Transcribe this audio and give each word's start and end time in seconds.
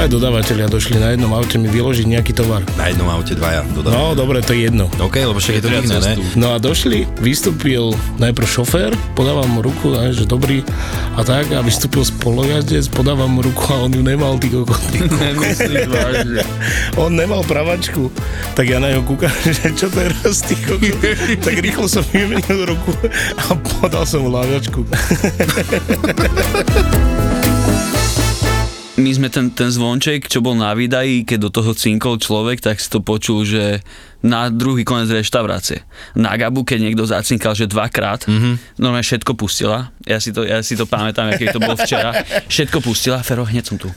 Dvaja 0.00 0.16
dodávateľia 0.16 0.72
došli 0.72 0.96
na 0.96 1.12
jednom 1.12 1.28
aute 1.36 1.60
mi 1.60 1.68
vyložiť 1.68 2.08
nejaký 2.08 2.32
tovar. 2.32 2.64
Na 2.80 2.88
jednom 2.88 3.04
aute 3.12 3.36
dvaja. 3.36 3.68
Dodám. 3.68 3.92
No, 3.92 4.16
dobre, 4.16 4.40
to 4.40 4.56
je 4.56 4.64
jedno. 4.64 4.88
OK, 4.96 5.12
lebo 5.20 5.36
však 5.36 5.60
je 5.60 5.64
to 5.68 5.68
divné, 5.68 5.96
ne? 6.00 6.14
No 6.40 6.56
a 6.56 6.56
došli, 6.56 7.04
vystúpil 7.20 7.92
najprv 8.16 8.48
šofér, 8.48 8.96
podávam 9.12 9.44
mu 9.52 9.60
ruku, 9.60 9.92
ne, 9.92 10.08
že 10.16 10.24
dobrý 10.24 10.64
a 11.12 11.20
tak, 11.20 11.52
a 11.52 11.60
vystúpil 11.60 12.00
spolojazdec, 12.00 12.88
podávam 12.96 13.28
mu 13.28 13.44
ruku 13.44 13.60
a 13.68 13.76
on 13.76 13.92
ju 13.92 14.00
nemal, 14.00 14.40
ty 14.40 14.48
kokot. 14.48 14.80
on 17.04 17.12
nemal 17.12 17.44
pravačku, 17.44 18.08
tak 18.56 18.72
ja 18.72 18.80
na 18.80 18.96
neho 18.96 19.04
kúkam, 19.04 19.28
že 19.52 19.68
čo 19.76 19.92
teraz, 19.92 20.40
ty 20.48 20.56
kokot. 20.64 20.96
tak 21.44 21.60
rýchlo 21.60 21.84
som 21.84 22.00
vymenil 22.08 22.72
ruku 22.72 22.96
a 23.36 23.52
podal 23.52 24.08
som 24.08 24.24
mu 24.24 24.32
láviačku. 24.32 24.80
My 28.98 29.10
sme 29.14 29.28
ten, 29.30 29.54
ten 29.54 29.70
zvonček, 29.70 30.26
čo 30.26 30.42
bol 30.42 30.58
na 30.58 30.74
výdaji, 30.74 31.22
keď 31.22 31.38
do 31.46 31.50
toho 31.50 31.70
cinkol 31.78 32.18
človek, 32.18 32.58
tak 32.58 32.82
si 32.82 32.90
to 32.90 32.98
počul, 32.98 33.46
že 33.46 33.86
na 34.20 34.52
druhý 34.52 34.84
konec 34.84 35.08
reštaurácie. 35.08 35.80
Na 36.12 36.36
Gabu, 36.36 36.66
keď 36.66 36.78
niekto 36.84 37.08
zacinkal, 37.08 37.56
že 37.56 37.70
dvakrát, 37.70 38.28
mm-hmm. 38.28 38.76
normálne 38.76 39.06
všetko 39.06 39.32
pustila. 39.32 39.94
Ja 40.04 40.20
si 40.20 40.34
to, 40.34 40.44
ja 40.44 40.60
si 40.60 40.76
to 40.76 40.84
pamätám, 40.84 41.32
aký 41.32 41.48
to 41.48 41.62
bol 41.62 41.72
včera. 41.78 42.12
Všetko 42.52 42.84
pustila, 42.84 43.24
Fero, 43.24 43.48
hneď 43.48 43.64
som 43.64 43.76
tu. 43.80 43.88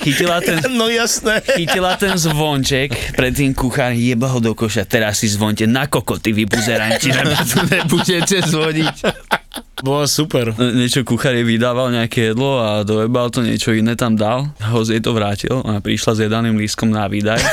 Chytila 0.00 0.40
ten, 0.40 0.64
No 0.80 0.88
jasné. 0.88 1.44
chytila 1.44 2.00
ten 2.00 2.16
zvonček, 2.16 3.18
predtým 3.18 3.52
kuchár 3.52 3.92
jeba 3.92 4.32
ho 4.32 4.40
do 4.40 4.56
koša, 4.56 4.88
teraz 4.88 5.20
si 5.20 5.28
zvonte 5.28 5.68
na 5.68 5.84
kokoty, 5.84 6.32
vy 6.32 6.48
buzeranti, 6.48 7.12
lebo 7.18 7.36
tu 7.44 7.60
nebudete 7.68 8.40
zvoniť. 8.40 8.96
Bolo 9.80 10.06
super. 10.06 10.54
niečo 10.54 11.02
kuchár 11.02 11.34
vydával 11.36 11.90
nejaké 11.90 12.30
jedlo 12.30 12.56
a 12.56 12.82
dojebal 12.82 13.28
to, 13.28 13.40
niečo 13.40 13.72
iné 13.72 13.94
tam 13.94 14.14
dal. 14.14 14.52
Hoz 14.62 14.86
jej 14.86 15.00
to 15.00 15.10
vrátil 15.10 15.58
a 15.60 15.78
prišla 15.78 16.12
s 16.12 16.20
jedaným 16.20 16.54
lístkom 16.54 16.88
na 16.88 17.06
výdaj. 17.06 17.40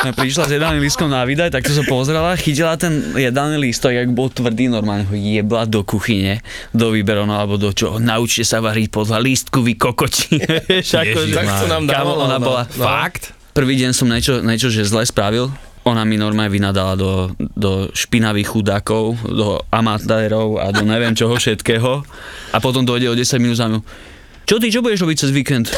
A 0.00 0.16
prišla 0.16 0.48
s 0.48 0.56
jedaným 0.56 0.80
lístkom 0.80 1.12
na 1.12 1.28
výdaj, 1.28 1.52
tak 1.52 1.60
to 1.60 1.76
sa 1.76 1.84
pozrela, 1.84 2.32
chytila 2.32 2.72
ten 2.72 3.12
jedaný 3.12 3.60
lístok, 3.60 3.92
jak 3.92 4.08
bol 4.08 4.32
tvrdý, 4.32 4.72
normálne 4.72 5.04
ho 5.04 5.12
jebla 5.12 5.68
do 5.68 5.84
kuchyne, 5.84 6.40
do 6.72 6.88
výberovno 6.88 7.36
alebo 7.36 7.60
do 7.60 7.68
čo. 7.68 8.00
Naučte 8.00 8.40
sa 8.40 8.64
variť 8.64 8.88
podľa 8.88 9.20
lístku, 9.20 9.60
vy 9.60 9.76
kokoti. 9.76 10.40
Akože- 10.80 11.36
Tak 11.36 11.46
to 11.52 11.66
nám 11.68 11.84
Kámo, 11.84 12.16
dávalo. 12.16 12.24
ona 12.24 12.40
no. 12.40 12.44
bola 12.48 12.62
No. 12.70 12.80
fakt. 12.80 13.36
Prvý 13.52 13.76
deň 13.76 13.92
som 13.92 14.08
niečo, 14.08 14.40
niečo 14.40 14.72
že 14.72 14.88
zle 14.88 15.04
spravil. 15.04 15.52
Ona 15.90 16.06
mi 16.06 16.14
normálne 16.14 16.54
vynadala 16.54 16.94
do, 16.94 17.34
do 17.36 17.90
špinavých 17.90 18.54
chudákov, 18.54 19.18
do 19.26 19.58
amatérov 19.74 20.62
a 20.62 20.70
do 20.70 20.86
neviem 20.86 21.12
čoho 21.18 21.34
všetkého. 21.34 22.06
A 22.54 22.56
potom 22.62 22.86
dojde 22.86 23.10
o 23.10 23.18
10 23.18 23.42
minút 23.42 23.58
za 23.58 23.66
mňou. 23.66 23.82
Čo 24.50 24.58
ty, 24.58 24.66
čo 24.66 24.82
budeš 24.82 25.06
robiť 25.06 25.16
cez 25.22 25.30
víkend? 25.30 25.70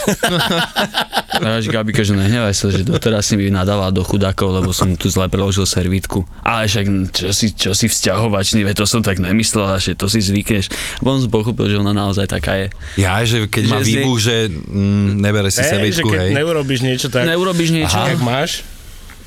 A 1.44 1.60
že 1.60 1.68
Gabika, 1.68 2.00
že 2.00 2.16
nehnevaj 2.16 2.56
sa, 2.56 2.72
že 2.72 2.88
doteraz 2.88 3.28
si 3.28 3.36
mi 3.36 3.52
nadala 3.52 3.92
do 3.92 4.00
chudákov, 4.00 4.48
lebo 4.48 4.72
som 4.72 4.88
tu 4.96 5.12
zle 5.12 5.28
preložil 5.28 5.68
servítku. 5.68 6.24
Ale 6.40 6.64
však 6.72 7.12
čo 7.12 7.28
si, 7.36 7.52
čo 7.52 7.76
si 7.76 7.92
vzťahovačný, 7.92 8.64
to 8.72 8.88
som 8.88 9.04
tak 9.04 9.20
nemyslela, 9.20 9.76
že 9.76 9.92
to 9.92 10.08
si 10.08 10.24
zvykneš. 10.24 10.72
Potom 11.04 11.20
som 11.20 11.28
pochopil, 11.28 11.68
že 11.68 11.76
ona 11.84 11.92
naozaj 11.92 12.24
taká 12.32 12.64
je. 12.64 12.66
Ja, 12.96 13.20
že 13.28 13.44
keď 13.44 13.64
má 13.68 13.78
Že 13.84 13.88
výbuch, 13.92 14.18
že 14.24 14.36
mm, 14.48 15.08
nebere 15.20 15.52
si 15.52 15.60
Hej, 15.60 15.68
že 15.68 15.72
sebičku, 15.76 16.08
keď 16.08 16.20
hej. 16.24 16.32
neurobiš 16.32 16.80
niečo 16.80 17.06
tak, 17.12 17.28
Neurobiš 17.28 17.70
niečo? 17.76 17.92
jak 17.92 18.24
máš, 18.24 18.64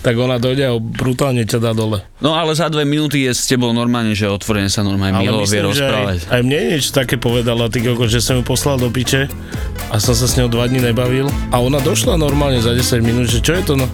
tak 0.06 0.22
ona 0.22 0.38
dojde 0.38 0.70
a 0.70 0.78
brutálne 0.78 1.50
ťa 1.50 1.58
dá 1.58 1.74
dole. 1.74 2.06
No 2.22 2.38
ale 2.38 2.54
za 2.54 2.70
dve 2.70 2.86
minúty 2.86 3.26
je 3.26 3.34
s 3.34 3.50
tebou 3.50 3.74
normálne, 3.74 4.14
že 4.14 4.30
otvorene 4.30 4.70
sa 4.70 4.86
normálne 4.86 5.18
milo 5.18 5.42
vie 5.42 5.66
rozprávať. 5.66 6.30
aj, 6.30 6.30
aj 6.30 6.42
mne 6.46 6.60
niečo 6.78 6.94
také 6.94 7.18
povedala, 7.18 7.74
ty 7.74 7.82
kokos, 7.82 8.14
že 8.14 8.22
som 8.22 8.38
ju 8.38 8.46
poslal 8.46 8.78
do 8.78 8.94
piče 8.94 9.26
a 9.90 9.98
som 9.98 10.14
sa 10.14 10.30
s 10.30 10.38
ňou 10.38 10.46
dva 10.46 10.70
dní 10.70 10.78
nebavil 10.78 11.26
a 11.50 11.58
ona 11.58 11.82
došla 11.82 12.22
normálne 12.22 12.62
za 12.62 12.78
10 12.78 13.02
minút, 13.02 13.34
že 13.34 13.42
čo 13.42 13.58
je 13.58 13.64
to 13.66 13.74
no? 13.74 13.90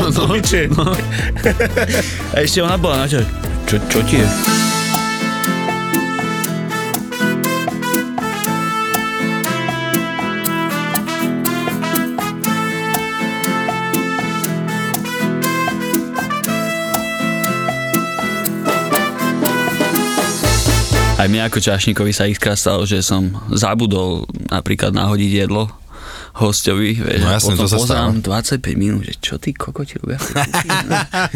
Chod 0.00 0.16
do 0.16 0.24
piče. 0.32 0.72
A 2.34 2.40
ešte 2.40 2.64
ona 2.64 2.80
bola 2.80 3.04
na 3.04 3.06
čo? 3.10 3.20
Čo, 3.68 3.76
čo 3.92 4.00
ti 4.08 4.24
je? 4.24 4.69
Aj 21.20 21.28
mne 21.28 21.44
ako 21.44 21.60
čašníkovi 21.60 22.16
sa 22.16 22.24
xkrát 22.24 22.56
stalo, 22.56 22.88
že 22.88 23.04
som 23.04 23.28
zabudol 23.52 24.24
napríklad 24.48 24.96
nahodiť 24.96 25.44
jedlo 25.44 25.68
hostovi, 26.32 26.96
vieš, 26.96 27.20
No 27.20 27.28
jasne, 27.28 27.52
potom 27.52 27.60
to 27.60 27.66
sa 27.66 27.76
pozerám 27.76 28.14
25 28.24 28.72
minút, 28.72 29.04
že 29.04 29.20
čo 29.20 29.36
ty 29.36 29.52
kokoti 29.52 30.00
robia? 30.00 30.16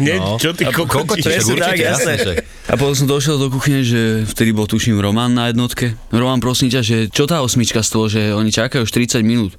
Nie, 0.01 0.17
No. 0.17 0.41
čo 0.41 0.57
ty 0.57 0.65
kokoti? 0.65 1.21
Však 1.21 1.29
Presne 1.29 1.53
tak, 1.61 1.77
však. 1.77 2.37
A 2.65 2.73
potom 2.73 2.95
som 2.97 3.05
došiel 3.05 3.37
do 3.37 3.53
kuchyne, 3.53 3.85
že 3.85 4.25
vtedy 4.25 4.57
bol 4.57 4.65
tuším 4.65 4.97
Roman 4.97 5.29
na 5.29 5.53
jednotke. 5.53 5.93
Roman, 6.09 6.41
prosím 6.41 6.73
ťa, 6.73 6.81
že 6.81 6.97
čo 7.13 7.29
tá 7.29 7.45
osmička 7.45 7.85
stôl, 7.85 8.09
že 8.09 8.33
oni 8.33 8.49
čakajú 8.49 8.87
už 8.87 8.91
30 8.91 9.21
minút. 9.21 9.53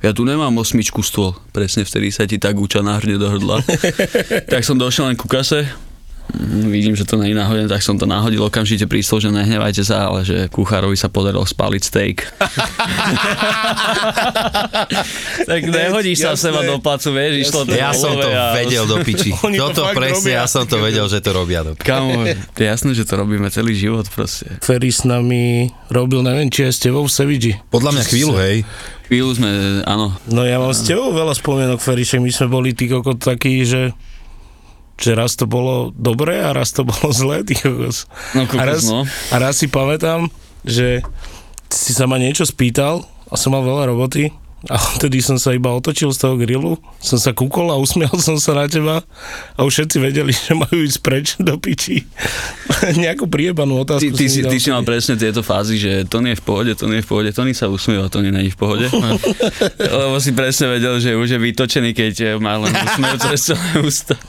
Ja 0.00 0.12
tu 0.12 0.28
nemám 0.28 0.52
osmičku 0.56 1.00
stôl. 1.00 1.32
Presne 1.52 1.88
vtedy 1.88 2.12
sa 2.12 2.28
ti 2.28 2.36
tá 2.36 2.52
guča 2.52 2.84
nahrne 2.84 3.16
do 3.16 3.32
hrdla. 3.32 3.64
tak 4.52 4.60
som 4.60 4.76
došiel 4.76 5.08
len 5.08 5.16
ku 5.16 5.24
kase, 5.24 5.64
vidím, 6.64 6.92
že 6.92 7.02
to 7.02 7.14
nie 7.14 7.30
je 7.30 7.36
náhodne, 7.36 7.66
tak 7.66 7.80
som 7.80 7.94
to 7.94 8.04
nahodil 8.04 8.42
okamžite 8.42 8.82
stôl, 9.00 9.18
že 9.18 9.28
nehnevajte 9.28 9.82
sa, 9.82 10.06
ale 10.06 10.22
že 10.22 10.48
kuchárovi 10.48 10.94
sa 10.94 11.06
podarilo 11.06 11.42
spáliť 11.42 11.82
steak. 11.82 12.16
tak 15.46 15.60
nehodíš 15.62 16.18
sa 16.20 16.34
seba 16.34 16.62
do 16.62 16.78
placu, 16.78 17.10
vieš, 17.10 17.48
išlo 17.48 17.64
to 17.64 17.72
Ja 17.72 17.92
som 17.92 18.14
to 18.14 18.26
a- 18.26 18.54
vedel 18.54 18.84
do 18.84 19.00
piči. 19.00 19.32
To 19.60 19.68
Toto 19.70 19.92
presne, 19.92 20.32
robia. 20.32 20.38
ja 20.38 20.46
som 20.46 20.64
to 20.64 20.78
vedel, 20.78 21.04
že 21.06 21.20
to 21.20 21.30
robia. 21.30 21.60
do. 21.62 21.74
Kamo, 21.74 22.24
jasné, 22.54 22.90
že 22.92 23.04
to 23.04 23.14
robíme 23.16 23.46
celý 23.48 23.74
život 23.74 24.08
proste. 24.08 24.48
Ferry 24.60 24.88
s 24.88 25.04
nami 25.04 25.68
robil, 25.88 26.22
neviem, 26.22 26.48
či 26.48 26.64
aj 26.64 26.72
s 26.72 26.80
tebou 26.80 27.04
v 27.04 27.12
Sevigi. 27.12 27.52
Podľa 27.68 27.90
mňa 27.92 28.04
chvíľu, 28.04 28.34
hej. 28.38 28.56
Chvíľu 29.06 29.30
sme, 29.34 29.50
áno, 29.84 30.14
No 30.26 30.42
ja 30.42 30.56
mám 30.56 30.70
s 30.70 30.82
tebou 30.82 31.10
veľa 31.10 31.34
spomienok, 31.34 31.78
Ferry, 31.78 32.02
však 32.02 32.20
my 32.20 32.30
sme 32.30 32.46
boli 32.48 32.70
tí 32.72 32.86
kokot 32.86 33.18
takí, 33.18 33.62
že 33.62 33.90
že 35.00 35.16
raz 35.16 35.32
to 35.34 35.48
bolo 35.48 35.90
dobré 35.96 36.44
a 36.44 36.52
raz 36.52 36.76
to 36.76 36.84
bolo 36.84 37.08
zlé, 37.16 37.42
ty 37.42 37.56
kokos. 37.56 38.04
No, 38.36 38.44
kokos, 38.44 38.60
a, 38.60 38.64
raz, 38.68 38.82
no. 38.84 39.00
a 39.08 39.36
raz 39.40 39.56
si 39.56 39.66
pamätám, 39.66 40.28
že 40.62 41.00
si 41.72 41.96
sa 41.96 42.04
ma 42.04 42.20
niečo 42.20 42.44
spýtal 42.44 43.02
a 43.30 43.34
som 43.34 43.56
mal 43.56 43.64
veľa 43.64 43.88
roboty 43.88 44.28
a 44.68 44.76
vtedy 44.76 45.24
som 45.24 45.40
sa 45.40 45.56
iba 45.56 45.72
otočil 45.72 46.12
z 46.12 46.20
toho 46.20 46.36
grillu, 46.36 46.76
som 47.00 47.16
sa 47.16 47.32
kúkol 47.32 47.72
a 47.72 47.80
usmial 47.80 48.12
som 48.20 48.36
sa 48.36 48.52
na 48.52 48.68
teba 48.68 49.00
a 49.56 49.60
už 49.64 49.72
všetci 49.72 49.96
vedeli, 49.96 50.36
že 50.44 50.52
majú 50.52 50.84
ísť 50.84 51.00
preč 51.00 51.26
do 51.40 51.56
piči. 51.56 52.04
Nejakú 53.00 53.24
priebanú 53.24 53.80
otázku. 53.80 54.12
Ty, 54.12 54.20
ty, 54.20 54.26
si, 54.28 54.44
ty 54.44 54.58
si 54.60 54.68
mal 54.68 54.84
presne 54.84 55.16
tieto 55.16 55.40
fázy, 55.40 55.80
že 55.80 55.92
to 56.04 56.20
nie 56.20 56.36
je 56.36 56.40
v 56.40 56.44
pohode, 56.44 56.72
to 56.76 56.84
nie 56.92 57.00
je 57.00 57.04
v 57.06 57.08
pohode, 57.08 57.30
to 57.32 57.42
nie 57.48 57.56
sa 57.56 57.72
usmieva, 57.72 58.12
to 58.12 58.20
nie 58.20 58.32
je 58.36 58.52
v 58.52 58.58
pohode. 58.60 58.84
Lebo 59.80 60.20
si 60.20 60.36
presne 60.36 60.76
vedel, 60.76 61.00
že 61.00 61.16
už 61.16 61.28
je 61.32 61.38
vytočený, 61.40 61.90
keď 61.96 62.14
má 62.36 62.60
len 62.60 62.76
úsmev 62.76 63.16
cez 63.16 63.56
celé 63.56 63.80
ústa. 63.80 64.20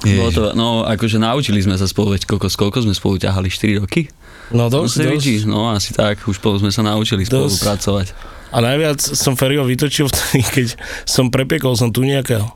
Bolo 0.00 0.30
to, 0.32 0.42
no 0.52 0.66
akože 0.82 1.16
naučili 1.16 1.60
sme 1.60 1.76
sa 1.76 1.84
spolu, 1.84 2.16
veď 2.16 2.24
koľko, 2.24 2.48
koľko 2.48 2.78
sme 2.88 2.94
spolu 2.96 3.20
ťahali, 3.20 3.48
4 3.48 3.80
roky? 3.80 4.08
No 4.50 4.66
No, 4.66 4.66
dosť, 4.66 5.06
dosť. 5.06 5.46
no 5.46 5.70
asi 5.70 5.94
tak, 5.94 6.26
už 6.26 6.42
spolu 6.42 6.58
sme 6.58 6.74
sa 6.74 6.82
naučili 6.82 7.22
Dosť. 7.22 7.30
spolupracovať. 7.30 8.06
A 8.50 8.58
najviac 8.58 8.98
som 8.98 9.38
Ferryho 9.38 9.62
vytočil 9.62 10.10
vtedy, 10.10 10.42
keď 10.42 10.66
som 11.06 11.30
prepiekol 11.30 11.78
som 11.78 11.94
tu 11.94 12.02
nejakého. 12.02 12.50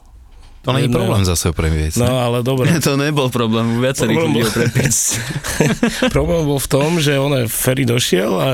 To 0.65 0.73
nie 0.73 0.89
je 0.89 0.97
problém 0.97 1.21
zase 1.29 1.53
premieť. 1.53 2.01
No 2.01 2.19
ale 2.19 2.41
dobre. 2.41 2.73
To 2.89 2.97
nebol 2.97 3.29
problém, 3.29 3.85
viacerých 3.85 4.17
Problém 4.17 4.43
ľudí 4.43 4.49
bol-. 4.49 5.21
Problém 6.17 6.41
bol 6.49 6.57
v 6.57 6.69
tom, 6.73 6.97
že 6.99 7.21
on 7.21 7.37
Ferry 7.47 7.85
došiel 7.85 8.33
a 8.33 8.49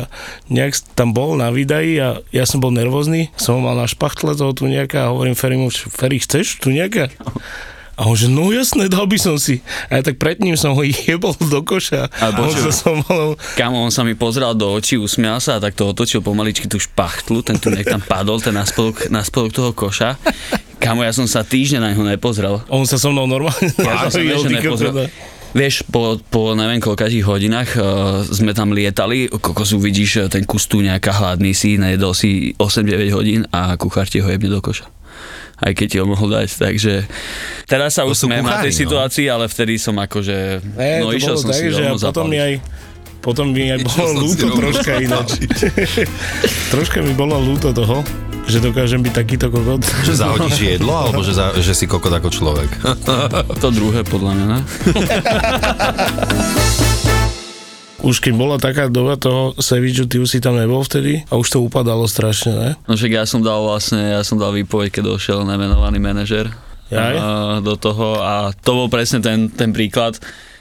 nejak 0.51 0.75
tam 0.99 1.15
bol 1.15 1.39
na 1.39 1.55
výdaji 1.55 1.95
a 2.03 2.09
ja 2.35 2.45
som 2.45 2.59
bol 2.59 2.75
nervózny, 2.75 3.31
som 3.39 3.57
ho 3.57 3.61
mal 3.63 3.79
na 3.79 3.87
špachtle 3.87 4.35
toho 4.35 4.51
tu 4.53 4.67
nejaká 4.67 5.07
a 5.07 5.11
hovorím 5.15 5.39
Ferry 5.39 5.55
mu, 5.57 5.71
Ferry 5.71 6.19
chceš 6.19 6.59
tu 6.59 6.75
nejaká? 6.75 7.15
A 7.15 7.80
A 8.01 8.09
on 8.09 8.17
že, 8.17 8.33
no 8.33 8.49
jasné, 8.49 8.89
dal 8.89 9.05
by 9.05 9.21
som 9.21 9.37
si. 9.37 9.61
A 9.93 10.01
ja 10.01 10.03
tak 10.09 10.17
pred 10.17 10.41
ním 10.41 10.57
som 10.57 10.73
ho 10.73 10.81
jebol 11.05 11.37
do 11.37 11.61
koša. 11.61 12.09
A 12.09 12.33
A 12.33 12.41
on 12.41 12.49
sa 12.49 12.73
som 12.73 12.97
mal, 13.05 13.37
Kamo, 13.61 13.85
on 13.85 13.93
sa 13.93 14.01
mi 14.09 14.17
pozrel 14.17 14.57
do 14.57 14.73
očí, 14.73 14.97
usmial 14.97 15.37
sa 15.37 15.61
a 15.61 15.63
tak 15.63 15.77
to 15.77 15.93
otočil 15.93 16.25
pomaličky 16.25 16.65
tú 16.65 16.81
špachtlu, 16.81 17.45
ten 17.45 17.61
tu 17.61 17.69
tam 17.69 18.01
padol, 18.01 18.41
ten 18.41 18.57
na 18.57 18.65
spodok, 18.65 19.13
na 19.13 19.21
spodok 19.21 19.53
toho 19.53 19.71
koša. 19.77 20.17
Kamo, 20.81 21.05
ja 21.05 21.13
som 21.13 21.29
sa 21.29 21.45
týždeň 21.45 21.79
na 21.85 21.89
neho 21.93 22.01
nepozrel. 22.09 22.65
on 22.73 22.89
sa 22.89 22.97
so 22.97 23.13
mnou 23.13 23.29
normálne 23.29 23.69
Ja 23.77 24.09
som 24.09 24.17
sa 24.17 24.49
nepozrel. 24.57 24.97
kokota. 24.97 25.39
Vieš, 25.51 25.83
po, 25.91 26.15
po 26.31 26.55
neviem 26.55 26.79
koľkých 26.79 27.27
hodinách 27.27 27.75
uh, 27.75 28.23
sme 28.23 28.55
tam 28.55 28.71
lietali, 28.71 29.27
kokos 29.27 29.75
uvidíš 29.75 30.11
eh, 30.23 30.29
ten 30.31 30.47
kus 30.47 30.71
tu 30.71 30.79
nejaká 30.79 31.11
hladný 31.11 31.51
si, 31.59 31.75
nejedol 31.75 32.15
si 32.15 32.55
8-9 32.55 33.11
hodín 33.11 33.43
a 33.51 33.75
kuchár 33.75 34.07
ti 34.07 34.23
ho 34.23 34.31
jebne 34.31 34.47
do 34.47 34.63
koša. 34.63 35.00
Aj 35.61 35.73
keď 35.77 35.87
ti 35.87 35.97
ho 36.01 36.07
mohol 36.09 36.33
dať, 36.33 36.49
takže 36.57 37.05
teraz 37.69 38.01
sa 38.01 38.09
To 38.09 38.13
už 38.13 38.17
sú 38.17 38.27
smiem 38.33 38.45
na 38.45 38.65
tej 38.65 38.73
no. 38.73 38.81
situácii, 38.81 39.27
ale 39.29 39.45
vtedy 39.45 39.77
som 39.77 39.93
akože, 40.01 40.65
Ne, 40.77 41.05
no 41.05 41.13
to 41.13 41.21
išiel 41.21 41.37
som 41.37 41.53
tak, 41.53 41.61
si 41.61 41.69
že 41.69 41.85
rovno 41.85 42.01
a 42.01 42.09
potom 42.09 42.25
mi 42.27 42.41
zapaliť. 42.41 42.41
aj 42.41 42.53
potom 43.21 43.53
mi 43.53 43.69
aj 43.69 43.85
bolo 43.85 44.25
ľúto 44.25 44.49
troška 44.57 44.97
ináč. 44.97 45.45
troška 46.73 47.05
mi 47.05 47.13
bolo 47.13 47.37
ľúto 47.37 47.69
toho, 47.77 48.01
že 48.49 48.65
dokážem 48.65 49.05
byť 49.05 49.13
takýto 49.13 49.53
kokot. 49.53 49.85
Že 50.09 50.15
zahodíš 50.17 50.57
jedlo, 50.57 50.97
alebo 50.97 51.21
že, 51.21 51.37
za, 51.37 51.53
že 51.61 51.77
si 51.77 51.85
kokot 51.85 52.11
ako 52.17 52.33
človek. 52.33 52.71
To 53.61 53.69
druhé 53.69 54.01
podľa 54.09 54.33
mňa, 54.33 54.47
ne? 54.49 54.61
Už 58.01 58.17
keď 58.25 58.33
bola 58.33 58.57
taká 58.57 58.89
doba 58.89 59.21
toho 59.21 59.53
Seviču, 59.61 60.09
ty 60.09 60.17
už 60.17 60.33
si 60.33 60.39
tam 60.41 60.57
nebol 60.57 60.81
vtedy 60.81 61.21
a 61.29 61.37
už 61.37 61.53
to 61.53 61.59
upadalo 61.61 62.09
strašne, 62.09 62.53
ne? 62.57 62.71
No 62.89 62.97
však 62.97 63.13
ja 63.13 63.25
som 63.29 63.45
dal 63.45 63.61
vlastne, 63.61 64.17
ja 64.17 64.25
som 64.25 64.41
dal 64.41 64.57
výpoveď, 64.57 64.89
keď 64.89 65.03
došiel 65.05 65.45
nemenovaný 65.45 66.01
manažer 66.01 66.49
Jaj? 66.89 67.15
do 67.61 67.77
toho 67.77 68.25
a 68.25 68.57
to 68.57 68.73
bol 68.73 68.89
presne 68.89 69.21
ten, 69.21 69.53
ten 69.53 69.77
príklad. 69.77 70.17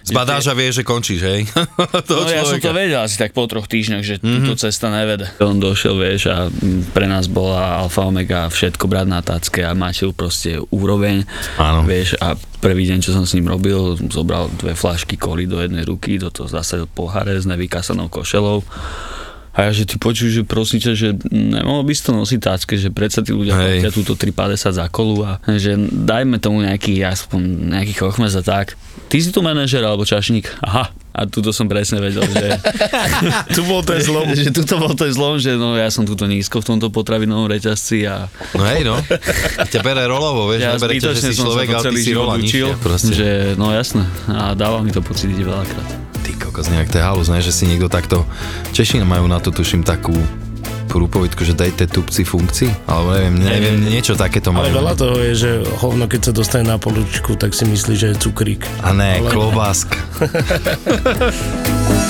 Zbadáš 0.09 0.45
a 0.49 0.53
vieš, 0.57 0.81
že 0.81 0.83
končíš, 0.83 1.21
hej? 1.23 1.41
No 2.09 2.25
ja 2.25 2.43
som 2.43 2.57
to 2.57 2.69
človeka. 2.69 2.69
vedel 2.73 2.99
asi 3.01 3.15
tak 3.17 3.31
po 3.31 3.45
troch 3.45 3.69
týždňoch, 3.69 4.03
že 4.03 4.15
mm-hmm. 4.17 4.45
túto 4.45 4.53
cesta 4.57 4.89
nevede. 4.89 5.29
On 5.39 5.57
došiel, 5.57 5.95
vieš, 5.95 6.29
a 6.29 6.49
pre 6.91 7.05
nás 7.05 7.29
bola 7.29 7.85
alfa 7.85 8.05
omega 8.05 8.49
všetko 8.49 8.85
brať 8.89 9.07
na 9.07 9.21
tácke 9.21 9.61
a 9.61 9.71
máte 9.77 10.09
proste 10.11 10.57
úroveň. 10.73 11.23
Áno. 11.61 11.85
Vieš, 11.85 12.17
a 12.19 12.33
prvý 12.59 12.89
deň, 12.89 12.99
čo 12.99 13.15
som 13.15 13.23
s 13.23 13.37
ním 13.37 13.47
robil, 13.47 13.95
zobral 14.09 14.51
dve 14.59 14.75
flašky 14.75 15.15
koli 15.15 15.47
do 15.47 15.61
jednej 15.61 15.85
ruky, 15.87 16.17
do 16.17 16.33
toho 16.33 16.49
zasadil 16.49 16.89
poháre 16.89 17.37
s 17.37 17.47
nevykasanou 17.47 18.11
košelou. 18.11 18.65
A 19.49 19.67
ja, 19.67 19.71
že 19.73 19.89
ty 19.89 19.97
počuj, 19.97 20.29
že 20.29 20.41
prosím 20.45 20.79
ťa, 20.79 20.91
že 20.93 21.07
nemohol 21.33 21.81
by 21.81 21.93
si 21.97 22.05
to 22.05 22.13
nosiť 22.13 22.39
tácke, 22.39 22.73
že 22.77 22.93
predsa 22.93 23.25
tí 23.25 23.33
ľudia 23.33 23.57
platia 23.57 23.89
túto 23.89 24.13
3,50 24.13 24.77
za 24.77 24.85
kolu 24.93 25.25
a 25.25 25.41
že 25.57 25.73
dajme 25.89 26.37
tomu 26.37 26.61
nejaký, 26.61 27.01
aspoň 27.01 27.73
nejaký 27.73 27.93
chochmez 27.97 28.37
a 28.37 28.43
tak. 28.45 28.77
Ty 29.09 29.17
si 29.17 29.33
tu 29.33 29.41
manažer 29.41 29.81
alebo 29.81 30.05
čašník? 30.05 30.45
Aha. 30.61 30.93
A 31.09 31.25
tuto 31.25 31.49
som 31.49 31.65
presne 31.65 31.97
vedel, 31.97 32.23
že, 32.29 32.61
Tu 33.57 33.65
bol 33.65 33.81
ten 33.81 33.97
zlom. 33.99 34.29
že 34.37 34.53
tuto 34.53 34.77
bol 34.77 34.93
ten 34.93 35.09
zlom, 35.09 35.41
že 35.41 35.57
no 35.57 35.73
ja 35.73 35.89
som 35.89 36.05
tuto 36.05 36.29
nízko 36.29 36.61
v 36.61 36.65
tomto 36.77 36.93
potravinovom 36.93 37.49
reťazci 37.49 38.05
a 38.05 38.29
No 38.53 38.63
hej, 38.69 38.85
no. 38.85 38.95
Ťa 39.67 39.81
bere 39.81 40.05
rolovo, 40.05 40.47
vieš, 40.47 40.61
ja 40.61 40.77
nebere 40.77 40.95
ťa, 41.01 41.11
že 41.17 41.21
si 41.25 41.33
človek, 41.41 41.67
ale 41.73 41.83
ty 41.97 42.01
si 42.05 42.13
rola 42.13 42.37
nižšia, 42.37 42.77
proste. 42.79 43.11
že 43.17 43.29
no 43.57 43.73
jasné 43.73 44.05
a 44.29 44.53
dáva 44.53 44.79
mi 44.85 44.93
to 44.93 45.01
pocítiť 45.01 45.41
veľakrát. 45.41 46.08
Ty 46.29 46.37
kokos, 46.45 46.69
nejak 46.69 46.93
to 46.93 47.01
je 47.01 47.03
halus, 47.03 47.25
ne? 47.33 47.41
že 47.41 47.49
si 47.49 47.65
niekto 47.65 47.89
takto... 47.89 48.21
Češina 48.69 49.01
majú 49.01 49.25
na 49.25 49.41
to, 49.41 49.49
tuším, 49.49 49.81
takú 49.81 50.13
prúpovidku, 50.85 51.41
že 51.41 51.57
dajte 51.57 51.89
tupci 51.89 52.21
funkcii, 52.21 52.85
alebo 52.85 53.17
neviem, 53.17 53.33
neviem, 53.41 53.77
niečo 53.81 54.13
takéto 54.13 54.53
Ale 54.53 54.69
majú. 54.69 54.77
veľa 54.77 54.93
toho 54.93 55.17
je, 55.21 55.33
že 55.33 55.51
hovno, 55.81 56.05
keď 56.05 56.29
sa 56.29 56.31
dostane 56.33 56.65
na 56.69 56.77
poličku, 56.77 57.33
tak 57.33 57.57
si 57.57 57.65
myslí, 57.65 57.93
že 57.97 58.07
je 58.13 58.21
cukrík. 58.29 58.61
A 58.85 58.93
ne, 58.93 59.25
Ale- 59.25 59.33
klobáska. 59.33 59.97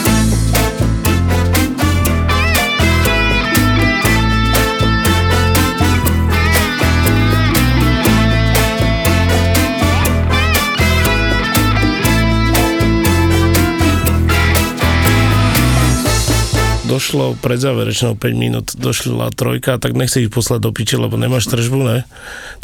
Došlo 16.89 17.37
pred 17.37 17.61
záverečnou 17.61 18.17
5 18.17 18.33
minút, 18.33 18.73
došla 18.73 19.29
trojka, 19.37 19.77
tak 19.77 19.93
nechci 19.93 20.25
ich 20.25 20.33
poslať 20.33 20.59
do 20.65 20.73
piče, 20.73 20.97
lebo 20.97 21.21
nemáš 21.21 21.45
tržbu, 21.45 21.79
ne? 21.85 21.97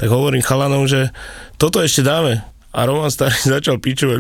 Tak 0.01 0.09
hovorím 0.09 0.41
chalanom, 0.41 0.89
že 0.89 1.13
toto 1.61 1.77
ešte 1.77 2.01
dáme. 2.01 2.41
A 2.75 2.83
Roman 2.83 3.07
starý 3.07 3.39
začal 3.55 3.79
pičovať. 3.79 4.19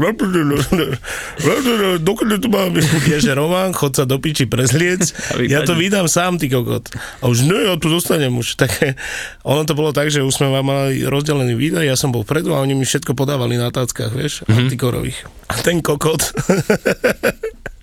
Dokedy 1.99 2.35
to 2.39 2.47
mám? 2.47 2.71
Ja, 3.09 3.19
že 3.19 3.35
Roman, 3.35 3.75
chod 3.75 3.99
sa 3.99 4.07
do 4.07 4.15
piči 4.15 4.47
prezliec, 4.47 5.11
ja 5.43 5.67
to 5.67 5.75
vydám 5.75 6.07
sám, 6.07 6.39
ty 6.39 6.47
kokot. 6.47 6.87
A 7.19 7.27
už 7.27 7.43
ne, 7.43 7.67
ja 7.67 7.75
tu 7.75 7.91
zostanem 7.91 8.31
už. 8.31 8.55
Tak, 8.55 8.71
ono 9.51 9.67
to 9.67 9.75
bolo 9.75 9.91
tak, 9.91 10.07
že 10.07 10.23
už 10.23 10.31
sme 10.31 10.47
mali 10.63 11.03
rozdelený 11.03 11.59
výdaj, 11.59 11.83
ja 11.83 11.99
som 11.99 12.15
bol 12.15 12.23
vpredu 12.23 12.55
a 12.55 12.63
oni 12.63 12.79
mi 12.79 12.87
všetko 12.87 13.11
podávali 13.11 13.59
na 13.59 13.67
táckach, 13.75 14.15
vieš, 14.15 14.47
mm-hmm. 14.47 14.69
antikorových. 14.69 15.19
A 15.51 15.59
ten 15.59 15.83
kokot 15.83 16.23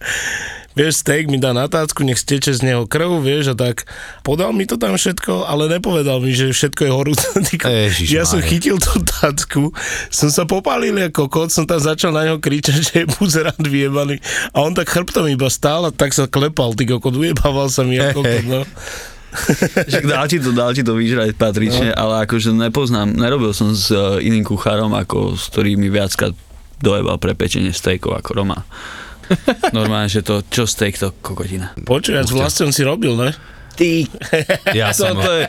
vieš, 0.72 1.04
steak 1.04 1.28
mi 1.28 1.36
dá 1.36 1.52
na 1.52 1.68
tácku, 1.68 2.04
nech 2.04 2.16
steče 2.16 2.52
z 2.56 2.64
neho 2.64 2.88
krv, 2.88 3.20
vieš, 3.20 3.52
a 3.52 3.54
tak 3.56 3.84
podal 4.24 4.56
mi 4.56 4.64
to 4.64 4.80
tam 4.80 4.96
všetko, 4.96 5.44
ale 5.44 5.68
nepovedal 5.68 6.20
mi, 6.20 6.32
že 6.32 6.52
všetko 6.52 6.80
je 6.88 6.92
horúce. 6.92 7.26
ja 8.16 8.24
som 8.24 8.40
chytil 8.40 8.80
tú 8.80 9.00
tácku, 9.04 9.72
som 10.08 10.28
sa 10.32 10.48
popálil 10.48 10.96
ako 11.12 11.28
kot, 11.28 11.48
som 11.52 11.68
tam 11.68 11.80
začal 11.80 12.12
na 12.16 12.24
neho 12.28 12.40
kričať, 12.40 12.78
že 12.88 12.94
je 13.04 13.06
buzerant 13.20 13.60
vyjebaný. 13.60 14.18
A 14.56 14.64
on 14.64 14.72
tak 14.72 14.88
chrbtom 14.88 15.28
iba 15.28 15.48
stál 15.52 15.88
a 15.88 15.90
tak 15.92 16.16
sa 16.16 16.24
klepal, 16.24 16.72
ty 16.72 16.88
kokot, 16.88 17.12
ujebával 17.12 17.68
sa 17.68 17.84
mi 17.84 18.00
ako 18.00 18.24
kokot, 18.24 18.46
no. 18.48 18.62
Však 19.88 20.04
dal 20.04 20.28
ti 20.28 20.36
to, 20.36 20.52
dal 20.52 20.76
ti 20.76 20.84
to 20.84 20.92
vyžrať 20.92 21.32
patrične, 21.40 21.92
no. 21.92 21.96
ale 21.96 22.28
akože 22.28 22.52
nepoznám, 22.52 23.16
nerobil 23.16 23.56
som 23.56 23.72
s 23.72 23.88
uh, 23.88 24.20
iným 24.20 24.44
kuchárom, 24.44 24.92
ako 24.92 25.40
s 25.40 25.48
ktorými 25.48 25.88
viackrát 25.88 26.36
dojebal 26.84 27.16
pre 27.16 27.32
pečenie 27.32 27.72
steakov 27.72 28.12
ako 28.12 28.44
Roma. 28.44 28.60
Normálne, 29.76 30.08
že 30.10 30.24
to, 30.24 30.42
čo 30.46 30.68
steak, 30.68 30.98
to 30.98 31.14
kokotina. 31.22 31.72
Počuj, 31.82 32.14
ja 32.16 32.22
s 32.24 32.32
vlastom 32.32 32.70
si 32.70 32.84
robil, 32.84 33.14
ne? 33.16 33.30
Ty, 33.72 34.04
Ja 34.76 34.92
som, 34.96 35.16
toto 35.16 35.32
je, 35.32 35.44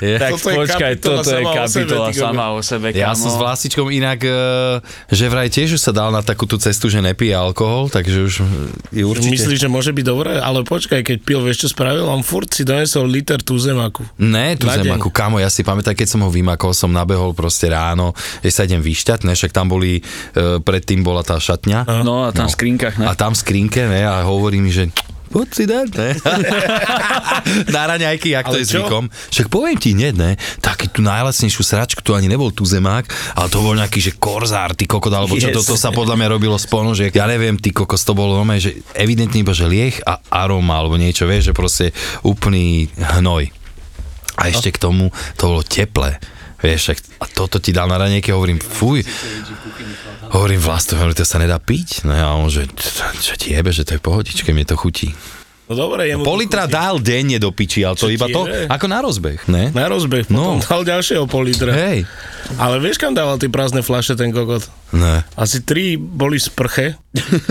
je, 0.00 0.16
tak 0.16 0.30
Toto 0.36 0.48
je 0.48 0.56
počkaj, 0.64 0.92
kapitola 0.96 1.20
toto 1.20 1.30
je 1.30 1.44
sama 1.44 1.52
o 1.52 1.68
sebe, 1.68 1.84
kapitola 1.84 2.08
sama 2.12 2.46
o 2.56 2.60
sebe, 2.64 2.86
ja 2.96 3.12
kamo. 3.12 3.20
som 3.20 3.28
s 3.30 3.36
Vlasičkom 3.36 3.88
inak, 3.92 4.18
e, 4.24 4.32
že 5.12 5.24
vraj 5.28 5.48
tiež 5.52 5.76
už 5.76 5.80
sa 5.80 5.92
dal 5.92 6.08
na 6.08 6.24
takúto 6.24 6.56
cestu, 6.56 6.88
že 6.88 7.04
nepije 7.04 7.36
alkohol, 7.36 7.92
takže 7.92 8.18
už 8.24 8.34
je 8.90 9.04
určite... 9.04 9.32
Myslíš, 9.34 9.58
že 9.60 9.68
môže 9.68 9.92
byť 9.92 10.04
dobré? 10.04 10.40
Ale 10.40 10.64
počkaj, 10.64 11.04
keď 11.04 11.16
pil, 11.20 11.40
vieš 11.44 11.68
čo 11.68 11.68
spravil? 11.72 12.08
On 12.08 12.24
furt 12.24 12.48
si 12.48 12.64
donesol 12.64 13.04
liter 13.06 13.40
tú 13.44 13.60
zemaku. 13.60 14.08
Ne, 14.16 14.56
tu 14.56 14.64
zemaku, 14.64 15.12
kamo, 15.12 15.36
ja 15.36 15.52
si 15.52 15.60
pamätám, 15.60 15.92
keď 15.92 16.08
som 16.16 16.20
ho 16.24 16.30
vymakol, 16.32 16.72
som 16.72 16.88
nabehol 16.88 17.36
proste 17.36 17.68
ráno, 17.68 18.16
že 18.40 18.50
sa 18.50 18.64
idem 18.64 18.80
vyšťať, 18.80 19.28
ne, 19.28 19.36
však 19.36 19.52
tam 19.52 19.68
boli, 19.68 20.00
e, 20.00 20.58
predtým 20.64 21.04
bola 21.04 21.20
tá 21.20 21.36
šatňa. 21.36 22.02
No 22.02 22.24
a 22.24 22.32
tam 22.32 22.48
v 22.48 22.54
skrinkách, 22.56 22.96
ne? 22.98 23.04
A 23.04 23.12
tam 23.12 23.36
v 23.36 23.38
skrinke, 23.40 23.84
ne, 23.84 24.02
a 24.08 24.24
hovorí 24.24 24.58
mi, 24.64 24.72
že 24.72 24.88
poď 25.34 25.48
si 25.50 25.64
dať, 25.66 25.88
ne? 25.92 26.10
Na 27.74 27.90
raňajky, 27.90 28.30
jak 28.30 28.46
to 28.46 28.62
je 28.62 28.66
čo? 28.70 28.86
zvykom. 28.86 29.10
Však 29.10 29.50
poviem 29.50 29.74
ti, 29.74 29.90
nie, 29.90 30.14
ne? 30.14 30.38
Taký 30.62 30.86
tú 30.88 31.02
najlacnejšiu 31.02 31.62
sračku, 31.66 32.00
to 32.00 32.14
ani 32.14 32.30
nebol 32.30 32.54
tu 32.54 32.62
zemák, 32.62 33.04
ale 33.34 33.46
to 33.50 33.58
bol 33.58 33.74
nejaký, 33.74 33.98
že 33.98 34.12
korzár, 34.14 34.78
ty 34.78 34.86
kokot, 34.86 35.10
alebo 35.10 35.34
čo, 35.34 35.50
Yes. 35.50 35.58
toto 35.58 35.74
sa 35.74 35.90
podľa 35.90 36.14
mňa 36.14 36.28
robilo 36.30 36.54
z 36.54 36.70
ponožiek. 36.70 37.10
Ja 37.10 37.26
neviem, 37.26 37.58
ty 37.58 37.74
kokos, 37.74 38.06
to 38.06 38.14
bolo 38.14 38.38
normálne, 38.38 38.62
že 38.62 38.78
evidentne 38.94 39.42
iba, 39.42 39.50
že 39.50 39.66
lieh 39.66 39.98
a 40.06 40.22
aroma, 40.30 40.78
alebo 40.78 40.94
niečo, 40.94 41.26
vieš, 41.26 41.50
že 41.50 41.52
proste 41.52 41.86
úplný 42.22 42.86
hnoj. 42.94 43.50
A 44.34 44.50
ešte 44.50 44.70
k 44.70 44.78
tomu, 44.78 45.10
to 45.34 45.50
bolo 45.50 45.62
teplé. 45.62 46.22
Vieš, 46.64 46.96
a 47.20 47.28
toto 47.28 47.60
ti 47.60 47.70
dal 47.70 47.84
na 47.86 48.00
ranejke, 48.00 48.32
hovorím, 48.32 48.56
fuj. 48.56 49.04
Hovorím 50.32 50.58
vlastu, 50.58 50.96
hovorím, 50.96 51.12
to 51.12 51.22
sa 51.22 51.36
nedá 51.36 51.60
piť. 51.60 52.02
No 52.02 52.12
a 52.12 52.32
on, 52.34 52.48
že 52.48 52.64
čo 53.20 53.36
ti 53.36 53.52
jebe, 53.52 53.68
že 53.68 53.84
to 53.84 53.94
je 53.94 54.00
pohodičke, 54.00 54.48
mne 54.48 54.64
to 54.64 54.74
chutí. 54.74 55.12
No 55.64 55.72
dobre, 55.78 56.04
jemu 56.04 56.20
Pol 56.20 56.36
to 56.36 56.40
litra 56.40 56.64
dál 56.64 57.00
denne 57.00 57.36
do 57.36 57.48
piči, 57.48 57.80
ale 57.80 57.96
to 57.96 58.04
Čo 58.04 58.12
iba 58.12 58.28
to, 58.28 58.44
jebe? 58.44 58.68
ako 58.68 58.84
na 58.84 58.98
rozbeh, 59.00 59.40
ne? 59.48 59.72
Na 59.72 59.88
rozbeh, 59.88 60.28
No. 60.28 60.56
potom 60.56 60.60
dal 60.60 60.82
ďalšieho 60.84 61.24
pol 61.24 61.44
litra. 61.44 61.72
Hej, 61.72 62.04
Ale 62.56 62.76
vieš, 62.80 63.00
kam 63.00 63.12
dával 63.12 63.36
tie 63.36 63.48
prázdne 63.48 63.80
flaše 63.80 64.12
ten 64.12 64.28
kokot? 64.28 64.68
Ne. 64.94 65.26
Asi 65.34 65.66
tri 65.66 65.98
boli 65.98 66.38
sprche. 66.38 66.94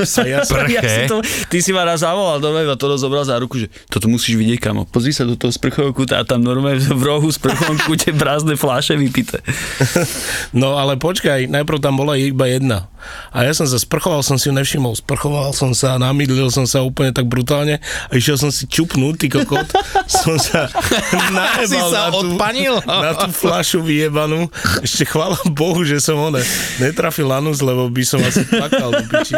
Sa 0.04 0.24
ja 0.24 0.44
Sprche? 0.48 0.76
Ja 0.76 0.82
si 0.84 1.02
to, 1.08 1.20
ty 1.48 1.60
si 1.60 1.72
ma 1.72 1.84
raz 1.84 2.04
zavolal 2.04 2.40
do 2.40 2.52
meba, 2.52 2.76
to 2.76 2.96
zobral 2.96 3.24
za 3.24 3.36
ruku, 3.40 3.64
že 3.64 3.68
toto 3.88 4.08
musíš 4.08 4.36
vidieť, 4.36 4.60
kamo. 4.60 4.88
Pozri 4.88 5.12
sa 5.12 5.24
do 5.24 5.36
toho 5.36 5.52
sprchového 5.52 5.92
kúta 5.92 6.20
a 6.20 6.28
tam 6.28 6.44
normálne 6.44 6.80
v 6.84 7.04
rohu 7.04 7.28
sprchovom 7.28 7.80
kúte 7.84 8.12
prázdne 8.16 8.56
fláše 8.56 8.96
vypité. 8.96 9.44
No 10.54 10.78
ale 10.78 10.96
počkaj, 11.02 11.50
najprv 11.50 11.82
tam 11.82 11.98
bola 11.98 12.14
iba 12.14 12.46
jedna. 12.46 12.88
A 13.34 13.44
ja 13.44 13.52
som 13.52 13.66
sa 13.68 13.76
sprchoval, 13.76 14.22
som 14.24 14.38
si 14.40 14.48
ju 14.48 14.54
nevšimol. 14.56 14.96
Sprchoval 14.96 15.52
som 15.52 15.74
sa, 15.76 15.98
namydlil 16.00 16.48
som 16.54 16.64
sa 16.64 16.86
úplne 16.86 17.12
tak 17.12 17.26
brutálne 17.28 17.82
a 17.82 18.12
išiel 18.14 18.38
som 18.40 18.54
si 18.54 18.70
čupnúť, 18.70 19.14
ty 19.18 19.28
kokot. 19.34 19.66
som 20.22 20.38
sa 20.38 20.70
najebal 21.34 21.68
Si 21.68 21.80
sa 21.80 22.08
na 22.08 22.10
tú, 22.14 22.20
odpanil? 22.22 22.74
na 22.86 23.12
tú 23.18 23.28
flašu 23.34 23.82
vyjebanú. 23.82 24.48
Ešte 24.86 25.10
chvála 25.10 25.36
Bohu, 25.52 25.82
že 25.84 25.98
som 26.00 26.16
one 26.22 26.40
netrafil 26.80 27.28
anus, 27.40 27.66
lebo 27.66 27.90
by 27.90 28.04
som 28.06 28.22
asi 28.22 28.46
plakal 28.46 28.94
do 28.94 29.06
piči. 29.10 29.34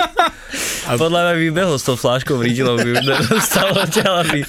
A 0.86 1.00
podľa 1.00 1.20
mňa 1.25 1.34
vybehol 1.42 1.78
s 1.80 1.86
tou 1.88 1.98
fláškou 1.98 2.38
rýdilou, 2.38 2.78
by 2.78 2.90
už 2.94 3.04
nedostalo 3.10 3.82
ťa, 3.90 4.06
aby... 4.22 4.40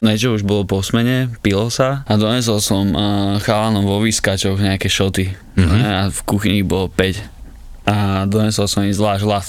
Niečo 0.00 0.34
už 0.36 0.42
bolo 0.46 0.64
po 0.64 0.80
smene, 0.80 1.28
pilo 1.44 1.68
sa 1.68 2.04
a 2.08 2.12
donesol 2.16 2.58
som 2.64 2.84
uh, 2.92 3.36
chalanom 3.44 3.84
vo 3.84 4.00
výskačoch 4.00 4.58
nejaké 4.58 4.88
šoty. 4.88 5.32
Mm-hmm. 5.58 5.80
A 5.84 6.08
v 6.08 6.18
kuchyni 6.24 6.60
bolo 6.64 6.88
5. 6.88 7.88
A 7.88 8.24
donesol 8.24 8.66
som 8.70 8.86
im 8.86 8.94
zvlášť 8.94 9.24
hlas. 9.28 9.46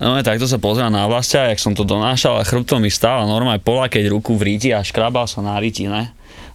No 0.00 0.16
a 0.16 0.24
takto 0.24 0.48
sa 0.48 0.56
pozrel 0.56 0.88
na 0.88 1.04
vlastia, 1.04 1.52
jak 1.52 1.60
som 1.60 1.76
to 1.76 1.84
donášal 1.84 2.40
a 2.40 2.48
chrbtom 2.48 2.80
mi 2.80 2.88
stál 2.88 3.20
a 3.20 3.28
normálne 3.28 3.60
polakeť 3.60 4.08
ruku 4.08 4.32
v 4.32 4.56
ríti 4.56 4.72
a 4.72 4.80
škrabal 4.80 5.28
sa 5.28 5.44
na 5.44 5.60
ríti, 5.60 5.84
ne? 5.84 6.08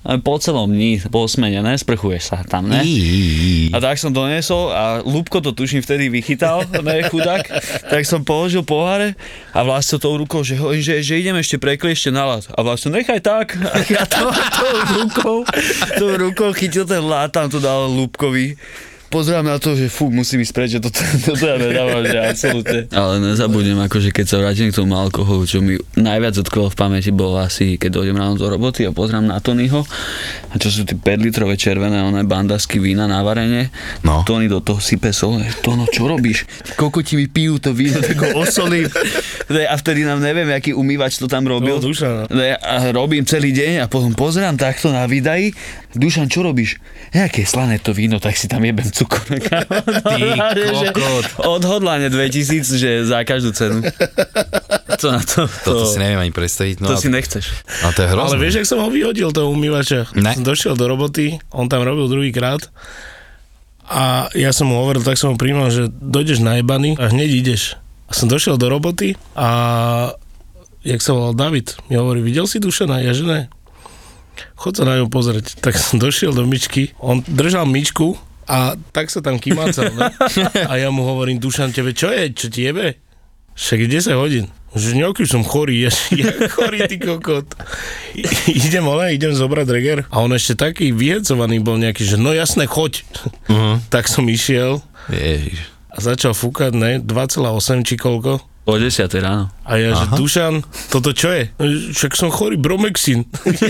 Po 0.05 0.37
celom 0.37 0.69
dni, 0.69 1.01
po 1.09 1.25
smene, 1.25 1.65
ne? 1.65 1.73
Sprchuješ 1.73 2.29
sa 2.29 2.37
tam, 2.45 2.69
ne? 2.69 2.85
A 3.73 3.81
tak 3.81 3.97
som 3.97 4.13
donesol 4.13 4.69
a 4.69 5.01
Lúbko 5.01 5.41
to 5.41 5.49
tuším 5.49 5.81
vtedy 5.81 6.13
vychytal, 6.13 6.61
ne 6.85 7.01
chudák, 7.09 7.41
tak 7.89 8.05
som 8.05 8.21
položil 8.21 8.61
poháre 8.61 9.17
a 9.49 9.65
vlastne 9.65 9.97
tou 9.97 10.13
rukou, 10.13 10.45
že, 10.45 10.61
že, 10.77 11.01
že 11.01 11.13
idem 11.17 11.33
ešte 11.41 11.57
prekliešte 11.57 12.13
na 12.13 12.37
lad. 12.37 12.45
A 12.53 12.61
vlastne 12.61 12.93
nechaj 12.93 13.17
tak. 13.17 13.57
A 13.57 13.81
ja 13.89 14.05
to, 14.05 14.29
tou 14.29 14.75
rukou, 14.93 15.37
tou 15.97 16.09
rukou 16.13 16.53
chytil 16.53 16.85
ten 16.85 17.01
lad, 17.01 17.33
tam 17.33 17.49
to 17.49 17.57
dal 17.57 17.89
Lúbkovi. 17.89 18.53
Pozerám 19.15 19.47
na 19.47 19.55
to, 19.63 19.79
že 19.79 19.87
fú, 19.87 20.11
musím 20.11 20.43
ísť 20.43 20.51
preč, 20.51 20.69
že 20.75 20.83
toto, 20.83 20.99
toto 21.31 21.39
ja 21.39 21.55
nedávam, 21.55 22.03
že 22.03 22.19
absolútne. 22.19 22.91
Ale 22.91 23.23
nezabudnem, 23.23 23.79
akože 23.87 24.11
keď 24.11 24.25
sa 24.27 24.43
vrátim 24.43 24.67
k 24.67 24.75
tomu 24.75 24.99
alkoholu, 24.99 25.47
čo 25.47 25.63
mi 25.63 25.79
najviac 25.95 26.35
odkvelo 26.43 26.67
v 26.67 26.75
pamäti 26.75 27.15
bolo 27.15 27.39
asi, 27.39 27.79
keď 27.79 28.03
dojdem 28.03 28.19
ráno 28.19 28.35
do 28.35 28.43
roboty 28.51 28.83
a 28.83 28.91
pozrám 28.91 29.23
na 29.23 29.39
Tonyho, 29.39 29.87
a 30.51 30.55
čo 30.59 30.67
sú 30.67 30.83
tie 30.83 30.99
5 30.99 31.31
litrové 31.31 31.55
červené 31.55 32.03
oné 32.03 32.27
bandasky 32.27 32.75
vína 32.75 33.07
na 33.07 33.23
varenie, 33.23 33.71
No. 34.03 34.27
Tony 34.27 34.51
do 34.51 34.59
toho 34.59 34.83
sype 34.83 35.15
sol, 35.15 35.39
Tono, 35.63 35.87
čo 35.87 36.11
robíš? 36.11 36.43
Koľko 36.75 36.99
ti 36.99 37.15
mi 37.15 37.31
pijú 37.31 37.55
to 37.55 37.71
víno, 37.71 38.03
tak 38.03 38.19
ho 38.19 38.43
osolím. 38.43 38.91
A 39.47 39.75
vtedy 39.79 40.03
nám 40.03 40.19
neviem, 40.19 40.51
aký 40.51 40.75
umývač 40.75 41.15
to 41.15 41.31
tam 41.31 41.47
robil. 41.47 41.79
No, 41.79 41.87
Dušan. 41.87 42.27
Ne, 42.35 42.59
a 42.59 42.91
robím 42.91 43.23
celý 43.23 43.55
deň 43.55 43.85
a 43.85 43.85
potom 43.87 44.11
pozerám 44.11 44.59
takto 44.59 44.91
na 44.91 45.07
videí. 45.07 45.55
Dušan, 45.95 46.27
čo 46.27 46.43
robíš? 46.43 46.77
Nejaké 47.11 47.47
slané 47.47 47.79
to 47.79 47.95
víno, 47.95 48.19
tak 48.19 48.35
si 48.35 48.45
tam 48.45 48.61
jebem 48.61 48.85
cukor. 48.91 49.23
Ty 49.31 50.61
kokot. 50.93 51.25
Odhodlanie 51.41 52.11
2000, 52.11 52.75
že 52.75 52.89
za 53.07 53.23
každú 53.23 53.55
cenu. 53.55 53.79
Co 54.95 55.07
na 55.11 55.21
to? 55.23 55.47
Toto 55.63 55.83
si 55.87 55.97
neviem 55.99 56.19
ani 56.19 56.31
predstaviť. 56.35 56.83
No, 56.83 56.91
to 56.91 56.95
a- 56.95 57.01
si 57.01 57.07
nechceš. 57.11 57.51
ale 57.83 57.91
to 57.95 58.01
je 58.03 58.09
hrozné. 58.11 58.27
Ale 58.27 58.35
vieš, 58.39 58.53
jak 58.59 58.67
som 58.67 58.79
ho 58.83 58.89
vyhodil, 58.91 59.31
toho 59.31 59.47
umývača? 59.51 60.11
Ne. 60.15 60.35
Som 60.35 60.43
došiel 60.43 60.75
do 60.75 60.85
roboty, 60.87 61.39
on 61.51 61.67
tam 61.67 61.83
robil 61.83 62.07
druhýkrát 62.07 62.67
a 63.85 64.33
ja 64.33 64.49
som 64.49 64.73
mu 64.73 64.81
hovoril, 64.81 65.05
tak 65.05 65.13
som 65.19 65.33
mu 65.33 65.37
príjmal, 65.37 65.69
že 65.69 65.87
dojdeš 65.89 66.41
najebaný 66.41 66.97
a 66.97 67.13
hneď 67.13 67.29
ideš. 67.45 67.77
A 68.09 68.17
som 68.17 68.25
došiel 68.25 68.57
do 68.57 68.65
roboty 68.65 69.13
a 69.37 69.49
jak 70.81 71.01
sa 71.01 71.13
volal 71.13 71.33
David, 71.37 71.77
mi 71.89 71.97
hovorí, 71.97 72.21
videl 72.21 72.45
si 72.49 72.57
Dušana? 72.57 73.01
Ja 73.01 73.13
že 73.13 73.25
ne. 73.25 73.39
Chod 74.55 74.77
sa 74.77 74.83
na 74.83 74.99
ňu 74.99 75.07
pozrieť. 75.07 75.55
Tak 75.65 75.75
som 75.75 75.97
došiel 75.97 76.31
do 76.31 76.45
myčky, 76.45 76.93
on 77.01 77.23
držal 77.25 77.65
myčku 77.65 78.15
a 78.45 78.77
tak 78.93 79.09
sa 79.09 79.25
tam 79.25 79.41
kymácal. 79.41 79.89
Ne? 79.95 80.13
A 80.69 80.73
ja 80.77 80.93
mu 80.93 81.01
hovorím, 81.01 81.41
Dušan, 81.41 81.73
tebe 81.73 81.97
čo 81.97 82.13
je? 82.13 82.29
Čo 82.29 82.47
ti 82.53 82.69
jebe? 82.69 83.01
Však 83.57 83.87
je 83.87 83.89
10 83.89 84.21
hodín. 84.21 84.45
Že 84.75 84.99
nejaký 85.01 85.23
som 85.25 85.41
chorý, 85.41 85.81
ja, 85.87 85.91
ja 86.13 86.29
chorý, 86.51 86.83
ty 86.85 86.99
kokot. 86.99 87.47
I- 88.13 88.59
idem, 88.59 88.83
ale 88.85 89.15
idem 89.15 89.31
zobrať 89.31 89.67
reger. 89.71 89.99
A 90.11 90.19
on 90.19 90.35
ešte 90.35 90.59
taký 90.59 90.91
vyhecovaný 90.91 91.63
bol 91.63 91.79
nejaký, 91.79 92.03
že 92.03 92.19
no 92.19 92.35
jasné, 92.35 92.67
choď. 92.67 93.01
Uh-huh. 93.47 93.79
Tak 93.87 94.11
som 94.11 94.27
išiel 94.27 94.83
Ježiš. 95.07 95.71
a 95.89 95.97
začal 96.03 96.35
fúkať, 96.35 96.75
ne, 96.75 96.91
2,8 96.99 97.87
či 97.87 97.95
koľko. 97.95 98.43
O 98.65 98.81
10 98.81 99.05
ráno. 99.21 99.53
A 99.61 99.77
ja, 99.77 99.93
že 99.93 100.05
Dušan, 100.17 100.65
toto 100.89 101.13
čo 101.13 101.29
je? 101.29 101.53
Však 101.93 102.17
som 102.17 102.33
chorý, 102.33 102.57
bromexin. 102.57 103.21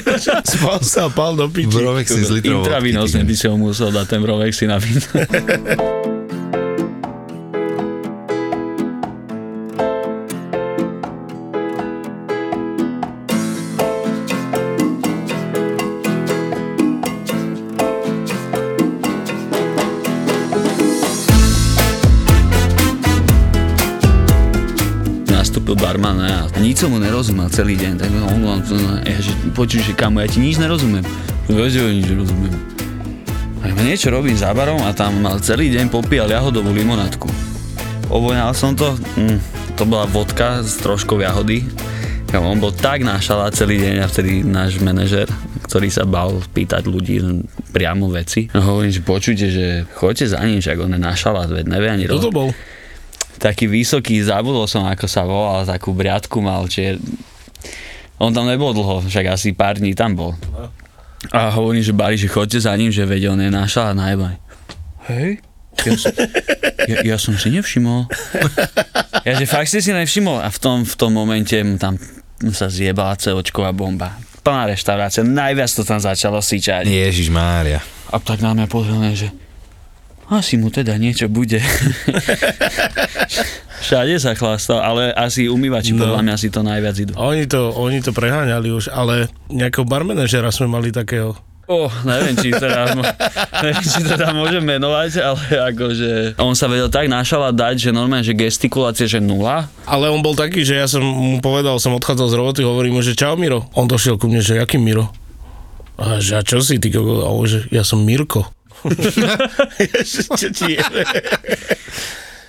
Spal 0.55 0.79
sa 0.87 1.07
a 1.07 1.09
pal 1.11 1.35
do 1.35 1.51
piči. 1.51 1.67
Brovek 1.67 2.07
si 2.07 2.23
z 2.23 2.39
litrov 2.39 2.63
Intravínosne 2.63 3.27
by 3.27 3.35
si 3.35 3.45
ho 3.51 3.59
musel 3.59 3.91
dať 3.91 4.05
ten 4.07 4.23
brovek 4.23 4.55
si 4.55 4.63
na 4.71 4.79
víno. 4.79 5.03
ne, 26.75 26.75
a 26.75 26.75
nič 26.75 26.83
som 26.83 26.91
mu 26.91 26.99
nerozumel 26.99 27.47
celý 27.47 27.79
deň, 27.79 27.93
tak 27.95 28.11
on, 28.11 28.43
on, 28.43 28.59
on 28.59 28.99
ja, 29.07 29.15
že 29.23 29.31
počuj, 29.55 29.79
že 29.79 29.93
kamo, 29.95 30.19
ja 30.19 30.27
ti 30.27 30.43
nič 30.43 30.59
nerozumiem. 30.59 31.07
Vieš, 31.47 31.71
že 31.71 31.81
nič 31.87 32.07
rozumiem. 32.11 32.55
A 33.63 33.71
ja 33.71 33.73
niečo 33.79 34.11
robím 34.11 34.35
za 34.35 34.51
barom 34.51 34.83
a 34.83 34.91
tam 34.91 35.23
mal 35.23 35.39
celý 35.39 35.71
deň 35.71 35.87
popíjal 35.87 36.27
jahodovú 36.27 36.75
limonátku. 36.75 37.31
Ovoňal 38.11 38.51
som 38.51 38.75
to, 38.75 38.91
mm, 39.15 39.39
to 39.79 39.87
bola 39.87 40.03
vodka 40.05 40.61
s 40.61 40.75
troškou 40.83 41.17
jahody. 41.23 41.63
Kamo, 42.27 42.51
on 42.51 42.59
bol 42.59 42.75
tak 42.75 43.07
nášala 43.07 43.55
celý 43.55 43.79
deň 43.79 43.95
a 44.03 44.11
vtedy 44.11 44.43
náš 44.43 44.77
manažer, 44.83 45.31
ktorý 45.65 45.87
sa 45.87 46.03
bal 46.03 46.43
pýtať 46.51 46.85
ľudí 46.91 47.23
priamo 47.71 48.11
veci. 48.11 48.51
Hovorím, 48.51 48.91
že 48.91 49.01
počujte, 49.01 49.45
že 49.47 49.65
choďte 49.95 50.35
za 50.35 50.43
ním, 50.43 50.59
však 50.59 50.77
on 50.77 50.91
je 50.91 50.99
nášala, 50.99 51.47
veď 51.47 51.65
nevie 51.71 51.89
ani 51.89 52.03
Kto 52.05 52.29
to 52.29 52.35
bol? 52.35 52.49
Taký 53.37 53.67
vysoký, 53.67 54.21
zabudol 54.23 54.67
som 54.67 54.87
ako 54.87 55.05
sa 55.05 55.23
volal, 55.27 55.67
takú 55.67 55.91
briadku 55.91 56.39
mal, 56.39 56.65
čiže 56.67 56.99
on 58.15 58.31
tam 58.31 58.47
nebol 58.47 58.71
dlho, 58.71 59.03
však 59.03 59.35
asi 59.35 59.51
pár 59.51 59.79
dní 59.79 59.91
tam 59.91 60.15
bol. 60.15 60.31
A 61.33 61.49
hovorím, 61.51 61.81
že 61.81 61.91
Bari, 61.91 62.15
že 62.15 62.29
chodte 62.29 62.55
za 62.61 62.71
ním, 62.77 62.93
že 62.93 63.03
veď 63.03 63.33
on 63.33 63.39
je 63.41 63.51
naša 63.51 63.91
a 63.91 63.97
najbaj. 63.97 64.35
Hej? 65.09 65.41
Ja 65.83 65.93
som, 65.99 66.13
ja, 66.87 66.97
ja 67.03 67.17
som 67.19 67.33
si 67.35 67.51
nevšimol. 67.51 68.07
Ja, 69.27 69.35
že 69.35 69.45
fakt 69.49 69.67
si 69.67 69.83
si 69.83 69.91
nevšimol 69.91 70.39
a 70.39 70.47
v 70.47 70.59
tom, 70.61 70.77
v 70.87 70.95
tom 70.95 71.11
momente 71.11 71.57
mu 71.65 71.75
tam 71.75 71.99
sa 72.55 72.71
zjebala 72.71 73.17
celočková 73.19 73.75
bomba. 73.75 74.15
Plná 74.45 74.71
reštaurácia, 74.71 75.25
najviac 75.25 75.71
to 75.73 75.83
tam 75.83 75.99
začalo 75.99 76.39
syčať. 76.39 76.85
Ježiš 76.85 77.33
Mária. 77.33 77.81
A 78.13 78.21
tak 78.21 78.39
na 78.45 78.53
mňa 78.53 78.65
pozrel, 78.69 79.01
že 79.17 79.33
asi 80.27 80.55
mu 80.55 80.69
teda 80.69 80.95
niečo 80.95 81.27
bude. 81.27 81.61
Všade 83.77 84.17
sa 84.17 84.33
chlastal, 84.33 84.81
ale 84.81 85.13
asi 85.13 85.45
umývači 85.45 85.93
No. 85.93 86.01
podľa 86.01 86.21
mňa 86.23 86.35
si 86.35 86.49
to 86.49 86.65
najviac 86.65 86.95
idú. 86.97 87.13
Oni 87.15 87.45
to, 87.45 87.69
oni 87.71 88.01
to 88.01 88.09
preháňali 88.09 88.71
už, 88.71 88.89
ale 88.89 89.29
nejakého 89.47 89.85
barmenežera 89.85 90.49
sme 90.49 90.65
mali 90.65 90.89
takého. 90.89 91.37
Oh, 91.65 91.89
neviem, 92.01 92.33
či 92.33 92.49
teda, 92.49 92.93
neviem, 93.61 93.81
či 93.81 94.01
teda 94.01 94.33
môžem 94.33 94.61
menovať, 94.61 95.11
ale 95.19 95.41
akože 95.73 96.11
on 96.37 96.53
sa 96.53 96.65
vedel 96.65 96.89
tak 96.89 97.09
našala 97.09 97.49
dať, 97.49 97.75
že 97.79 97.89
normálne, 97.89 98.21
že 98.21 98.37
gestikulácie, 98.37 99.05
že 99.05 99.17
nula. 99.17 99.65
Ale 99.85 100.09
on 100.09 100.21
bol 100.21 100.37
taký, 100.37 100.61
že 100.61 100.77
ja 100.77 100.85
som 100.85 101.01
mu 101.01 101.37
povedal, 101.37 101.77
som 101.77 101.93
odchádzal 101.93 102.27
z 102.29 102.37
roboty, 102.37 102.61
hovorím 102.61 102.97
mu, 102.97 103.01
že 103.01 103.17
čau 103.17 103.33
Miro. 103.33 103.65
On 103.73 103.85
došiel 103.85 104.17
ku 104.17 104.29
mne, 104.29 104.41
že 104.41 104.57
jaký 104.57 104.77
Miro? 104.77 105.09
A 105.97 106.21
že 106.21 106.37
a 106.37 106.45
čo 106.45 106.61
si 106.61 106.77
ty? 106.77 106.89
kokos? 106.89 107.25
Že 107.45 107.59
ja 107.73 107.81
som 107.81 108.01
Mirko. 108.01 108.54
Čo 110.39 110.47
ti 110.53 110.77
je? 110.77 110.83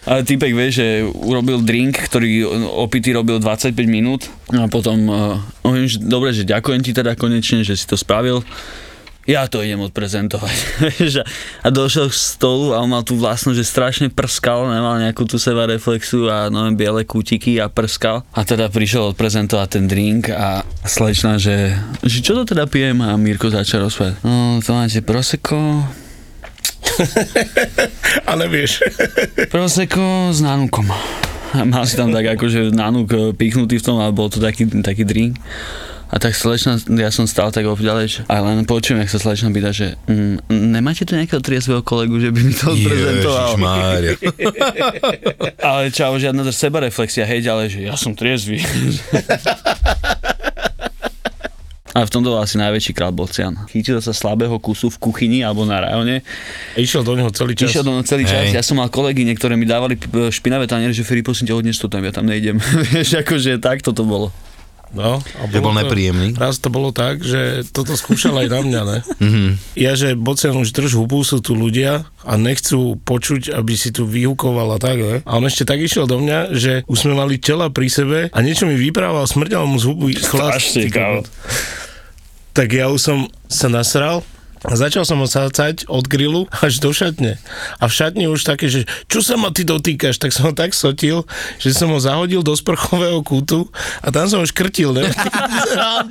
Ale 0.07 0.23
typek 0.23 0.55
vie, 0.55 0.69
že 0.71 0.87
urobil 1.03 1.67
drink, 1.67 1.99
ktorý 1.99 2.47
opity 2.79 3.11
robil 3.11 3.43
25 3.43 3.75
minút 3.91 4.31
a 4.55 4.71
potom 4.71 5.11
uh, 5.11 5.43
hovorím, 5.67 5.91
že 5.91 5.99
dobre, 5.99 6.31
že 6.31 6.47
ďakujem 6.47 6.81
ti 6.87 6.95
teda 6.95 7.19
konečne, 7.19 7.67
že 7.67 7.75
si 7.75 7.91
to 7.91 7.99
spravil. 7.99 8.47
Ja 9.27 9.51
to 9.51 9.59
idem 9.59 9.83
odprezentovať. 9.83 10.55
A- 11.67 11.75
došiel 11.75 12.07
k 12.07 12.15
stolu 12.15 12.71
a 12.71 12.79
on 12.79 12.95
mal 12.95 13.03
tú 13.03 13.19
vlastnosť, 13.19 13.59
že 13.59 13.67
strašne 13.67 14.07
prskal, 14.07 14.71
nemal 14.71 15.03
nejakú 15.03 15.27
tú 15.27 15.43
seba 15.43 15.67
reflexu 15.67 16.31
a 16.31 16.47
no, 16.47 16.71
biele 16.79 17.03
kútiky 17.03 17.59
a 17.59 17.67
prskal. 17.67 18.23
A 18.31 18.47
teda 18.47 18.71
prišiel 18.71 19.11
odprezentovať 19.11 19.69
ten 19.83 19.85
drink 19.91 20.31
a 20.31 20.63
slečna, 20.87 21.43
že, 21.43 21.75
že 22.07 22.23
čo 22.23 22.39
to 22.39 22.47
teda 22.47 22.71
pijem? 22.71 23.03
A 23.03 23.19
Mirko 23.19 23.51
začal 23.51 23.91
rozprávať. 23.91 24.23
No, 24.23 24.63
to 24.63 24.71
máte 24.71 25.03
prosecco, 25.03 25.59
A 28.29 28.33
nevieš. 28.37 28.83
Prosecco 29.55 30.33
s 30.33 30.41
nánukom. 30.41 30.89
Mal 31.57 31.85
si 31.89 31.97
tam 31.97 32.13
tak 32.13 32.37
akože 32.37 32.75
nánuk 32.75 33.09
e, 33.13 33.17
pichnutý 33.33 33.81
v 33.81 33.85
tom, 33.87 33.97
ale 34.03 34.13
bol 34.13 34.29
to 34.29 34.43
taký, 34.43 34.69
taký 34.83 35.07
drink. 35.07 35.41
A 36.07 36.23
tak 36.23 36.39
slečna, 36.39 36.79
ja 36.87 37.11
som 37.11 37.27
stál 37.27 37.51
tak 37.51 37.67
ďalej, 37.67 38.31
a 38.31 38.35
len 38.39 38.63
počujem, 38.63 39.03
jak 39.03 39.11
sa 39.11 39.19
slečna 39.19 39.51
pýta, 39.51 39.75
že 39.75 39.99
mm, 40.07 40.47
nemáte 40.55 41.03
tu 41.03 41.19
nejakého 41.19 41.43
triezvého 41.43 41.83
kolegu, 41.83 42.23
že 42.23 42.31
by 42.31 42.41
mi 42.47 42.55
to 42.55 42.71
odprezentoval? 42.71 43.49
Ježišmária. 43.51 44.11
Ale 45.67 45.91
čau, 45.91 46.15
žiadna 46.15 46.47
sebareflexia, 46.47 47.27
hej, 47.27 47.43
ale 47.51 47.67
že 47.67 47.91
ja 47.91 47.99
som 47.99 48.15
triezvy. 48.15 48.63
A 51.97 52.05
v 52.05 52.13
tomto 52.13 52.29
bol 52.29 52.45
asi 52.45 52.61
najväčší 52.61 52.93
král 52.93 53.09
Bocian. 53.09 53.57
Chytil 53.67 53.97
sa 53.99 54.13
slabého 54.13 54.61
kusu 54.61 54.93
v 54.93 55.01
kuchyni 55.01 55.41
alebo 55.41 55.65
na 55.65 55.81
rajone. 55.81 56.21
Išiel 56.77 57.01
do 57.01 57.17
neho 57.17 57.33
celý 57.33 57.57
čas. 57.57 57.73
Išiel 57.73 57.89
do 57.89 57.97
mňa 57.97 58.05
celý 58.05 58.29
čas. 58.29 58.53
Hej. 58.53 58.53
Ja 58.53 58.61
som 58.61 58.77
mal 58.77 58.93
kolegyne, 58.93 59.33
ktoré 59.33 59.57
mi 59.57 59.65
dávali 59.65 59.97
špinavé 60.29 60.69
taniere, 60.69 60.93
že 60.93 61.01
Feri, 61.03 61.25
prosím 61.25 61.49
ťa, 61.49 61.57
odnes 61.57 61.81
to 61.81 61.89
tam, 61.89 62.05
ja 62.05 62.13
tam 62.13 62.29
nejdem. 62.29 62.61
Vieš, 62.93 63.17
akože 63.19 63.57
takto 63.57 63.97
to 63.97 64.05
bolo. 64.05 64.29
No, 64.87 65.19
a 65.19 65.43
Že 65.51 65.59
bol 65.59 65.75
to- 65.75 65.81
nepríjemný. 65.83 66.39
Raz 66.39 66.63
to 66.63 66.71
bolo 66.71 66.95
tak, 66.95 67.19
že 67.19 67.67
toto 67.67 67.99
skúšal 67.99 68.39
aj 68.39 68.49
na 68.49 68.61
mňa, 68.63 68.81
ne? 68.85 68.99
Mhm. 69.27 69.49
Ja, 69.75 69.97
že 69.97 70.15
Bocian 70.15 70.55
už 70.55 70.71
drž 70.71 70.95
hubu, 70.95 71.25
sú 71.25 71.41
tu 71.41 71.57
ľudia 71.57 72.07
a 72.23 72.33
nechcú 72.37 72.95
počuť, 73.03 73.51
aby 73.51 73.73
si 73.73 73.91
tu 73.91 74.05
vyhukoval 74.05 74.69
a 74.69 74.79
tak, 74.79 74.97
ne? 75.01 75.17
A 75.25 75.33
on 75.35 75.45
ešte 75.45 75.65
tak 75.65 75.81
išiel 75.81 76.05
do 76.05 76.21
mňa, 76.21 76.55
že 76.55 76.73
už 76.87 76.97
sme 77.03 77.17
mali 77.17 77.35
tela 77.37 77.67
pri 77.67 77.89
sebe 77.89 78.19
a 78.31 78.39
niečo 78.39 78.63
mi 78.65 78.77
vyprával, 78.77 79.27
smrdel 79.27 79.65
mu 79.65 79.81
z 79.81 79.85
hubu 79.89 80.07
chlast. 80.15 80.77
Ty. 82.57 82.65
Tak 82.65 82.73
ja 82.73 82.89
už 82.89 83.01
som 83.05 83.19
sa 83.53 83.69
nasral 83.69 84.25
a 84.65 84.73
začal 84.81 85.05
som 85.05 85.21
ho 85.21 85.29
sácať 85.29 85.85
od 85.85 86.09
grilu 86.09 86.49
až 86.65 86.81
do 86.81 86.89
šatne. 86.89 87.37
A 87.77 87.85
v 87.85 87.93
šatni 87.93 88.25
už 88.33 88.49
také, 88.49 88.73
že 88.73 88.89
čo 89.13 89.21
sa 89.21 89.37
ma 89.37 89.53
ty 89.53 89.69
dotýkaš, 89.69 90.17
tak 90.17 90.33
som 90.33 90.49
ho 90.49 90.57
tak 90.57 90.73
sotil, 90.73 91.29
že 91.61 91.77
som 91.77 91.93
ho 91.93 92.01
zahodil 92.01 92.41
do 92.41 92.57
sprchového 92.57 93.21
kútu 93.21 93.69
a 94.01 94.09
tam 94.09 94.25
som 94.25 94.41
ho 94.41 94.47
škrtil, 94.49 94.97
ne? 94.97 95.05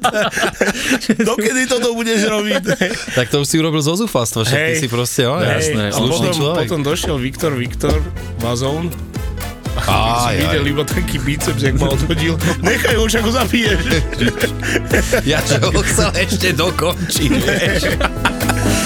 Dokedy 1.33 1.65
toto 1.65 1.97
budeš 1.97 2.29
robiť? 2.29 2.61
ne? 2.77 2.93
Tak 3.17 3.33
to 3.33 3.41
už 3.41 3.47
si 3.49 3.57
urobil 3.57 3.81
zo 3.81 3.97
zúfalstva, 3.97 4.45
však 4.45 4.61
ty 4.61 4.73
Hej. 4.77 4.81
si 4.85 4.87
proste, 4.87 5.25
Hej, 5.25 5.73
jasné, 5.73 5.83
a 5.89 5.97
slušný 5.97 6.29
potom, 6.29 6.37
človek. 6.37 6.61
potom 6.69 6.79
došiel 6.85 7.15
Viktor 7.17 7.57
Viktor 7.57 7.97
Vazón 8.39 8.93
a 9.83 10.29
som 10.29 10.33
videl 10.35 10.65
iba 10.71 10.83
taký 10.87 11.19
biceps, 11.19 11.61
jak 11.61 11.75
ma 11.75 11.91
odhodil. 11.91 12.39
Nechaj 12.63 12.95
ho, 12.95 13.03
však 13.07 13.23
ho 13.27 13.31
zabiješ. 13.31 13.81
Ja 15.27 15.39
že 15.43 15.59
ho 15.59 15.81
chcel 15.83 16.09
ešte 16.15 16.49
dokončiť, 16.55 17.31
vieš. 17.31 17.81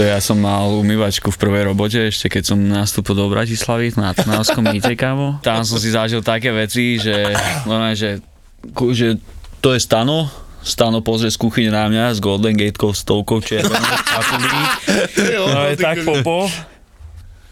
Ja 0.00 0.16
som 0.24 0.40
mal 0.40 0.64
umývačku 0.80 1.28
v 1.28 1.36
prvej 1.36 1.68
robote, 1.68 2.08
ešte 2.08 2.32
keď 2.32 2.42
som 2.48 2.56
nastúpil 2.56 3.12
do 3.12 3.28
Bratislavy 3.28 3.92
na 4.00 4.16
Trnavskom 4.16 4.64
mýte, 4.72 4.96
kámo. 4.96 5.36
Tam 5.44 5.60
som 5.68 5.76
si 5.76 5.92
zažil 5.92 6.24
také 6.24 6.48
veci, 6.56 6.96
že, 6.96 7.36
normálne, 7.68 7.92
že, 7.92 8.24
že 8.96 9.20
to 9.60 9.76
je 9.76 9.80
Stano, 9.84 10.32
Stano 10.60 11.00
pozrie 11.00 11.32
z 11.32 11.40
kuchyne 11.40 11.72
na 11.72 11.88
mňa 11.88 12.16
s 12.16 12.18
Golden 12.20 12.52
Gatekou, 12.56 12.92
stovkou 12.92 13.40
červenou. 13.40 13.80
No 15.52 15.68
je 15.68 15.76
tak 15.76 16.04
popo. 16.04 16.48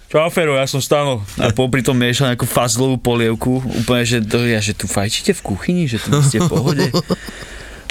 Čau 0.08 0.28
Fero, 0.32 0.56
ja 0.56 0.64
som 0.64 0.80
Stano. 0.80 1.20
A 1.36 1.52
popri 1.52 1.84
tom 1.84 1.96
miešal 1.96 2.32
nejakú 2.32 2.48
fazlovú 2.48 2.96
polievku. 2.96 3.60
Úplne, 3.84 4.04
že, 4.08 4.18
to, 4.24 4.40
ja, 4.48 4.56
že 4.56 4.72
tu 4.72 4.88
fajčíte 4.88 5.36
v 5.36 5.42
kuchyni, 5.44 5.84
že 5.84 6.00
tu 6.00 6.16
ste 6.24 6.40
v 6.40 6.48
pohode. 6.48 6.88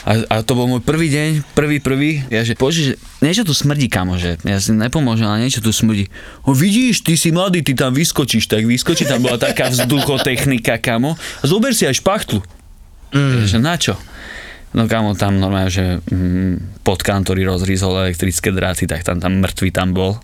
A, 0.07 0.23
a 0.31 0.35
to 0.39 0.55
bol 0.55 0.71
môj 0.71 0.79
prvý 0.79 1.11
deň, 1.11 1.43
prvý, 1.51 1.83
prvý. 1.83 2.23
Ja 2.31 2.47
že, 2.47 2.55
bože, 2.55 2.79
že 2.79 2.93
niečo 3.19 3.43
tu 3.43 3.51
smrdí, 3.51 3.91
kamo, 3.91 4.15
že 4.15 4.39
ja 4.47 4.55
si 4.63 4.71
nepomôžem, 4.71 5.27
ale 5.27 5.43
niečo 5.43 5.59
tu 5.59 5.75
smrdí. 5.75 6.07
O, 6.47 6.55
vidíš, 6.55 7.03
ty 7.03 7.19
si 7.19 7.35
mladý, 7.35 7.59
ty 7.59 7.75
tam 7.75 7.91
vyskočíš, 7.91 8.47
tak 8.47 8.63
vyskočí, 8.63 9.03
tam 9.03 9.27
bola 9.27 9.35
taká 9.35 9.67
vzduchotechnika, 9.67 10.79
kamo. 10.79 11.19
A 11.19 11.43
zober 11.43 11.75
si 11.75 11.83
aj 11.83 11.99
špachtlu. 11.99 12.39
Mm. 13.11 13.51
Že 13.51 13.57
na 13.59 13.75
čo? 13.75 13.99
No 14.71 14.87
kamo, 14.87 15.11
tam 15.19 15.43
normálne, 15.43 15.75
že 15.75 15.99
mm, 15.99 16.87
potkan, 16.87 17.27
ktorý 17.27 17.43
rozrízol 17.43 18.07
elektrické 18.07 18.55
dráty, 18.55 18.87
tak 18.87 19.03
tam, 19.03 19.19
tam 19.19 19.43
mŕtvý 19.43 19.75
tam 19.75 19.91
bol. 19.91 20.15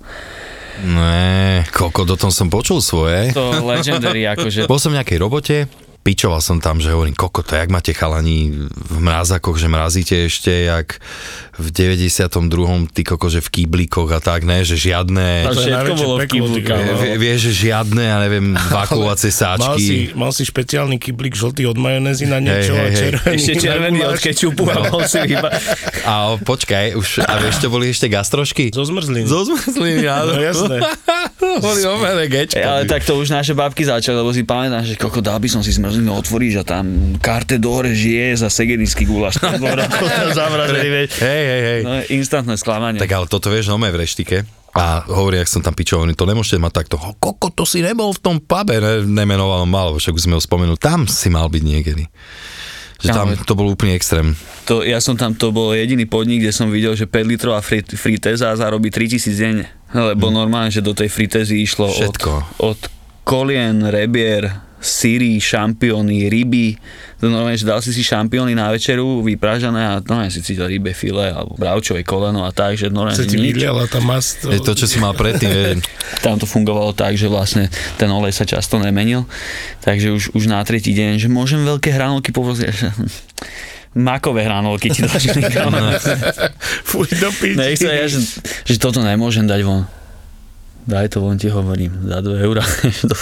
Ne, 0.79 1.67
koko, 1.69 2.07
do 2.07 2.15
tom 2.15 2.31
som 2.31 2.47
počul 2.49 2.81
svoje. 2.81 3.29
To 3.35 3.61
legendary, 3.61 4.25
akože 4.25 4.65
Bol 4.65 4.81
som 4.81 4.89
v 4.89 4.97
nejakej 4.97 5.17
robote, 5.21 5.55
pičoval 6.03 6.43
som 6.43 6.59
tam, 6.59 6.83
že 6.83 6.91
hovorím, 6.91 7.15
koko, 7.15 7.41
to 7.47 7.55
jak 7.55 7.71
máte 7.71 7.95
chalani 7.95 8.51
v 8.69 8.97
mrázakoch, 8.99 9.55
že 9.55 9.71
mrazíte 9.71 10.15
ešte 10.27 10.67
jak 10.67 10.99
v 11.53 11.67
92. 11.69 12.89
ty 12.89 13.05
koko, 13.05 13.29
že 13.29 13.37
v 13.37 13.49
kýblikoch 13.61 14.09
a 14.09 14.17
tak, 14.17 14.41
ne, 14.41 14.65
že 14.65 14.73
žiadne... 14.73 15.45
A 15.45 15.53
To 15.53 15.61
všetko 15.61 15.93
bolo 16.01 16.15
v 16.17 16.25
kokos. 16.25 16.97
Vie, 16.97 17.13
vieš, 17.21 17.39
že 17.53 17.69
žiadne, 17.69 18.01
ja 18.01 18.17
neviem, 18.17 18.57
vakuovacie 18.73 19.29
Mal 19.29 19.37
si, 19.37 19.37
sáčky. 19.37 19.95
mal 20.17 20.31
si 20.33 20.43
špeciálny 20.49 20.97
kyblík 20.97 21.37
žltý 21.37 21.69
od 21.69 21.77
majonézy 21.77 22.25
na 22.25 22.41
niečo 22.41 22.73
hej, 22.73 22.81
a 22.81 22.85
hej. 22.89 22.97
červený. 22.97 23.35
Ešte 23.37 23.53
červený 23.61 23.99
od 24.01 24.17
kečupu 24.17 24.63
a 24.65 24.77
bol 24.89 25.05
si 25.05 25.19
iba... 25.29 25.49
A 26.03 26.35
o, 26.35 26.41
počkaj, 26.41 26.99
už, 26.99 27.23
a 27.23 27.39
vieš, 27.39 27.63
čo 27.63 27.71
boli 27.71 27.87
ešte 27.87 28.11
gastrošky? 28.11 28.75
Zo 28.75 28.83
zmrzliny. 28.83 29.23
Zo 29.23 29.47
zmrzliny, 29.47 30.03
áno. 30.03 30.35
No 30.35 30.41
jasné. 30.43 30.77
Boli 31.63 31.81
o 31.85 31.95
mene 31.99 32.25
gečko. 32.27 32.59
E, 32.59 32.63
ale 32.63 32.83
tak 32.87 33.03
to 33.03 33.15
už 33.19 33.29
naše 33.31 33.53
babky 33.53 33.83
začali, 33.83 34.15
lebo 34.15 34.31
si 34.31 34.43
pamätám, 34.47 34.83
že 34.83 34.95
koko 34.95 35.19
dal 35.19 35.37
by 35.39 35.47
som 35.51 35.61
si 35.61 35.75
zmrzlinu 35.75 36.11
otvoríš 36.15 36.59
a 36.59 36.63
tam 36.63 37.15
karte 37.19 37.59
dore 37.59 37.91
žije 37.91 38.41
za 38.41 38.49
segedinský. 38.49 39.05
To 39.05 39.59
bolo 39.59 39.83
zamrazený, 40.33 40.87
vieš. 40.89 41.09
Hej, 41.19 41.42
hej, 41.45 41.61
hej. 41.61 41.79
No, 41.83 41.91
instantné 42.09 42.55
sklamanie. 42.55 42.99
Tak 42.99 43.11
ale 43.11 43.25
toto 43.27 43.51
vieš, 43.51 43.71
no 43.71 43.79
v 43.79 43.93
reštike. 43.93 44.47
A 44.73 45.05
hovorí, 45.05 45.37
ak 45.37 45.45
som 45.45 45.61
tam 45.61 45.77
hovorím, 45.77 46.17
to 46.17 46.25
nemôžete 46.25 46.57
mať 46.57 46.73
takto. 46.73 46.97
Ho, 46.97 47.13
koko, 47.21 47.53
to 47.53 47.61
si 47.61 47.85
nebol 47.85 48.09
v 48.09 48.21
tom 48.25 48.35
pube, 48.41 48.73
ne, 48.81 49.05
nemenoval 49.05 49.69
mal, 49.69 49.93
však 49.93 50.17
už 50.17 50.25
sme 50.25 50.33
ho 50.33 50.41
spomenuli. 50.41 50.81
Tam 50.81 51.05
si 51.05 51.29
mal 51.29 51.45
byť 51.45 51.61
niekedy. 51.61 52.09
Že 53.05 53.09
tam 53.13 53.27
Kámo. 53.29 53.45
to 53.45 53.53
bol 53.53 53.67
úplný 53.69 53.93
extrém. 53.93 54.33
To, 54.65 54.81
ja 54.81 54.97
som 54.97 55.13
tam, 55.13 55.37
to 55.37 55.53
bol 55.53 55.77
jediný 55.77 56.09
podnik, 56.09 56.41
kde 56.41 56.55
som 56.55 56.73
videl, 56.73 56.97
že 56.97 57.05
5 57.05 57.21
litrová 57.29 57.61
fri, 57.61 57.85
fritéza 57.85 58.49
zarobí 58.57 58.89
3000 58.89 59.29
denne. 59.37 59.67
Lebo 59.93 60.33
normálne, 60.33 60.73
že 60.73 60.81
do 60.81 60.97
tej 60.97 61.11
fritézy 61.11 61.61
išlo 61.61 61.91
od, 61.93 62.17
Všetko. 62.17 62.31
od 62.65 62.79
kolien, 63.21 63.85
rebier, 63.93 64.49
syry, 64.83 65.39
šampióny, 65.39 66.27
ryby. 66.27 66.75
To 67.23 67.31
normálne, 67.31 67.55
že 67.55 67.63
dal 67.63 67.79
si 67.79 67.95
si 67.95 68.03
šampióny 68.03 68.51
na 68.51 68.67
večeru, 68.67 69.23
vypražané 69.23 69.79
a 69.79 69.93
normálne 70.03 70.29
si 70.29 70.43
cítil 70.43 70.67
rybe 70.67 70.91
file 70.91 71.31
alebo 71.31 71.55
bravčové 71.55 72.03
koleno 72.03 72.43
a 72.43 72.51
tak, 72.51 72.75
že 72.75 72.91
normálne 72.91 73.15
Sa 73.15 73.23
ti 73.23 73.39
vyliala 73.39 73.87
tá 73.87 74.03
mas. 74.03 74.43
Je 74.43 74.59
to, 74.59 74.75
čo 74.75 74.83
si 74.83 74.99
mal 74.99 75.15
predtým, 75.15 75.49
vieš. 75.55 75.87
Tam 76.19 76.35
to 76.35 76.43
fungovalo 76.43 76.91
tak, 76.91 77.15
že 77.15 77.31
vlastne 77.31 77.71
ten 77.95 78.11
olej 78.11 78.35
sa 78.35 78.43
často 78.43 78.75
nemenil, 78.75 79.23
takže 79.87 80.11
už, 80.11 80.23
už 80.35 80.43
na 80.51 80.59
tretí 80.67 80.91
deň, 80.91 81.23
že 81.23 81.31
môžem 81.31 81.63
veľké 81.63 81.95
hranolky 81.95 82.35
poprosiť. 82.35 82.67
Makové 83.93 84.41
hranolky 84.43 84.89
ti 84.89 85.05
došli. 85.05 85.37
Fuj, 86.89 87.07
do 87.21 87.29
piči. 87.29 87.55
Nechce, 87.55 87.85
ja, 87.85 88.09
že, 88.09 88.19
že 88.65 88.75
toto 88.81 89.05
nemôžem 89.05 89.45
dať 89.45 89.61
von. 89.61 89.85
Daj 90.83 91.15
to 91.15 91.23
von, 91.23 91.39
ti 91.39 91.47
hovorím, 91.47 92.11
za 92.11 92.19
2 92.19 92.43
eurá. 92.43 92.59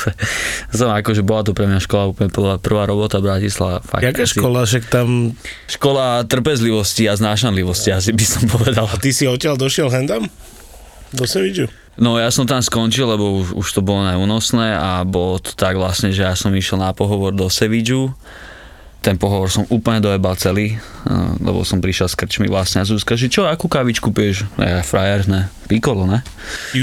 Som 0.77 0.89
akože 0.89 1.21
bola 1.21 1.45
to 1.45 1.53
pre 1.53 1.69
mňa 1.69 1.77
škola 1.77 2.09
úplne 2.09 2.33
prvá, 2.33 2.57
prvá 2.57 2.89
robota 2.89 3.21
Bratislava. 3.21 3.85
Fakt, 3.85 4.01
Jaká 4.01 4.25
asi- 4.25 4.33
škola, 4.33 4.65
však 4.65 4.83
tam... 4.89 5.37
Škola 5.69 6.25
trpezlivosti 6.25 7.05
a 7.05 7.13
znášanlivosti, 7.13 7.93
asi 7.93 8.09
by 8.17 8.25
som 8.25 8.43
povedal. 8.49 8.89
A 8.89 8.97
ty 8.97 9.13
si 9.13 9.29
odtiaľ 9.29 9.61
došiel 9.61 9.93
hendam? 9.93 10.25
Do 11.13 11.29
Sevidžu? 11.29 11.69
No 12.01 12.17
ja 12.17 12.31
som 12.33 12.47
tam 12.49 12.63
skončil, 12.63 13.05
lebo 13.05 13.43
už, 13.43 13.53
už 13.53 13.67
to 13.77 13.81
bolo 13.83 14.07
neúnosné 14.07 14.73
a 14.73 15.03
bolo 15.05 15.37
to 15.37 15.53
tak 15.53 15.75
vlastne, 15.77 16.09
že 16.09 16.23
ja 16.23 16.33
som 16.33 16.49
išiel 16.55 16.79
na 16.79 16.95
pohovor 16.95 17.35
do 17.35 17.45
Sevidžu. 17.45 18.15
Ten 19.01 19.17
pohovor 19.17 19.49
som 19.49 19.65
úplne 19.67 19.97
dojebal 19.97 20.37
celý, 20.37 20.77
a- 21.03 21.33
lebo 21.35 21.65
som 21.65 21.81
prišiel 21.81 22.05
s 22.05 22.13
krčmi 22.13 22.45
vlastne 22.45 22.79
a 22.79 22.85
Zuzka, 22.85 23.17
že 23.17 23.27
čo, 23.27 23.49
akú 23.49 23.65
kávičku 23.65 24.13
piješ? 24.13 24.45
Ja, 24.55 24.85
frajer, 24.85 25.25
ne, 25.25 25.49
pikolo, 25.65 26.05
ne? 26.05 26.21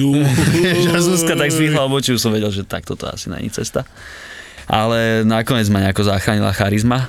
Že 0.83 0.98
Zuzka 0.98 1.38
tak 1.38 1.48
zvýhla 1.48 1.87
obočí, 1.87 2.11
už 2.11 2.18
som 2.18 2.35
vedel, 2.35 2.50
že 2.50 2.66
takto 2.66 2.98
to 2.98 3.07
asi 3.07 3.31
není 3.31 3.48
cesta. 3.48 3.87
Ale 4.66 5.22
nakoniec 5.24 5.70
ma 5.70 5.81
nejako 5.81 6.04
zachránila 6.04 6.52
charizma, 6.52 7.09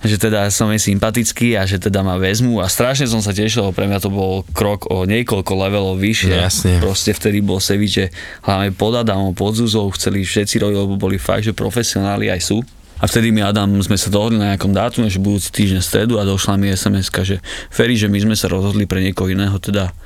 že 0.00 0.16
teda 0.16 0.48
som 0.48 0.68
jej 0.68 0.80
sympatický 0.82 1.54
a 1.54 1.64
že 1.64 1.76
teda 1.76 2.00
ma 2.00 2.16
vezmu 2.16 2.58
a 2.58 2.66
strašne 2.66 3.04
som 3.04 3.20
sa 3.20 3.30
tešil, 3.30 3.70
pre 3.70 3.84
mňa 3.84 4.00
to 4.00 4.10
bol 4.10 4.42
krok 4.50 4.88
o 4.88 5.04
niekoľko 5.04 5.52
levelov 5.54 5.96
vyššie. 5.96 6.32
Jasne. 6.34 6.72
Proste 6.80 7.12
vtedy 7.12 7.38
bol 7.38 7.56
Seviče, 7.56 8.08
hlavne 8.42 8.72
pod 8.72 8.96
Adamom, 8.96 9.30
pod 9.30 9.54
Zuzou, 9.54 9.88
chceli 9.92 10.24
všetci 10.24 10.58
robiť, 10.58 10.76
lebo 10.76 10.96
boli 10.96 11.16
fakt, 11.16 11.46
že 11.46 11.54
profesionáli 11.54 12.28
aj 12.28 12.40
sú. 12.42 12.58
A 13.00 13.08
vtedy 13.08 13.32
mi 13.32 13.40
Adam, 13.40 13.80
sme 13.80 13.96
sa 13.96 14.12
dohodli 14.12 14.36
na 14.36 14.52
nejakom 14.52 14.76
dátume, 14.76 15.08
že 15.08 15.16
budúci 15.16 15.48
týždeň 15.48 15.80
stredu 15.80 16.20
a 16.20 16.28
došla 16.28 16.60
mi 16.60 16.68
sms 16.68 17.08
že 17.24 17.36
Ferry, 17.72 17.96
že 17.96 18.12
my 18.12 18.20
sme 18.20 18.36
sa 18.36 18.52
rozhodli 18.52 18.84
pre 18.84 19.00
niekoho 19.00 19.32
iného, 19.32 19.56
teda 19.56 19.96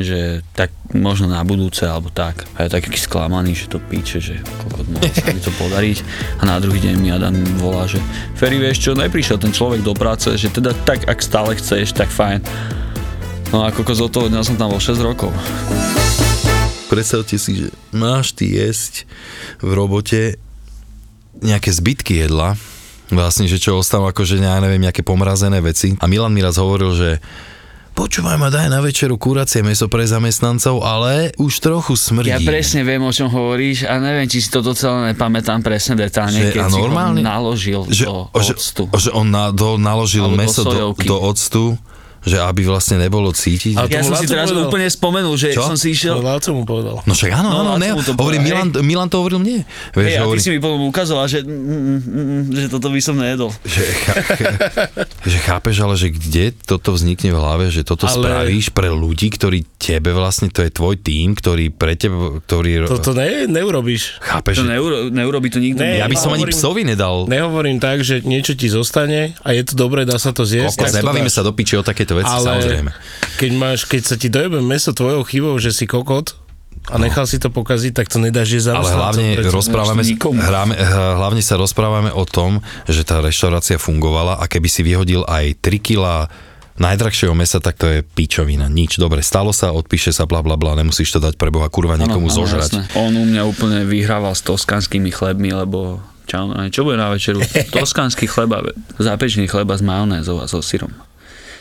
že 0.00 0.40
tak 0.56 0.72
možno 0.96 1.28
na 1.28 1.44
budúce 1.44 1.84
alebo 1.84 2.08
tak. 2.08 2.48
A 2.56 2.64
ja 2.64 2.72
taký 2.72 2.96
sklamaný, 2.96 3.52
že 3.52 3.68
to 3.68 3.76
píče, 3.76 4.24
že 4.24 4.40
kokot 4.64 4.88
mohol 4.88 5.12
sa 5.12 5.28
mi 5.28 5.42
to 5.42 5.52
podariť. 5.60 5.98
A 6.40 6.48
na 6.48 6.56
druhý 6.56 6.80
deň 6.80 6.94
mi 6.96 7.12
Adam 7.12 7.36
volá, 7.60 7.84
že 7.84 8.00
Ferry, 8.32 8.56
vieš 8.56 8.88
čo, 8.88 8.96
neprišiel 8.96 9.36
ten 9.36 9.52
človek 9.52 9.84
do 9.84 9.92
práce, 9.92 10.32
že 10.32 10.48
teda 10.48 10.72
tak, 10.88 11.04
ak 11.04 11.20
stále 11.20 11.52
chceš, 11.60 11.92
tak 11.92 12.08
fajn. 12.08 12.40
No 13.52 13.68
a 13.68 13.68
kokos 13.68 14.00
od 14.00 14.08
toho 14.08 14.32
dňa 14.32 14.40
som 14.40 14.56
tam 14.56 14.72
bol 14.72 14.80
6 14.80 14.96
rokov. 15.04 15.28
Predstavte 16.88 17.36
si, 17.36 17.52
že 17.56 17.68
máš 17.92 18.32
ty 18.32 18.48
jesť 18.48 19.04
v 19.60 19.76
robote 19.76 20.40
nejaké 21.38 21.70
zbytky 21.70 22.20
jedla, 22.20 22.54
vlastne, 23.08 23.44
že 23.44 23.56
čo 23.56 23.76
ostalo 23.76 24.08
akože, 24.08 24.36
ja 24.36 24.58
neviem, 24.58 24.80
nejaké 24.80 25.00
pomrazené 25.00 25.60
veci. 25.60 25.96
A 25.96 26.06
Milan 26.06 26.32
mi 26.32 26.40
raz 26.40 26.56
hovoril, 26.56 26.92
že 26.92 27.08
počúvaj 27.92 28.40
ma, 28.40 28.48
daj 28.48 28.72
na 28.72 28.80
večeru 28.80 29.20
kuracie 29.20 29.60
meso 29.60 29.84
pre 29.84 30.08
zamestnancov, 30.08 30.80
ale 30.80 31.36
už 31.36 31.60
trochu 31.60 31.92
smrdí. 31.92 32.32
Ja 32.32 32.40
presne 32.40 32.80
viem, 32.82 33.04
o 33.04 33.12
čom 33.12 33.28
hovoríš 33.28 33.84
a 33.84 34.00
neviem, 34.00 34.24
či 34.24 34.40
si 34.40 34.48
to 34.48 34.64
celé 34.72 35.12
nepamätám 35.12 35.60
presne 35.60 36.00
detálne, 36.00 36.40
Že- 36.40 36.52
keď 36.52 36.62
a 36.62 36.68
si 36.68 36.80
normálne? 36.80 37.20
ho 37.20 37.28
naložil 37.28 37.80
že, 37.92 38.08
do 38.08 38.32
že, 38.40 38.56
octu. 38.56 38.82
že 38.96 39.10
on 39.12 39.28
na, 39.28 39.52
do, 39.52 39.76
naložil 39.76 40.24
Alebo 40.24 40.32
do 40.32 40.40
meso 40.40 40.62
do, 40.64 40.72
sojovky. 40.72 41.04
do 41.04 41.16
octu, 41.20 41.64
že 42.22 42.38
aby 42.38 42.62
vlastne 42.62 42.96
nebolo 42.96 43.28
cítiť. 43.28 43.74
A 43.74 43.84
Ja 43.84 44.00
som 44.00 44.14
si 44.14 44.24
teraz 44.24 44.46
povedal. 44.46 44.66
úplne 44.66 44.86
spomenul, 44.86 45.34
že 45.34 45.50
Čo? 45.50 45.62
som 45.64 45.74
si 45.74 45.90
išiel... 45.90 46.18
Láco 46.18 46.50
mu 46.50 46.62
povedal. 46.62 47.02
No 47.02 47.12
však 47.12 47.30
áno, 47.32 47.48
No, 47.48 47.58
áno, 47.64 47.72
ne, 47.76 47.90
to 47.96 48.12
hovorí 48.12 48.38
povedal, 48.38 48.46
Milan, 48.64 48.68
Milan 48.80 49.08
to 49.08 49.18
hovoril 49.18 49.38
mne. 49.38 49.66
Vieš, 49.90 50.06
Hej, 50.06 50.16
a 50.16 50.24
ty 50.28 50.40
si 50.40 50.50
mi 50.50 50.58
potom 50.58 50.80
ukazoval, 50.84 51.26
že, 51.26 51.40
mm, 51.40 51.50
mm, 51.50 52.00
mm, 52.00 52.42
že 52.52 52.66
toto 52.68 52.88
by 52.88 53.00
som 53.00 53.14
nejedol. 53.14 53.50
že, 53.62 53.82
chá, 53.98 54.14
že 55.24 55.38
chápeš, 55.40 55.76
ale 55.78 55.94
že 55.94 56.08
kde 56.08 56.44
toto 56.56 56.90
vznikne 56.90 57.28
v 57.28 57.38
hlave, 57.38 57.64
že 57.68 57.82
toto 57.82 58.04
Ale- 58.04 58.14
spravíš 58.16 58.70
pre 58.70 58.88
ľudí, 58.88 59.28
ktorí 59.28 59.66
tebe 59.76 60.12
vlastne, 60.12 60.46
to 60.46 60.60
je 60.60 60.70
tvoj 60.70 60.94
tím, 60.96 61.32
ktorý 61.32 61.68
pre 61.68 61.94
teba, 61.94 62.38
ktorý... 62.38 62.86
Toto 62.86 63.12
ne, 63.12 63.44
neurobíš. 63.46 64.18
chápeš, 64.20 64.54
To 64.54 64.62
že 64.62 64.70
neuro, 64.70 64.96
neurobí 65.08 65.48
to 65.48 65.58
nikto. 65.58 65.80
Ne, 65.80 65.98
ja 65.98 66.06
by 66.06 66.14
som 66.14 66.30
ani 66.30 66.44
hovorím- 66.44 66.54
psovi 66.54 66.82
nedal. 66.84 67.26
Nehovorím 67.26 67.78
tak, 67.78 68.00
že 68.00 68.22
niečo 68.22 68.52
ti 68.52 68.68
zostane 68.68 69.34
a 69.38 69.48
je 69.50 69.62
to 69.64 69.74
dobré, 69.74 70.04
dá 70.04 70.16
sa 70.16 70.30
to 70.30 70.44
zjesť. 70.44 70.76
Kokos, 70.76 70.88
to 70.88 70.98
nebavíme 71.00 71.26
sa 71.26 71.40
do 71.40 71.50
piči 71.50 71.74
o 71.74 71.82
takéto 71.82 72.11
veci, 72.14 72.28
Ale 72.28 72.46
samozrejme. 72.46 72.90
keď, 73.36 73.50
máš, 73.54 73.80
keď 73.84 74.02
sa 74.04 74.16
ti 74.16 74.28
dojebe 74.28 74.58
meso 74.58 74.90
tvojou 74.90 75.22
chybou, 75.24 75.54
že 75.56 75.70
si 75.70 75.84
kokot 75.84 76.36
a 76.90 76.98
nechal 76.98 77.24
si 77.24 77.38
to 77.38 77.46
pokaziť, 77.46 77.92
tak 77.94 78.10
to 78.10 78.18
nedáš 78.18 78.48
jesť 78.50 78.74
Ale 78.74 78.90
hlavne, 78.90 79.26
rozprávame, 79.46 80.02
hráme, 80.18 80.74
h- 80.74 81.14
hlavne 81.14 81.38
sa 81.38 81.54
rozprávame 81.54 82.10
o 82.10 82.24
tom, 82.24 82.58
že 82.84 83.02
tá 83.02 83.22
reštaurácia 83.22 83.78
fungovala 83.78 84.36
a 84.36 84.44
keby 84.46 84.66
si 84.66 84.82
vyhodil 84.82 85.22
aj 85.24 85.62
3 85.62 85.78
kg 85.78 86.26
najdrahšieho 86.72 87.36
mesa, 87.36 87.60
tak 87.60 87.76
to 87.76 87.86
je 87.86 88.00
pičovina. 88.00 88.66
Nič. 88.66 88.96
Dobre, 88.96 89.20
stalo 89.20 89.52
sa, 89.52 89.70
odpíše 89.70 90.10
sa, 90.10 90.24
bla 90.24 90.40
bla 90.40 90.56
bla, 90.56 90.72
nemusíš 90.74 91.12
to 91.12 91.20
dať 91.20 91.36
pre 91.36 91.52
Boha 91.52 91.68
kurva 91.68 92.00
niekomu 92.00 92.26
áno, 92.26 92.34
zožrať. 92.34 92.70
jasné. 92.72 92.82
On 92.96 93.12
u 93.12 93.24
mňa 93.28 93.42
úplne 93.44 93.84
vyhrával 93.84 94.32
s 94.32 94.42
toskanskými 94.42 95.12
chlebmi, 95.12 95.52
lebo 95.52 96.00
čo, 96.24 96.48
čo 96.72 96.80
bude 96.82 96.96
na 96.96 97.12
večeru? 97.12 97.44
Toskanský 97.76 98.24
chleba, 98.24 98.64
zapečený 98.96 99.46
chleba 99.46 99.76
s 99.76 99.84
majonézou 99.84 100.40
a 100.40 100.48
so 100.48 100.64
syrom. 100.64 100.90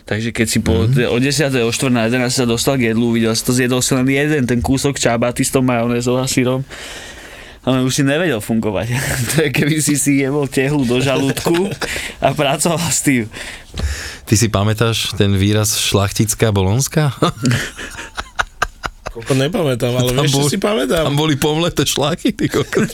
Takže 0.05 0.29
keď 0.33 0.47
si 0.49 0.59
po, 0.59 0.87
mm. 0.87 1.09
o 1.11 1.17
10. 1.17 1.51
o 1.61 1.71
4. 1.71 1.93
na 1.93 2.09
11. 2.09 2.31
sa 2.31 2.45
dostal 2.49 2.75
k 2.81 2.93
jedlu, 2.93 3.13
videl 3.13 3.33
si 3.37 3.43
to, 3.45 3.51
zjedol 3.53 3.81
si 3.83 3.93
len 3.93 4.05
jeden 4.09 4.43
ten 4.49 4.59
kúsok 4.59 4.97
čábaty 4.97 5.45
s 5.45 5.53
tou 5.53 5.61
majonézou 5.61 6.17
a 6.17 6.25
syrom. 6.25 6.65
Ale 7.61 7.85
už 7.85 7.93
si 7.93 8.03
nevedel 8.03 8.41
fungovať. 8.41 8.87
to 9.33 9.35
je 9.45 9.49
keby 9.53 9.77
si 9.77 9.93
si 9.93 10.17
jebol 10.17 10.49
tehlu 10.49 10.81
do 10.81 10.97
žalúdku 10.97 11.69
a 12.17 12.33
pracoval 12.33 12.89
s 12.89 13.05
tým. 13.05 13.29
Ty 14.25 14.33
si 14.33 14.47
pamätáš 14.49 15.13
ten 15.13 15.37
výraz 15.37 15.77
šlachtická 15.77 16.49
bolonská? 16.49 17.13
Koľko 19.11 19.33
nepamätám, 19.35 19.91
ale 19.91 20.15
vieš, 20.23 20.39
čo 20.39 20.47
si 20.47 20.55
pamätám? 20.55 21.03
Tam 21.11 21.19
boli 21.19 21.35
pomleté 21.35 21.83
šlachy, 21.83 22.31
ty 22.31 22.47
kokot. 22.47 22.87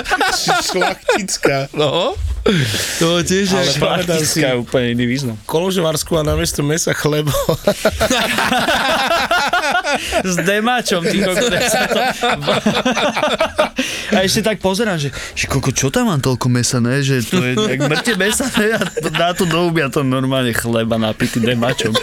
Šlachtická. 0.72 1.68
No, 1.76 2.16
to 2.96 3.02
bolo 3.04 3.20
tiež 3.20 3.52
Ale 3.52 3.68
pamätám 3.76 4.24
si 4.24 4.40
úplne 4.40 4.96
iný 4.96 5.04
význam. 5.04 5.36
koložvarsku 5.44 6.16
a 6.16 6.24
namiesto 6.24 6.64
mesa 6.64 6.96
chlebo. 6.96 7.28
s 10.22 10.36
demáčom, 10.40 11.02
ty 11.04 11.22
kokos, 11.22 11.50
to... 11.90 11.98
A 14.10 14.26
ešte 14.26 14.40
tak 14.42 14.58
pozerám, 14.60 14.98
že, 15.00 15.08
že 15.32 15.46
koko, 15.46 15.70
čo 15.72 15.88
tam 15.88 16.10
mám 16.10 16.20
toľko 16.20 16.46
mesa, 16.50 16.78
ne? 16.82 17.00
Že 17.00 17.14
to 17.24 17.36
je 17.40 17.52
jak 17.56 17.80
mŕte 17.86 18.12
mesa, 18.18 18.46
ne? 18.58 18.76
A 18.76 18.80
to- 18.82 19.12
dá 19.14 19.30
to 19.32 19.46
do 19.46 19.70
ubia 19.70 19.88
to 19.88 20.02
normálne 20.02 20.52
chleba 20.52 20.98
napitý 20.98 21.40
demáčom. 21.40 21.94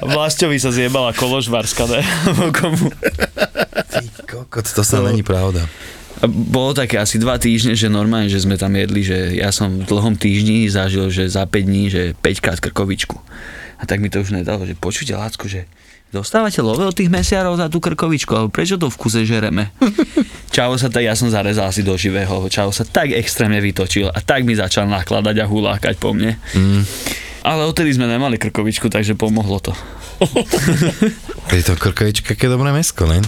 A 0.00 0.04
Vlastovi 0.08 0.58
sa 0.58 0.72
zjebala 0.72 1.12
koložvarska, 1.14 1.86
ne? 1.86 2.00
Komu? 2.56 2.90
Ty 3.92 4.04
kokot, 4.26 4.66
to 4.66 4.82
sa 4.82 5.04
není 5.04 5.22
pravda. 5.22 5.68
Bolo 6.26 6.74
také 6.74 6.98
asi 6.98 7.14
dva 7.14 7.38
týždne, 7.38 7.78
že 7.78 7.86
normálne, 7.86 8.26
že 8.26 8.42
sme 8.42 8.58
tam 8.58 8.74
jedli, 8.74 9.06
že 9.06 9.38
ja 9.38 9.54
som 9.54 9.70
v 9.70 9.86
dlhom 9.86 10.18
týždni 10.18 10.66
zažil, 10.66 11.14
že 11.14 11.30
za 11.30 11.46
5 11.46 11.62
dní, 11.62 11.84
že 11.86 12.02
5 12.18 12.42
krát 12.42 12.58
krkovičku. 12.58 13.14
A 13.78 13.86
tak 13.86 14.02
mi 14.02 14.10
to 14.10 14.18
už 14.18 14.34
nedalo, 14.34 14.66
že 14.66 14.74
počujte, 14.74 15.14
Lácko, 15.14 15.46
že 15.46 15.70
dostávate 16.08 16.60
love 16.64 16.84
od 16.84 16.96
tých 16.96 17.12
mesiarov 17.12 17.60
za 17.60 17.68
tú 17.68 17.78
krkovičku, 17.78 18.32
ale 18.32 18.48
prečo 18.48 18.80
to 18.80 18.88
v 18.88 18.96
kuse 18.96 19.22
žereme? 19.28 19.70
Čavo 20.56 20.80
sa 20.80 20.88
tak, 20.88 21.04
ja 21.04 21.12
som 21.12 21.28
zarezal 21.28 21.68
asi 21.68 21.84
do 21.84 21.94
živého, 21.94 22.48
Čavo 22.48 22.72
sa 22.72 22.88
tak 22.88 23.12
extrémne 23.12 23.60
vytočil 23.60 24.08
a 24.08 24.18
tak 24.20 24.48
mi 24.48 24.56
začal 24.56 24.88
nakladať 24.88 25.36
a 25.40 25.46
hulákať 25.46 25.94
po 26.00 26.16
mne. 26.16 26.40
Mm. 26.56 26.82
Ale 27.46 27.64
odtedy 27.64 27.94
sme 27.94 28.10
nemali 28.10 28.36
krkovičku, 28.36 28.90
takže 28.90 29.14
pomohlo 29.14 29.62
to. 29.62 29.72
Je 31.54 31.62
to 31.62 31.78
krkovička, 31.78 32.34
aké 32.34 32.50
dobré 32.50 32.74
mesko, 32.74 33.06
ne? 33.06 33.22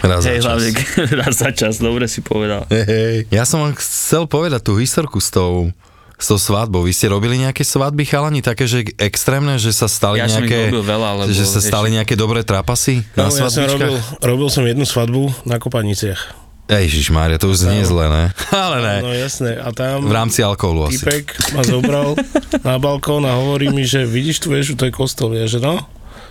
Raz 0.00 0.24
za 0.24 0.30
Hej, 0.30 0.38
čas. 0.40 0.44
hlavne 0.46 0.70
raz 1.26 1.34
za 1.34 1.50
čas, 1.52 1.74
dobre 1.82 2.06
si 2.06 2.22
povedal. 2.22 2.64
Hej, 2.70 2.84
hej. 2.86 3.16
Ja 3.34 3.42
som 3.44 3.60
vám 3.66 3.74
chcel 3.76 4.30
povedať 4.30 4.62
tú 4.64 4.78
historku 4.78 5.18
s 5.18 5.28
tou, 5.34 5.74
s 6.16 6.32
tou 6.32 6.40
svadbou. 6.40 6.80
Vy 6.80 6.96
ste 6.96 7.12
robili 7.12 7.36
nejaké 7.36 7.60
svadby, 7.60 8.08
chalani, 8.08 8.40
také, 8.40 8.64
že 8.64 8.88
extrémne, 8.96 9.60
že 9.60 9.68
sa 9.76 9.84
stali 9.84 10.24
Ja 10.24 10.28
nejaké... 10.28 10.72
veľa, 10.72 11.24
lebo 11.24 11.30
že 11.32 11.44
sa 11.44 11.60
stali 11.60 11.92
nejaké 11.92 12.16
dobré 12.16 12.40
trapasy 12.40 13.04
na 13.12 13.28
No, 13.28 13.36
ja 13.36 13.52
som 13.52 13.68
robil, 13.68 14.00
robil 14.24 14.48
som 14.48 14.64
jednu 14.64 14.88
svadbu 14.88 15.28
na 15.44 15.60
Kopaniciach. 15.60 16.46
Ježiš 16.66 17.14
Mária, 17.14 17.38
to 17.38 17.54
už 17.54 17.62
znie 17.62 17.86
zle, 17.86 18.10
ne? 18.10 18.24
Ale 18.50 18.82
ne. 18.82 18.96
No 19.06 19.14
jasné, 19.14 19.54
a 19.54 19.70
tam 19.70 20.02
V 20.02 20.10
rámci 20.10 20.42
alkoholu 20.42 20.90
asi. 20.90 20.98
typek 20.98 21.54
ma 21.54 21.62
zobral 21.62 22.18
na 22.66 22.74
balkón 22.82 23.22
a 23.22 23.38
hovorí 23.38 23.70
mi, 23.70 23.86
že 23.86 24.02
vidíš 24.02 24.42
tu 24.42 24.50
vieš, 24.50 24.74
to 24.74 24.90
je 24.90 24.92
kostol, 24.92 25.30
ja, 25.38 25.46
že 25.46 25.62
no, 25.62 25.78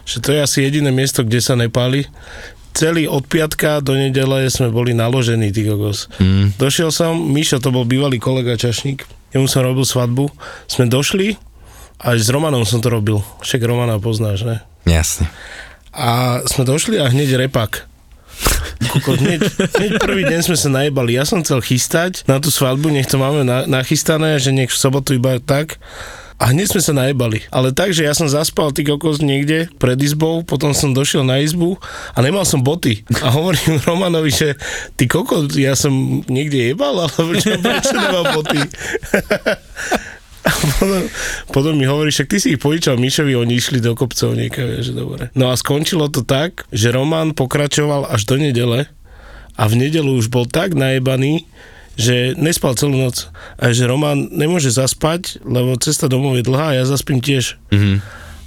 že 0.04 0.20
to 0.20 0.36
je 0.36 0.44
asi 0.44 0.68
jediné 0.68 0.92
miesto, 0.92 1.24
kde 1.24 1.40
sa 1.40 1.56
nepáli. 1.56 2.04
Celý 2.76 3.08
od 3.08 3.24
piatka 3.24 3.80
do 3.80 3.96
nedele 3.96 4.52
sme 4.52 4.68
boli 4.68 4.92
naložení, 4.92 5.56
ty 5.56 5.64
kokos. 5.64 6.12
Mm. 6.20 6.60
Došiel 6.60 6.92
som, 6.92 7.16
Mišo, 7.16 7.64
to 7.64 7.72
bol 7.72 7.88
bývalý 7.88 8.20
kolega 8.20 8.60
Čašník, 8.60 9.08
jemu 9.32 9.48
som 9.48 9.66
robil 9.66 9.86
svadbu, 9.88 10.30
sme 10.68 10.90
došli, 10.92 11.40
aj 12.04 12.18
s 12.20 12.28
Romanom 12.30 12.68
som 12.68 12.84
to 12.84 12.92
robil, 12.92 13.24
však 13.40 13.64
Romana 13.64 13.98
poznáš, 13.98 14.44
ne? 14.44 14.58
Jasne. 14.86 15.32
A 15.96 16.44
sme 16.44 16.68
došli 16.68 17.00
a 17.00 17.08
hneď 17.08 17.40
repak. 17.40 17.88
Koko, 18.92 19.16
hneď, 19.16 19.48
hneď 19.80 19.92
prvý 20.04 20.28
deň 20.28 20.40
sme 20.44 20.58
sa 20.60 20.68
najebali. 20.68 21.16
Ja 21.16 21.24
som 21.24 21.40
chcel 21.40 21.64
chystať 21.64 22.28
na 22.28 22.44
tú 22.44 22.52
svadbu, 22.52 22.92
nech 22.92 23.08
to 23.08 23.16
máme 23.16 23.48
na, 23.48 23.64
nachystané, 23.64 24.36
že 24.44 24.52
nech 24.52 24.70
v 24.70 24.78
sobotu 24.78 25.16
iba 25.16 25.40
tak. 25.40 25.80
A 26.36 26.52
hneď 26.52 26.76
sme 26.76 26.82
sa 26.84 26.92
najebali. 26.92 27.48
Ale 27.48 27.72
tak, 27.72 27.96
že 27.96 28.04
ja 28.04 28.12
som 28.12 28.28
zaspal 28.28 28.76
ty 28.76 28.84
kokos 28.84 29.24
niekde 29.24 29.72
pred 29.80 29.96
izbou, 30.04 30.44
potom 30.44 30.76
som 30.76 30.92
došiel 30.92 31.24
na 31.24 31.40
izbu 31.40 31.80
a 32.12 32.20
nemal 32.20 32.44
som 32.44 32.60
boty. 32.60 33.08
A 33.24 33.32
hovorím 33.32 33.80
Romanovi, 33.88 34.36
že 34.36 34.60
ty 35.00 35.08
kokos, 35.08 35.56
ja 35.56 35.80
som 35.80 36.22
niekde 36.28 36.76
jebal, 36.76 37.08
alebo 37.08 37.32
čo, 37.42 37.56
prečo 37.56 37.96
nemám 37.96 38.26
boty? 38.36 38.60
A 40.46 40.52
potom, 40.54 41.02
potom 41.50 41.74
mi 41.74 41.90
hovorí, 41.90 42.14
však 42.14 42.30
ty 42.30 42.38
si 42.38 42.54
ich 42.54 42.62
požičal 42.62 43.02
Mišovi, 43.02 43.34
oni 43.34 43.58
išli 43.58 43.82
do 43.82 43.98
kopcov 43.98 44.38
niekam, 44.38 44.78
že 44.78 44.94
dobre. 44.94 45.34
No 45.34 45.50
a 45.50 45.58
skončilo 45.58 46.06
to 46.14 46.22
tak, 46.22 46.70
že 46.70 46.94
Roman 46.94 47.34
pokračoval 47.34 48.14
až 48.14 48.30
do 48.30 48.38
nedele 48.38 48.86
a 49.58 49.64
v 49.66 49.74
nedelu 49.74 50.14
už 50.14 50.30
bol 50.30 50.46
tak 50.46 50.78
najebaný, 50.78 51.50
že 51.96 52.36
nespal 52.36 52.76
celú 52.76 53.00
noc. 53.00 53.32
A 53.60 53.72
že 53.72 53.88
Roman 53.88 54.28
nemôže 54.32 54.72
zaspať, 54.72 55.40
lebo 55.44 55.80
cesta 55.80 56.12
domov 56.12 56.36
je 56.40 56.48
dlhá 56.48 56.76
a 56.76 56.78
ja 56.80 56.84
zaspím 56.84 57.24
tiež. 57.24 57.60
Mm-hmm. 57.72 57.98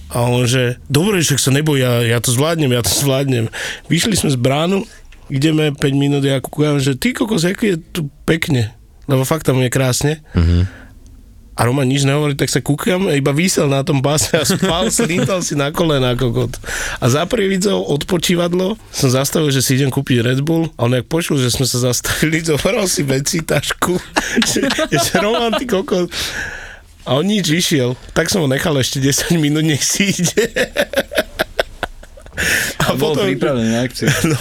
A 0.09 0.25
on 0.25 0.49
že, 0.49 0.81
dobre, 0.89 1.21
však 1.21 1.37
sa 1.37 1.53
neboj, 1.53 1.77
ja, 1.81 2.01
ja 2.01 2.19
to 2.21 2.33
zvládnem, 2.33 2.73
ja 2.73 2.81
to 2.81 2.93
zvládnem. 2.93 3.53
Vyšli 3.93 4.17
sme 4.17 4.33
z 4.33 4.39
bránu, 4.41 4.89
ideme 5.29 5.73
5 5.73 5.81
minút, 5.93 6.25
ja 6.25 6.41
kúkam, 6.41 6.81
že 6.81 6.97
ty 6.97 7.13
kokos, 7.13 7.45
je 7.45 7.77
tu 7.93 8.09
pekne. 8.25 8.73
Lebo 9.09 9.25
fakt 9.29 9.45
tam 9.45 9.61
je 9.61 9.73
krásne. 9.73 10.25
Mm-hmm. 10.33 10.63
A 11.59 11.66
Roman 11.66 11.90
nič 11.90 12.07
nehovorí, 12.07 12.38
tak 12.38 12.55
sa 12.55 12.62
kúkam, 12.62 13.11
iba 13.11 13.35
vysel 13.35 13.66
na 13.66 13.83
tom 13.83 13.99
base 13.99 14.31
a 14.38 14.47
spal, 14.47 14.87
slítal 14.94 15.42
si 15.42 15.59
na 15.59 15.75
kolená 15.75 16.14
kokot. 16.14 16.55
A 17.03 17.11
za 17.11 17.27
prievidzou 17.27 17.83
odpočívadlo 17.99 18.79
som 18.94 19.11
zastavil, 19.11 19.51
že 19.51 19.59
si 19.59 19.75
idem 19.75 19.90
kúpiť 19.90 20.23
Red 20.23 20.40
Bull 20.47 20.71
a 20.79 20.87
on 20.87 20.94
jak 20.94 21.11
počul, 21.11 21.42
že 21.42 21.51
sme 21.51 21.66
sa 21.66 21.83
zastavili, 21.83 22.38
zobral 22.47 22.87
si 22.87 23.03
veci, 23.03 23.42
tašku, 23.42 23.99
že, 24.55 24.71
že 24.87 25.12
Roman, 25.18 25.59
ty 25.59 25.66
kokot. 25.66 26.07
A 27.03 27.18
on 27.18 27.27
nič 27.27 27.51
išiel, 27.51 27.99
tak 28.14 28.31
som 28.31 28.44
ho 28.44 28.49
nechal 28.49 28.79
ešte 28.79 29.03
10 29.03 29.42
minút, 29.42 29.66
nech 29.66 29.83
si 29.83 30.14
ide. 30.14 30.47
A 32.88 32.96
Bol 32.96 33.12
potom, 33.12 33.29
pripravený 33.29 33.68
na 33.68 33.81
akciu. 33.85 34.09
no, 34.33 34.38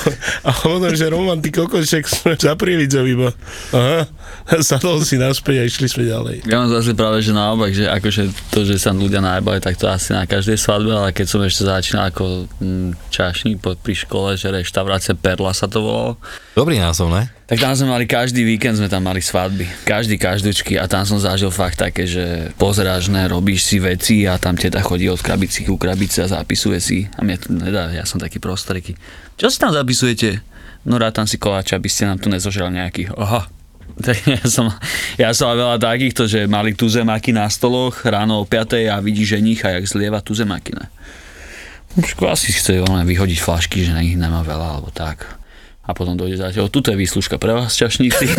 a 0.47 0.51
potom, 0.55 0.91
že 0.95 1.05
Roman, 1.11 1.43
ty 1.43 1.51
kokošek, 1.51 2.07
sme 2.07 2.33
za 2.39 2.55
Prievidzou 2.55 3.03
iba. 3.03 3.35
Aha, 3.75 4.07
sadol 4.63 5.03
si 5.03 5.19
naspäť 5.19 5.55
a 5.59 5.63
išli 5.67 5.87
sme 5.91 6.03
ďalej. 6.07 6.47
Ja 6.47 6.63
mám 6.63 6.71
zase 6.71 6.95
práve, 6.95 7.19
že 7.19 7.35
naopak, 7.35 7.75
že 7.75 7.85
akože 7.91 8.23
to, 8.55 8.63
že 8.63 8.79
sa 8.79 8.95
ľudia 8.95 9.19
najbali, 9.19 9.59
tak 9.59 9.75
to 9.75 9.91
asi 9.91 10.15
na 10.15 10.23
každej 10.23 10.55
svadbe, 10.55 10.95
ale 10.95 11.11
keď 11.11 11.27
som 11.27 11.41
ešte 11.43 11.67
začínal 11.67 12.09
ako 12.09 12.47
mm, 12.63 13.11
čašník 13.11 13.59
po, 13.59 13.75
pri 13.75 13.95
škole, 13.99 14.39
že 14.39 14.47
reštaurácia 14.47 15.13
Perla 15.13 15.51
sa 15.51 15.67
to 15.67 15.83
volalo, 15.83 16.15
Dobrý 16.57 16.81
názov, 16.81 17.13
ne? 17.13 17.29
tak 17.47 17.63
tam 17.63 17.71
sme 17.71 17.95
mali 17.95 18.03
každý 18.03 18.43
víkend, 18.43 18.75
sme 18.75 18.91
tam 18.91 19.07
mali 19.07 19.23
svadby. 19.23 19.87
Každý, 19.87 20.19
každúčky 20.19 20.75
a 20.75 20.83
tam 20.83 21.07
som 21.07 21.15
zažil 21.15 21.47
fakt 21.47 21.79
také, 21.79 22.03
že 22.03 22.51
pozeráš, 22.59 23.07
ne, 23.07 23.23
robíš 23.23 23.63
si 23.63 23.79
veci 23.79 24.27
a 24.27 24.35
tam 24.35 24.59
teta 24.59 24.83
chodí 24.83 25.07
od 25.07 25.23
krabici 25.23 25.63
ku 25.63 25.79
krabici 25.79 26.19
a 26.19 26.27
zapisuje 26.27 26.79
si. 26.83 27.07
A 27.15 27.23
mne 27.23 27.39
to 27.39 27.55
nedá, 27.55 27.87
ja 27.95 28.03
som 28.03 28.19
taký 28.19 28.36
prostredky. 28.39 28.97
Čo 29.37 29.51
si 29.51 29.57
tam 29.57 29.73
zapisujete? 29.73 30.41
No 30.87 30.95
rád 30.95 31.19
tam 31.19 31.27
si 31.27 31.35
koláč, 31.35 31.75
aby 31.75 31.91
ste 31.91 32.07
nám 32.07 32.21
tu 32.21 32.31
nezožrali 32.31 32.79
nejaký. 32.79 33.11
Aha, 33.13 33.51
ja 34.37 34.43
som, 34.45 34.69
ja 35.17 35.29
som 35.33 35.53
veľa 35.57 35.81
takýchto, 35.81 36.29
že 36.29 36.45
mali 36.45 36.77
tu 36.77 36.85
zemaky 36.85 37.33
na 37.33 37.49
stoloch 37.49 38.05
ráno 38.05 38.41
o 38.41 38.45
5 38.45 38.93
a 38.93 39.01
vidí 39.01 39.25
ženicha, 39.25 39.73
jak 39.73 39.89
zlieva 39.89 40.21
tu 40.21 40.37
zemaky, 40.37 40.77
ne. 40.77 40.85
Už 41.97 42.13
asi 42.29 42.53
chce 42.53 42.77
ona 42.85 43.01
vyhodiť 43.01 43.41
flašky, 43.41 43.81
že 43.81 43.95
na 43.95 44.05
nich 44.05 44.13
nemá 44.13 44.45
veľa, 44.45 44.77
alebo 44.77 44.93
tak. 44.93 45.36
A 45.87 45.95
potom 45.95 46.19
dojde 46.19 46.35
za 46.35 46.51
tebou, 46.51 46.67
tuto 46.67 46.91
je 46.91 46.99
výslužka 46.99 47.39
pre 47.39 47.55
vás, 47.55 47.71
čašníci. 47.79 48.27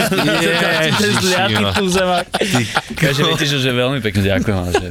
Takže 3.00 3.20
viete, 3.24 3.48
že, 3.48 3.56
že 3.56 3.72
veľmi 3.72 4.04
pekne 4.04 4.36
ďakujem. 4.36 4.56
Že 4.68 4.88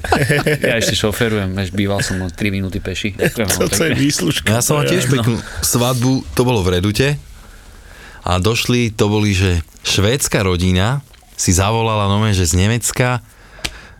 ja 0.65 0.81
ešte 0.81 0.97
šoferujem, 0.97 1.53
vieš, 1.53 1.69
býval 1.77 2.01
som 2.01 2.17
len 2.17 2.33
3 2.33 2.49
minúty 2.49 2.81
peši. 2.81 3.13
Ďakujem 3.13 3.47
Toto 3.61 3.83
je 3.85 3.93
výslužka. 3.93 4.57
Ja 4.57 4.65
som 4.65 4.81
mal 4.81 4.89
tiež 4.89 5.05
peknú 5.05 5.37
svadbu, 5.61 6.25
to 6.33 6.41
bolo 6.41 6.65
v 6.65 6.81
Redute 6.81 7.21
a 8.25 8.41
došli, 8.41 8.89
to 8.89 9.05
boli, 9.05 9.37
že 9.37 9.61
švédska 9.85 10.41
rodina 10.41 11.05
si 11.37 11.53
zavolala 11.53 12.09
nové, 12.09 12.33
že 12.33 12.49
z 12.49 12.57
Nemecka 12.57 13.21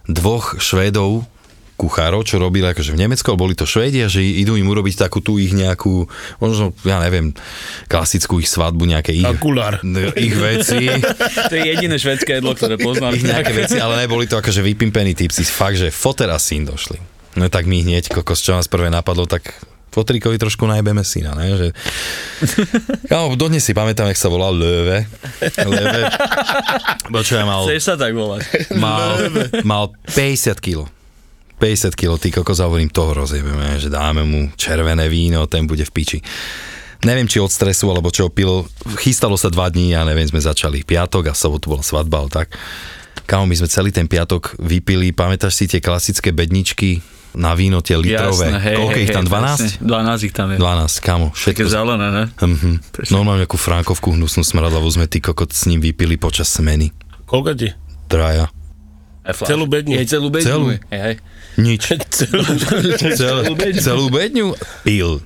dvoch 0.10 0.58
Švédov 0.58 1.30
kuchárov, 1.78 2.26
čo 2.26 2.42
robili 2.42 2.66
akože 2.66 2.98
v 2.98 3.06
Nemecku, 3.06 3.38
boli 3.38 3.54
to 3.54 3.70
Švédia, 3.70 4.10
že 4.10 4.26
idú 4.26 4.58
im 4.58 4.66
urobiť 4.66 5.06
takú 5.06 5.22
tú 5.22 5.38
ich 5.38 5.54
nejakú, 5.54 6.10
možno, 6.42 6.74
ja 6.82 6.98
neviem, 6.98 7.38
klasickú 7.86 8.42
ich 8.42 8.50
svadbu, 8.50 8.90
nejaké 8.90 9.14
ich, 9.14 9.22
Akulár. 9.22 9.78
ich 10.18 10.34
veci, 10.34 10.90
To 11.48 11.54
je 11.54 11.64
jediné 11.70 12.02
švedské 12.02 12.42
jedlo, 12.42 12.58
ktoré 12.58 12.82
poznám. 12.82 13.14
ich 13.14 13.24
nejaké 13.24 13.54
veci, 13.54 13.78
ale 13.78 14.02
neboli 14.02 14.26
to 14.26 14.42
akože 14.42 14.66
vypimpení 14.66 15.14
typci, 15.14 15.46
fakt, 15.46 15.78
že 15.78 15.94
foter 15.94 16.34
a 16.34 16.42
syn 16.42 16.66
došli. 16.66 16.98
No 17.38 17.46
tak 17.48 17.70
my 17.70 17.86
hneď, 17.86 18.10
kokos, 18.10 18.42
čo 18.42 18.58
nás 18.58 18.66
prvé 18.66 18.90
napadlo, 18.90 19.30
tak 19.30 19.54
Fotrikovi 19.88 20.38
trošku 20.38 20.70
najbeme 20.70 21.02
syna, 21.02 21.34
ne? 21.34 21.58
Že... 21.58 21.68
Kámo, 23.10 23.34
dodnes 23.34 23.66
si 23.66 23.74
pamätám, 23.74 24.06
jak 24.10 24.20
sa 24.20 24.30
volal 24.30 24.54
Löwe. 24.54 25.10
Löwe. 25.58 26.02
Bo 27.10 27.26
čo 27.26 27.38
ja 27.38 27.46
mal, 27.50 27.66
Chceš 27.66 27.82
sa 27.82 27.96
tak 27.98 28.14
volať? 28.14 28.46
mal, 28.78 29.18
mal 29.66 29.90
50 30.14 30.54
kg. 30.62 30.86
50 31.58 31.98
kg, 31.98 32.22
ty 32.22 32.30
kokos, 32.30 32.62
hovorím, 32.62 32.94
toho 32.94 33.18
rozjebeme, 33.18 33.82
že 33.82 33.90
dáme 33.90 34.22
mu 34.22 34.54
červené 34.54 35.10
víno, 35.10 35.50
ten 35.50 35.66
bude 35.66 35.82
v 35.82 35.92
piči. 35.92 36.20
Neviem, 37.02 37.26
či 37.30 37.38
od 37.42 37.50
stresu, 37.50 37.90
alebo 37.90 38.10
čo 38.10 38.30
pil. 38.30 38.66
Chystalo 38.98 39.38
sa 39.38 39.50
dva 39.50 39.70
dní, 39.70 39.94
ja 39.94 40.06
neviem, 40.06 40.26
sme 40.26 40.42
začali 40.42 40.82
piatok 40.82 41.30
a 41.30 41.34
sobotu 41.34 41.74
bola 41.74 41.86
svadba, 41.86 42.26
ale 42.26 42.30
tak. 42.30 42.48
Kámo, 43.26 43.46
my 43.50 43.58
sme 43.58 43.70
celý 43.70 43.90
ten 43.94 44.06
piatok 44.10 44.58
vypili, 44.62 45.14
pamätáš 45.14 45.54
si 45.58 45.66
tie 45.70 45.82
klasické 45.82 46.34
bedničky 46.34 47.02
na 47.38 47.54
víno, 47.54 47.86
tie 47.86 47.98
litrové? 48.00 48.50
Hej, 48.50 48.78
Koľko 48.82 48.98
hej, 48.98 49.06
ich 49.06 49.14
tam, 49.14 49.26
hej, 49.26 49.34
12? 49.34 49.46
presne. 49.46 49.70
12 49.84 50.28
ich 50.30 50.34
tam 50.34 50.48
je. 50.54 50.58
12, 50.58 51.06
kámo, 51.06 51.28
Také 51.30 51.38
všetko. 51.38 51.70
zelené, 51.70 52.08
ne? 52.10 52.24
Mhm. 52.34 52.70
Normálne 53.14 53.46
nejakú 53.46 53.58
frankovku 53.62 54.14
hnusnú 54.18 54.42
smradlavú 54.42 54.90
sme 54.90 55.06
ty 55.06 55.22
kokot 55.22 55.54
s 55.54 55.70
ním 55.70 55.82
vypili 55.82 56.18
počas 56.18 56.50
smeny. 56.50 56.90
Koľko 57.30 57.52
ti? 57.54 57.70
Traja. 58.10 58.50
Celú 59.44 59.68
bedňu. 59.68 60.00
Je 60.00 60.08
celú 60.08 60.32
bedňu. 60.32 60.48
Celú. 60.48 60.66
Hej, 60.88 61.02
hej. 61.04 61.16
Nič. 61.58 61.82
Celú. 62.18 62.46
Celú, 63.18 63.42
celú 63.82 64.06
bedňu 64.14 64.54
pil, 64.86 65.20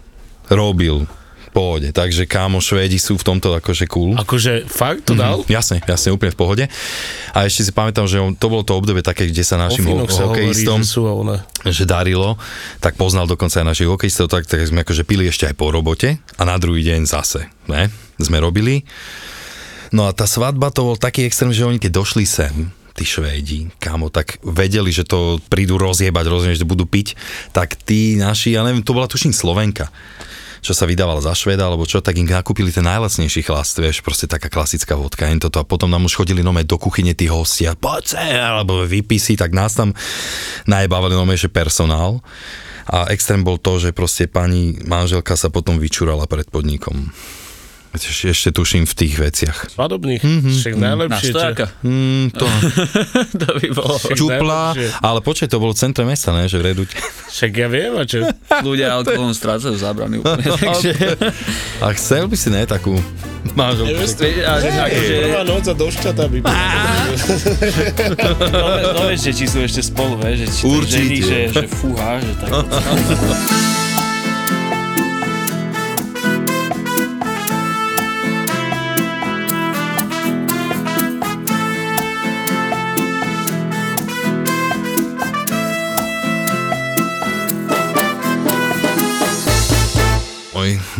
robil, 0.48 1.06
pohode. 1.52 1.91
Takže 1.91 2.24
kámo, 2.26 2.63
Švédi 2.63 2.96
sú 2.98 3.20
v 3.20 3.28
tomto 3.28 3.52
akože 3.60 3.86
cool. 3.91 4.15
Akože 4.15 4.65
fakt 4.65 5.12
to 5.12 5.13
dal? 5.13 5.44
Jasne, 5.46 5.84
jasne, 5.84 6.15
úplne 6.15 6.32
v 6.32 6.39
pohode. 6.39 6.63
A 7.36 7.46
ešte 7.46 7.67
si 7.67 7.72
pamätám, 7.76 8.08
že 8.08 8.17
on, 8.17 8.32
to 8.34 8.48
bolo 8.48 8.63
to 8.63 8.74
obdobie 8.80 9.04
také, 9.04 9.28
kde 9.28 9.44
sa 9.44 9.60
našim 9.60 9.84
ho- 9.84 10.08
sa 10.08 10.26
hovorí, 10.26 10.48
hokejistom 10.48 10.80
že 10.82 10.88
sú 10.88 11.04
že 11.67 11.84
darilo, 11.84 12.39
tak 12.80 12.96
poznal 12.96 13.28
dokonca 13.28 13.62
aj 13.62 13.67
našich 13.67 13.91
hokejistov, 13.91 14.32
tak, 14.32 14.48
tak 14.48 14.63
sme 14.63 14.82
akože 14.88 15.04
pili 15.04 15.28
ešte 15.28 15.46
aj 15.52 15.56
po 15.60 15.70
robote 15.70 16.17
a 16.39 16.41
na 16.48 16.56
druhý 16.56 16.82
deň 16.88 17.06
zase, 17.06 17.52
ne? 17.67 17.91
Sme 18.17 18.39
robili. 18.39 18.88
No 19.91 20.08
a 20.08 20.15
tá 20.15 20.24
svadba 20.24 20.72
to 20.72 20.88
bol 20.88 20.96
taký 20.96 21.28
extrém, 21.28 21.52
že 21.52 21.67
oni 21.67 21.78
keď 21.78 22.00
došli 22.00 22.24
sem, 22.24 22.72
tí 23.02 23.06
Švédi, 23.10 23.60
kámo, 23.82 24.14
tak 24.14 24.38
vedeli, 24.46 24.94
že 24.94 25.02
to 25.02 25.42
prídu 25.50 25.82
rozjebať, 25.82 26.26
rozumieš, 26.30 26.62
že 26.62 26.70
budú 26.70 26.86
piť, 26.86 27.18
tak 27.50 27.74
tí 27.74 28.14
naši, 28.14 28.54
ja 28.54 28.62
neviem, 28.62 28.86
to 28.86 28.94
bola 28.94 29.10
tuším 29.10 29.34
Slovenka, 29.34 29.90
čo 30.62 30.78
sa 30.78 30.86
vydávala 30.86 31.26
za 31.26 31.34
Šveda, 31.34 31.66
alebo 31.66 31.90
čo, 31.90 32.06
tak 32.06 32.22
im 32.22 32.30
nakúpili 32.30 32.70
ten 32.70 32.86
najlacnejší 32.86 33.42
chlast, 33.42 33.82
vieš, 33.82 34.06
proste 34.06 34.30
taká 34.30 34.54
klasická 34.54 34.94
vodka, 34.94 35.26
jen 35.26 35.42
toto, 35.42 35.58
a 35.58 35.66
potom 35.66 35.90
nám 35.90 36.06
už 36.06 36.14
chodili 36.14 36.46
nome 36.46 36.62
do 36.62 36.78
kuchyne 36.78 37.18
tí 37.18 37.26
hostia, 37.26 37.74
poď 37.74 38.22
alebo 38.38 38.86
vypisy, 38.86 39.34
tak 39.34 39.58
nás 39.58 39.74
tam 39.74 39.98
najbavili 40.70 41.18
nome, 41.18 41.34
že 41.34 41.50
personál. 41.50 42.22
A 42.86 43.10
extrém 43.10 43.42
bol 43.42 43.58
to, 43.58 43.82
že 43.82 43.96
proste 43.96 44.30
pani 44.30 44.78
manželka 44.86 45.34
sa 45.34 45.50
potom 45.50 45.82
vyčúrala 45.82 46.30
pred 46.30 46.46
podnikom. 46.50 47.10
Ešte, 47.91 48.32
ešte 48.32 48.49
tuším 48.51 48.84
v 48.84 48.93
tých 48.95 49.13
veciach. 49.15 49.58
Svadobných. 49.69 50.23
Mhm. 50.23 50.47
Však 50.49 50.73
Na 50.73 50.95
najlepšie. 50.95 51.27
čo- 51.27 51.34
stojaka. 51.34 51.65
Mm, 51.82 52.32
to 52.32 52.45
to 53.41 53.47
by 53.54 53.67
bolo. 53.69 53.95
čupla, 54.15 54.62
ale 54.97 55.19
počkaj, 55.19 55.47
to 55.47 55.58
bolo 55.58 55.71
v 55.71 55.80
centre 55.82 56.04
mesta, 56.04 56.32
ne, 56.32 56.45
že 56.45 56.56
v 56.56 56.71
Redute. 56.71 56.95
Však 57.27 57.51
ja 57.54 57.67
viem, 57.67 57.91
a 57.93 58.04
čo? 58.04 58.23
Ľudia 58.67 58.91
alkoholom 58.97 59.32
strácajú 59.32 59.75
zábrany 59.75 60.17
úplne. 60.17 60.39
Takže, 60.39 60.91
A 61.80 61.91
chcel 61.91 62.25
by 62.25 62.36
si, 62.36 62.47
ne, 62.47 62.63
takú 62.63 62.95
manželku. 63.51 63.91
Akože, 63.91 65.15
Prvá 65.19 65.43
noc 65.43 65.65
a 65.65 65.73
došťata 65.73 66.23
by 66.25 66.39
bola. 66.39 66.56
no, 68.47 68.65
no, 68.93 69.12
či 69.12 69.43
sú 69.43 69.60
ešte 69.60 69.82
spolu, 69.84 70.15
vieš, 70.15 70.38
že 70.38 70.47
či 70.49 70.62
to 70.62 70.67
Určite. 70.69 70.95
ženy, 70.95 71.17
že, 71.19 71.39
že 71.51 71.65
fúha, 71.67 72.12
že 72.17 72.34
tak. 72.39 72.51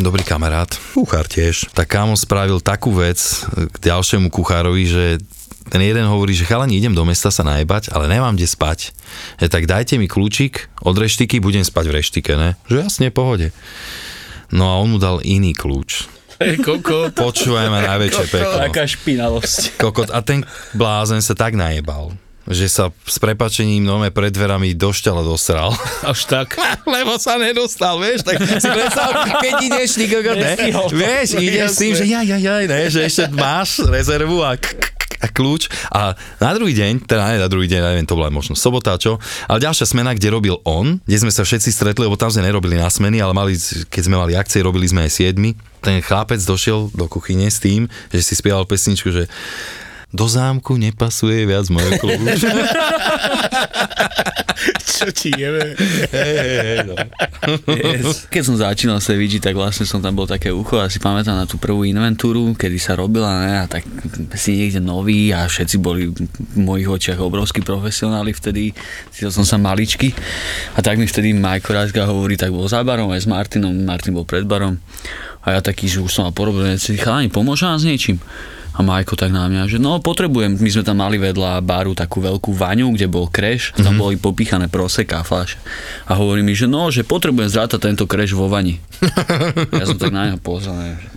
Dobrý 0.02 0.26
kamarát, 0.26 0.70
kuchár 0.94 1.26
tiež, 1.30 1.70
tak 1.72 1.90
kámo 1.94 2.18
spravil 2.18 2.60
takú 2.60 2.94
vec 2.94 3.18
k 3.54 3.76
ďalšiemu 3.80 4.34
kuchárovi, 4.34 4.84
že 4.86 5.06
ten 5.70 5.80
jeden 5.80 6.04
hovorí, 6.10 6.34
že 6.36 6.44
chalani, 6.44 6.76
idem 6.76 6.92
do 6.92 7.06
mesta 7.06 7.32
sa 7.32 7.46
najebať, 7.46 7.94
ale 7.94 8.10
nemám 8.10 8.36
kde 8.36 8.50
spať. 8.50 8.92
Je, 9.40 9.48
tak 9.48 9.70
dajte 9.70 9.96
mi 10.02 10.10
kľúčik 10.10 10.74
od 10.84 10.98
reštiky, 10.98 11.40
budem 11.40 11.64
spať 11.64 11.86
v 11.88 11.96
reštike, 12.02 12.32
ne? 12.36 12.60
Že 12.68 12.90
jasne, 12.90 13.08
pohode. 13.14 13.54
No 14.52 14.68
a 14.68 14.82
on 14.82 14.92
mu 14.92 14.98
dal 15.00 15.24
iný 15.24 15.56
kľúč. 15.56 16.10
Hej, 16.42 16.66
koko. 16.66 17.14
Počúvaj 17.14 17.70
ma 17.70 17.86
najväčšie 17.86 18.26
peklo. 18.34 18.58
Taká 18.58 18.84
špinavosť. 18.90 19.78
Kokot, 19.78 20.10
a 20.10 20.20
ten 20.26 20.42
blázen 20.74 21.22
sa 21.22 21.38
tak 21.38 21.54
najebal, 21.54 22.18
že 22.52 22.68
sa 22.68 22.92
s 23.04 23.18
prepačením 23.18 23.82
nome 23.82 24.12
pred 24.12 24.30
dverami 24.30 24.76
do 24.76 24.92
šťala 24.92 25.24
dosral. 25.24 25.72
Až 26.04 26.28
tak. 26.28 26.60
Lebo 26.96 27.16
sa 27.16 27.40
nedostal, 27.40 27.98
vieš, 27.98 28.28
tak 28.28 28.38
si 28.40 28.68
predstav, 28.68 29.10
keď 29.40 29.54
ideš, 29.64 29.90
kokot, 29.98 30.38
ne? 30.38 30.54
Vieš, 30.92 31.28
ideš 31.48 31.70
s 31.72 31.78
tým, 31.80 31.94
že 31.96 32.06
ja, 32.06 32.22
ja, 32.22 32.38
ja, 32.38 32.60
ne, 32.62 32.92
že 32.92 33.08
ešte 33.08 33.32
máš 33.32 33.80
rezervu 33.88 34.44
a, 34.44 34.60
k- 34.60 34.76
a 35.22 35.30
kľúč 35.30 35.70
a 35.94 36.18
na 36.42 36.52
druhý 36.52 36.74
deň, 36.74 37.06
teda 37.06 37.22
nie 37.30 37.40
na 37.40 37.46
druhý 37.46 37.70
deň, 37.70 37.80
neviem, 37.94 38.08
to 38.10 38.18
bola 38.18 38.34
možno 38.34 38.58
sobota, 38.58 38.98
čo, 38.98 39.22
ale 39.46 39.62
ďalšia 39.62 39.86
smena, 39.86 40.18
kde 40.18 40.34
robil 40.34 40.58
on, 40.66 40.98
kde 41.06 41.18
sme 41.22 41.30
sa 41.30 41.46
všetci 41.46 41.70
stretli, 41.70 42.10
lebo 42.10 42.18
tam 42.18 42.34
sme 42.34 42.42
nerobili 42.42 42.76
na 42.76 42.90
smeny, 42.90 43.22
ale 43.22 43.32
mali, 43.32 43.54
keď 43.88 44.02
sme 44.02 44.18
mali 44.18 44.34
akcie, 44.34 44.66
robili 44.66 44.90
sme 44.90 45.06
aj 45.06 45.12
siedmi, 45.14 45.54
ten 45.80 46.02
chlapec 46.02 46.42
došiel 46.42 46.90
do 46.94 47.06
kuchyne 47.06 47.46
s 47.46 47.62
tým, 47.62 47.86
že 48.10 48.22
si 48.22 48.34
spieval 48.34 48.66
pesničku, 48.66 49.14
že 49.14 49.30
do 50.12 50.28
zámku 50.28 50.76
nepasuje 50.76 51.48
viac 51.48 51.72
moje 51.72 51.96
kľúč. 52.00 52.44
Čo 55.02 55.10
ti 55.10 55.34
jeme? 55.34 55.74
no. 56.86 56.94
Yes. 57.74 58.30
Keď 58.30 58.44
som 58.46 58.54
začínal 58.54 59.02
Seviči, 59.02 59.42
tak 59.42 59.58
vlastne 59.58 59.90
som 59.90 59.98
tam 59.98 60.14
bol 60.14 60.30
také 60.30 60.54
ucho 60.54 60.78
a 60.78 60.86
si 60.92 61.02
pamätám 61.02 61.34
na 61.34 61.50
tú 61.50 61.58
prvú 61.58 61.82
inventúru, 61.88 62.54
kedy 62.54 62.78
sa 62.78 62.94
robila, 62.94 63.42
ne, 63.42 63.54
a 63.58 63.66
tak 63.66 63.82
si 64.38 64.54
niekde 64.54 64.78
nový 64.78 65.34
a 65.34 65.50
všetci 65.50 65.76
boli 65.82 66.14
v 66.14 66.58
mojich 66.60 66.86
očiach 66.86 67.18
obrovskí 67.18 67.66
profesionáli 67.66 68.36
vtedy, 68.38 68.78
cítil 69.10 69.34
som 69.34 69.42
sa 69.42 69.58
maličky 69.58 70.14
a 70.78 70.86
tak 70.86 71.02
mi 71.02 71.10
vtedy 71.10 71.34
Majko 71.34 71.74
Rázka 71.74 72.06
hovorí, 72.06 72.38
tak 72.38 72.54
bol 72.54 72.70
za 72.70 72.86
barom 72.86 73.10
aj 73.10 73.26
s 73.26 73.28
Martinom, 73.32 73.74
Martin 73.74 74.14
bol 74.14 74.30
pred 74.30 74.46
barom 74.46 74.78
a 75.42 75.58
ja 75.58 75.60
taký, 75.66 75.90
že 75.90 76.06
už 76.06 76.14
som 76.14 76.30
mal 76.30 76.36
porobené, 76.38 76.78
si 76.78 76.94
chalani, 77.02 77.34
pomôže 77.34 77.66
nám 77.66 77.82
s 77.82 77.90
niečím? 77.90 78.22
A 78.72 78.80
Majko 78.80 79.20
tak 79.20 79.36
na 79.36 79.52
mňa, 79.52 79.68
že 79.68 79.78
no 79.84 80.00
potrebujem, 80.00 80.56
my 80.56 80.70
sme 80.72 80.84
tam 80.88 81.04
mali 81.04 81.20
vedľa 81.20 81.60
baru 81.60 81.92
takú 81.92 82.24
veľkú 82.24 82.56
vaňu, 82.56 82.96
kde 82.96 83.12
bol 83.12 83.28
kreš, 83.28 83.76
tam 83.76 84.00
boli 84.00 84.16
popíchané 84.16 84.72
proseka 84.72 85.20
a 85.20 85.28
fľaše. 85.28 85.60
A 86.08 86.16
hovorí 86.16 86.40
mi, 86.40 86.56
že 86.56 86.72
no, 86.72 86.88
že 86.88 87.04
potrebujem 87.04 87.52
zrátať 87.52 87.92
tento 87.92 88.08
kreš 88.08 88.32
vo 88.32 88.48
vani. 88.48 88.80
ja 89.76 89.84
som 89.84 90.00
tak 90.00 90.16
na 90.16 90.32
neho 90.32 90.40
pozrel, 90.40 90.72
ne, 90.80 90.96
že 90.96 91.10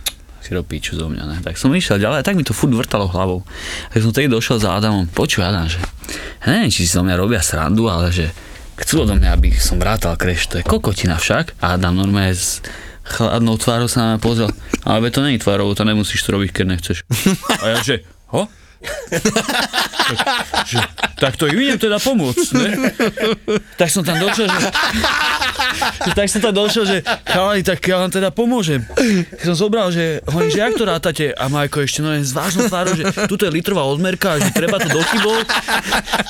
si 0.45 0.53
piču 0.53 0.93
zo 0.93 1.09
mňa, 1.09 1.23
ne. 1.25 1.37
Tak 1.41 1.57
som 1.57 1.73
išiel 1.73 1.97
ďalej 1.97 2.21
a 2.21 2.25
tak 2.27 2.37
mi 2.37 2.45
to 2.45 2.53
furt 2.53 2.75
vrtalo 2.75 3.09
hlavou. 3.09 3.41
Tak 3.89 4.03
som 4.03 4.11
tedy 4.13 4.29
došiel 4.29 4.61
za 4.61 4.77
Adamom, 4.77 5.09
počuj 5.09 5.41
Adam, 5.41 5.65
že 5.65 5.81
ja 6.45 6.47
neviem, 6.53 6.69
či 6.69 6.85
si 6.85 6.93
do 6.93 7.01
mňa 7.01 7.15
robia 7.17 7.41
srandu, 7.41 7.89
ale 7.89 8.13
že 8.13 8.29
chcú 8.77 9.07
odo 9.07 9.17
mňa, 9.17 9.31
aby 9.31 9.55
som 9.57 9.81
rátal 9.81 10.13
kreš, 10.19 10.51
to 10.51 10.61
je 10.61 10.67
kokotina 10.67 11.17
však. 11.17 11.57
A 11.63 11.79
Adam 11.79 11.97
normálne 11.97 12.35
s 12.35 12.61
chladnou 13.05 13.55
tvárou 13.61 13.85
sa 13.85 14.01
na 14.01 14.07
mňa 14.15 14.19
pozrel, 14.19 14.49
ale 14.81 15.13
to 15.13 15.21
je 15.21 15.37
tvárou, 15.37 15.71
to 15.77 15.85
nemusíš 15.85 16.25
to 16.25 16.33
robiť, 16.33 16.49
keď 16.51 16.65
nechceš. 16.73 16.97
A 17.61 17.65
ja 17.71 17.77
že, 17.85 17.95
ho? 18.33 18.49
že, 20.69 20.77
tak 21.17 21.37
to 21.37 21.49
im 21.49 21.57
idem 21.57 21.79
teda 21.79 21.97
pomôcť, 21.97 22.47
ne? 22.57 22.69
Tak 23.79 23.89
som 23.89 24.05
tam 24.05 24.17
došiel, 24.21 24.45
že 24.45 24.69
tak 26.17 26.27
som 26.31 26.39
tam 26.41 26.53
došiel, 26.55 26.83
že 26.85 26.97
chalani, 27.25 27.61
tak 27.63 27.79
ja 27.85 28.01
vám 28.01 28.11
teda 28.11 28.29
pomôžem. 28.31 28.83
Som 29.43 29.55
zobral, 29.55 29.91
že 29.91 30.21
hovorím, 30.27 30.51
že 30.51 30.59
jak 30.59 30.73
to 30.75 30.85
rátate? 30.85 31.25
A 31.35 31.47
Majko 31.47 31.83
ešte 31.83 31.99
no 32.03 32.11
s 32.15 32.31
vážnou 32.31 32.67
tvárou, 32.67 32.93
že 32.95 33.05
tuto 33.27 33.47
je 33.47 33.51
litrová 33.51 33.83
odmerka, 33.85 34.39
že 34.39 34.51
treba 34.51 34.77
to 34.79 34.89
do 34.91 35.01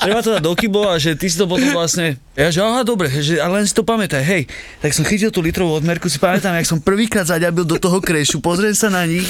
treba 0.01 0.19
to 0.21 0.37
dať 0.37 0.41
do 0.41 0.53
a 0.85 0.95
že 1.01 1.17
ty 1.17 1.27
si 1.29 1.37
to 1.37 1.49
potom 1.49 1.71
vlastne, 1.73 2.17
ja 2.37 2.51
že 2.51 2.61
aha, 2.61 2.83
dobre, 2.85 3.09
že, 3.09 3.41
ale 3.41 3.61
len 3.61 3.65
si 3.65 3.73
to 3.73 3.81
pamätaj, 3.81 4.21
hej. 4.21 4.43
Tak 4.81 4.91
som 4.93 5.07
chytil 5.07 5.31
tú 5.33 5.41
litrovú 5.41 5.77
odmerku, 5.77 6.07
si 6.11 6.21
pamätám, 6.21 6.55
jak 6.57 6.67
som 6.69 6.79
prvýkrát 6.81 7.25
zaďabil 7.25 7.65
do 7.65 7.77
toho 7.81 7.97
krešu, 7.99 8.39
pozriem 8.39 8.75
sa 8.75 8.91
na 8.91 9.07
nich, 9.07 9.25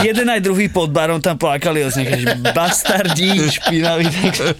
jeden 0.00 0.26
aj 0.30 0.40
druhý 0.40 0.70
pod 0.70 0.90
barom 0.90 1.20
tam 1.20 1.36
plakali, 1.36 1.84
že 1.90 2.32
bastardi, 2.54 3.44
špinaví, 3.50 4.08
tak... 4.08 4.56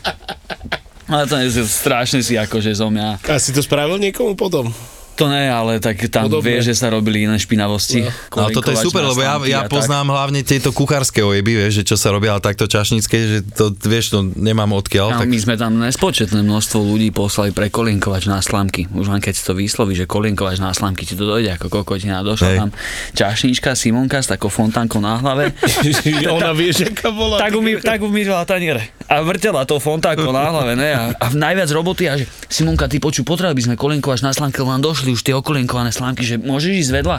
Ale 1.08 1.28
to 1.28 1.36
je 1.36 1.64
strašne 1.64 2.24
si 2.24 2.34
akože 2.38 2.72
zo 2.72 2.88
mňa. 2.88 3.24
A 3.28 3.36
si 3.36 3.52
to 3.52 3.60
spravil 3.60 4.00
niekomu 4.00 4.36
potom? 4.36 4.72
To 5.14 5.30
ne, 5.30 5.46
ale 5.46 5.78
tak 5.78 6.10
tam 6.10 6.26
Podobne. 6.26 6.58
vieš, 6.58 6.74
že 6.74 6.82
sa 6.82 6.90
robili 6.90 7.22
iné 7.22 7.38
špinavosti. 7.38 8.02
No. 8.34 8.50
No 8.50 8.50
toto 8.50 8.74
je 8.74 8.82
super, 8.82 9.06
lebo 9.06 9.22
ja, 9.22 9.38
ja 9.46 9.62
a 9.62 9.70
tak. 9.70 9.78
poznám 9.78 10.10
hlavne 10.10 10.42
tieto 10.42 10.74
kuchárske 10.74 11.22
ojeby, 11.22 11.66
vieš, 11.66 11.82
že 11.82 11.94
čo 11.94 11.94
sa 11.94 12.10
robia 12.10 12.34
ale 12.34 12.42
takto 12.42 12.66
čašnícke, 12.66 13.14
že 13.14 13.38
to, 13.54 13.70
vieš, 13.86 14.10
to 14.10 14.26
nemám 14.34 14.74
odkiaľ. 14.74 15.14
A 15.14 15.22
Tak, 15.22 15.30
my 15.30 15.38
sme 15.38 15.54
tam 15.54 15.78
nespočetné 15.78 16.42
množstvo 16.42 16.82
ľudí 16.82 17.14
poslali 17.14 17.54
pre 17.54 17.70
kolinkovač 17.70 18.26
na 18.26 18.42
slamky. 18.42 18.90
Už 18.90 19.06
len 19.06 19.22
keď 19.22 19.34
si 19.38 19.42
to 19.46 19.54
vysloví, 19.54 19.94
že 19.94 20.10
kolinkovač 20.10 20.58
na 20.58 20.74
slamky, 20.74 21.06
ti 21.06 21.14
to 21.14 21.22
dojde 21.22 21.54
ako 21.62 21.70
kokotina. 21.70 22.26
Došla 22.26 22.50
Hej. 22.50 22.58
tam 22.58 22.70
čašníčka 23.14 23.78
Simonka 23.78 24.18
s 24.18 24.26
takou 24.26 24.50
fontánkou 24.50 24.98
na 24.98 25.22
hlave. 25.22 25.54
Ona 26.34 26.50
vie, 26.58 26.74
že 26.74 26.90
bola. 27.06 27.38
tak, 27.38 27.54
umý, 27.54 27.78
tak 27.78 28.02
umývala 28.02 28.42
taniere. 28.42 28.90
A 29.08 29.20
vrtela 29.20 29.68
to 29.68 29.76
fontánkou 29.76 30.32
na 30.32 30.48
hlave, 30.48 30.72
ne? 30.74 30.90
A, 30.96 31.02
a 31.12 31.26
najviac 31.30 31.68
roboty 31.70 32.08
a 32.08 32.16
že 32.16 32.24
Simonka, 32.48 32.88
ty 32.88 32.98
počuj, 32.98 33.22
potrebovali 33.22 33.56
by 33.60 33.64
sme 33.68 33.74
kolinkovač 33.76 34.24
na 34.24 34.32
slamky, 34.32 34.64
lebo 34.64 34.72
nám 34.72 34.84
došli 34.84 35.12
už 35.12 35.20
tie 35.20 35.36
okolinkované 35.36 35.92
slamky, 35.92 36.24
že 36.24 36.40
môžeš 36.40 36.88
ísť 36.88 36.92
vedľa? 37.04 37.18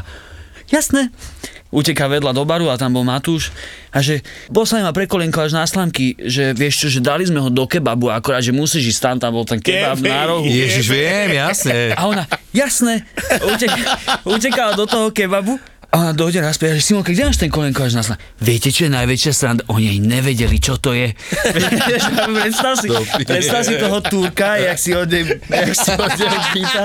Jasné. 0.74 1.14
Uteká 1.70 2.08
vedľa 2.08 2.32
do 2.32 2.48
baru 2.48 2.72
a 2.72 2.80
tam 2.80 2.96
bol 2.96 3.04
Matúš 3.04 3.52
a 3.92 4.00
že 4.00 4.24
poslali 4.48 4.86
ma 4.86 4.96
prekolinkovač 4.96 5.52
na 5.52 5.68
slamky, 5.68 6.16
že 6.16 6.56
vieš 6.56 6.86
čo, 6.86 6.88
že 6.88 7.04
dali 7.04 7.28
sme 7.28 7.44
ho 7.44 7.52
do 7.52 7.68
kebabu, 7.68 8.08
akorát, 8.10 8.40
že 8.40 8.56
musíš 8.56 8.96
ísť 8.96 9.02
tam, 9.04 9.16
tam 9.20 9.32
bol 9.36 9.44
ten 9.44 9.60
kebab 9.60 10.00
na 10.00 10.24
rohu. 10.24 10.48
Ježiš, 10.48 10.88
viem, 10.88 11.36
jasne. 11.36 11.92
A 11.94 12.08
ona, 12.08 12.24
jasné, 12.56 13.04
uteká, 13.44 13.82
utekala 14.24 14.74
do 14.80 14.88
toho 14.88 15.12
kebabu 15.12 15.60
a 15.96 16.04
ona 16.04 16.12
dojde 16.12 16.44
raz 16.44 16.60
že 16.60 16.84
Simonka, 16.84 17.16
kde 17.16 17.24
máš 17.24 17.40
ten 17.40 17.48
kolenkovač 17.48 17.96
na 17.96 18.04
slamky? 18.04 18.20
Viete, 18.44 18.68
čo 18.68 18.84
je 18.84 18.92
najväčšia 18.92 19.32
sranda? 19.32 19.64
Oni 19.72 19.96
aj 19.96 20.00
nevedeli, 20.04 20.60
čo 20.60 20.76
to 20.76 20.92
je. 20.92 21.16
predstav, 22.36 22.76
si, 22.76 22.92
predstav 23.24 23.64
si 23.64 23.80
toho 23.80 24.04
Turka, 24.04 24.60
jak 24.60 24.76
si 24.76 24.92
od 24.92 25.08
nej, 25.08 25.24
jak 25.48 25.72
si 25.72 25.96
od 25.96 26.12
nej 26.20 26.40
pýta 26.52 26.84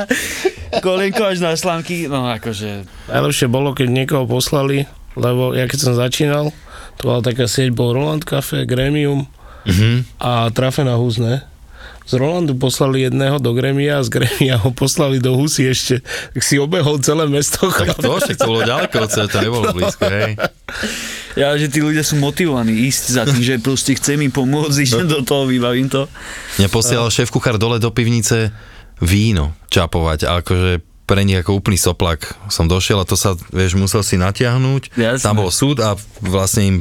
kolenkovač 0.78 1.42
na 1.42 1.58
slamky. 1.58 2.06
No 2.06 2.30
akože, 2.30 2.86
Najlepšie 3.10 3.50
bolo, 3.50 3.74
keď 3.74 3.90
niekoho 3.90 4.30
poslali, 4.30 4.86
lebo 5.18 5.58
ja 5.58 5.66
keď 5.66 5.78
som 5.82 5.98
začínal, 5.98 6.54
to 6.94 7.10
bola 7.10 7.18
taká 7.18 7.50
sieť, 7.50 7.74
bol 7.74 7.90
Roland 7.90 8.22
Café, 8.22 8.62
Gremium 8.62 9.26
Mhm. 9.60 10.16
a 10.22 10.48
Trafena 10.54 10.96
Hus, 10.96 11.20
ne? 11.20 11.44
Z 12.10 12.18
Rolandu 12.18 12.58
poslali 12.58 13.06
jedného 13.06 13.38
do 13.38 13.54
Gremia 13.54 14.02
a 14.02 14.06
z 14.06 14.10
Gremia 14.10 14.58
ho 14.58 14.74
poslali 14.74 15.22
do 15.22 15.38
Husy 15.38 15.70
ešte. 15.70 16.02
Tak 16.34 16.42
si 16.42 16.58
obehol 16.58 16.98
celé 16.98 17.30
mesto. 17.30 17.70
Tak 17.70 18.02
to, 18.02 18.18
však 18.18 18.34
to 18.34 18.50
bolo 18.50 18.66
ďaleko 18.66 19.06
to 19.06 19.38
nebolo 19.38 19.70
blízko, 19.70 20.10
hej. 20.10 20.34
ja, 21.38 21.54
že 21.54 21.70
tí 21.70 21.78
ľudia 21.78 22.02
sú 22.02 22.18
motivovaní 22.18 22.90
ísť 22.90 23.04
za 23.14 23.22
tým, 23.30 23.38
že 23.38 23.62
proste 23.62 23.94
chcem 23.94 24.18
im 24.26 24.34
pomôcť, 24.34 24.82
idem 24.82 25.06
do 25.06 25.22
toho, 25.22 25.46
vybavím 25.46 25.86
to. 25.86 26.10
Mňa 26.58 26.66
posielal 26.74 27.14
šéf 27.14 27.30
kuchár 27.30 27.62
dole 27.62 27.78
do 27.78 27.94
pivnice 27.94 28.50
víno 28.98 29.54
čapovať, 29.70 30.26
a 30.26 30.42
akože 30.42 30.82
pre 31.06 31.22
nich 31.22 31.38
ako 31.38 31.62
úplný 31.62 31.78
soplak 31.78 32.34
som 32.50 32.66
došiel 32.66 33.02
a 33.02 33.06
to 33.06 33.14
sa, 33.14 33.38
vieš, 33.54 33.78
musel 33.78 34.02
si 34.02 34.18
natiahnuť. 34.18 34.98
Jasné. 34.98 35.22
Tam 35.22 35.38
bol 35.38 35.50
súd 35.54 35.78
a 35.78 35.94
vlastne 36.22 36.62
im 36.62 36.76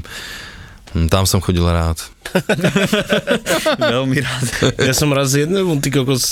tam 1.09 1.23
som 1.29 1.37
chodil 1.41 1.65
rád. 1.65 2.01
Veľmi 3.77 4.17
rád. 4.21 4.45
Ja 4.81 4.93
som 4.97 5.13
raz 5.13 5.33
jednému, 5.37 5.77
ty 5.81 5.93
kokos, 5.93 6.25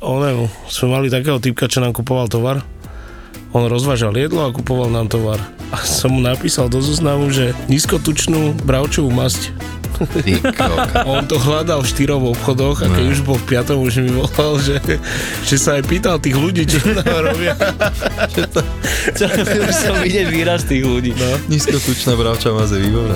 onému, 0.00 0.48
sme 0.68 0.88
mali 0.92 1.06
takého 1.08 1.40
typka, 1.40 1.68
čo 1.68 1.80
nám 1.80 1.96
kupoval 1.96 2.28
tovar. 2.28 2.60
On 3.54 3.64
rozvážal 3.70 4.12
jedlo 4.18 4.42
a 4.44 4.50
kupoval 4.50 4.90
nám 4.90 5.06
tovar. 5.06 5.38
A 5.70 5.78
som 5.78 6.10
mu 6.10 6.20
napísal 6.20 6.66
do 6.66 6.82
zoznamu, 6.82 7.30
že 7.30 7.54
nízkotučnú 7.70 8.66
bravčovú 8.66 9.14
masť. 9.14 9.54
On 11.06 11.22
to 11.22 11.38
hľadal 11.38 11.86
v 11.86 11.90
štyroch 11.94 12.34
obchodoch 12.34 12.82
a 12.82 12.90
keď 12.90 13.04
už 13.14 13.20
bol 13.22 13.38
v 13.38 13.46
piatom, 13.54 13.78
už 13.78 14.02
mi 14.02 14.10
volal, 14.10 14.58
že, 14.58 14.82
že 15.46 15.54
sa 15.54 15.78
aj 15.78 15.86
pýtal 15.86 16.18
tých 16.18 16.34
ľudí, 16.34 16.66
čo 16.66 16.82
tam 16.82 17.06
robia. 17.22 17.54
Čo, 19.14 19.26
už 19.70 19.74
som 19.74 19.94
vidieť 20.02 20.26
výraz 20.34 20.66
tých 20.66 20.82
ľudí. 20.82 21.14
No. 21.14 21.38
Nízkotučná 21.46 22.18
bravča 22.18 22.50
má 22.50 22.66
ze 22.66 22.82
výborná. 22.82 23.14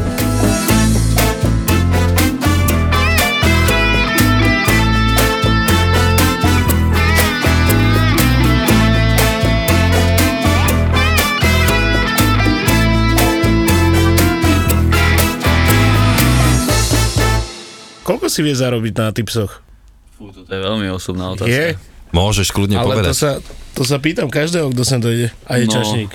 Koľko 18.08 18.26
si 18.26 18.40
vie 18.40 18.56
zarobiť 18.56 18.92
na 18.96 19.12
tipsoch? 19.12 19.60
Fú, 20.16 20.32
to 20.32 20.48
je 20.48 20.56
veľmi 20.58 20.88
osobná 20.88 21.30
otázka. 21.30 21.52
Je? 21.52 21.76
Môžeš 22.08 22.48
kľudne 22.48 22.74
Ale 22.74 22.88
to 22.88 22.92
povedať. 22.96 23.14
sa, 23.14 23.30
to 23.76 23.82
sa 23.84 24.00
pýtam 24.00 24.26
každého, 24.26 24.72
kto 24.72 24.82
sem 24.82 24.96
dojde. 24.96 25.28
A 25.44 25.60
je 25.60 25.68
No. 25.68 25.72
čašník. 25.74 26.12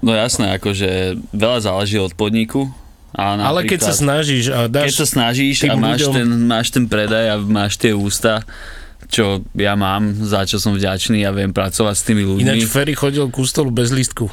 No 0.00 0.10
jasné, 0.12 0.52
akože 0.52 0.90
veľa 1.30 1.58
záleží 1.60 1.96
od 1.96 2.10
podniku. 2.12 2.66
A 3.10 3.38
Ale 3.40 3.64
keď 3.64 3.86
sa 3.86 3.94
snažíš 3.94 4.50
a 4.50 4.66
keď 4.66 4.74
dáš... 4.84 4.94
sa 4.94 5.06
snažíš 5.06 5.64
a 5.64 5.74
máš 5.74 6.04
ľuďom- 6.04 6.14
ten, 6.14 6.28
máš 6.44 6.66
ten 6.68 6.84
predaj 6.84 7.24
a 7.24 7.36
máš 7.38 7.74
tie 7.74 7.90
ústa, 7.90 8.42
čo 9.06 9.40
ja 9.54 9.72
mám, 9.74 10.12
za 10.12 10.42
čo 10.42 10.58
som 10.58 10.74
vďačný 10.74 11.22
a 11.22 11.30
viem 11.30 11.48
pracovať 11.48 11.94
s 11.94 12.04
tými 12.04 12.22
ľuďmi. 12.22 12.44
Ináč 12.44 12.66
Ferry 12.66 12.92
chodil 12.92 13.24
ku 13.28 13.42
stolu 13.42 13.70
bez 13.70 13.88
lístku. 13.88 14.26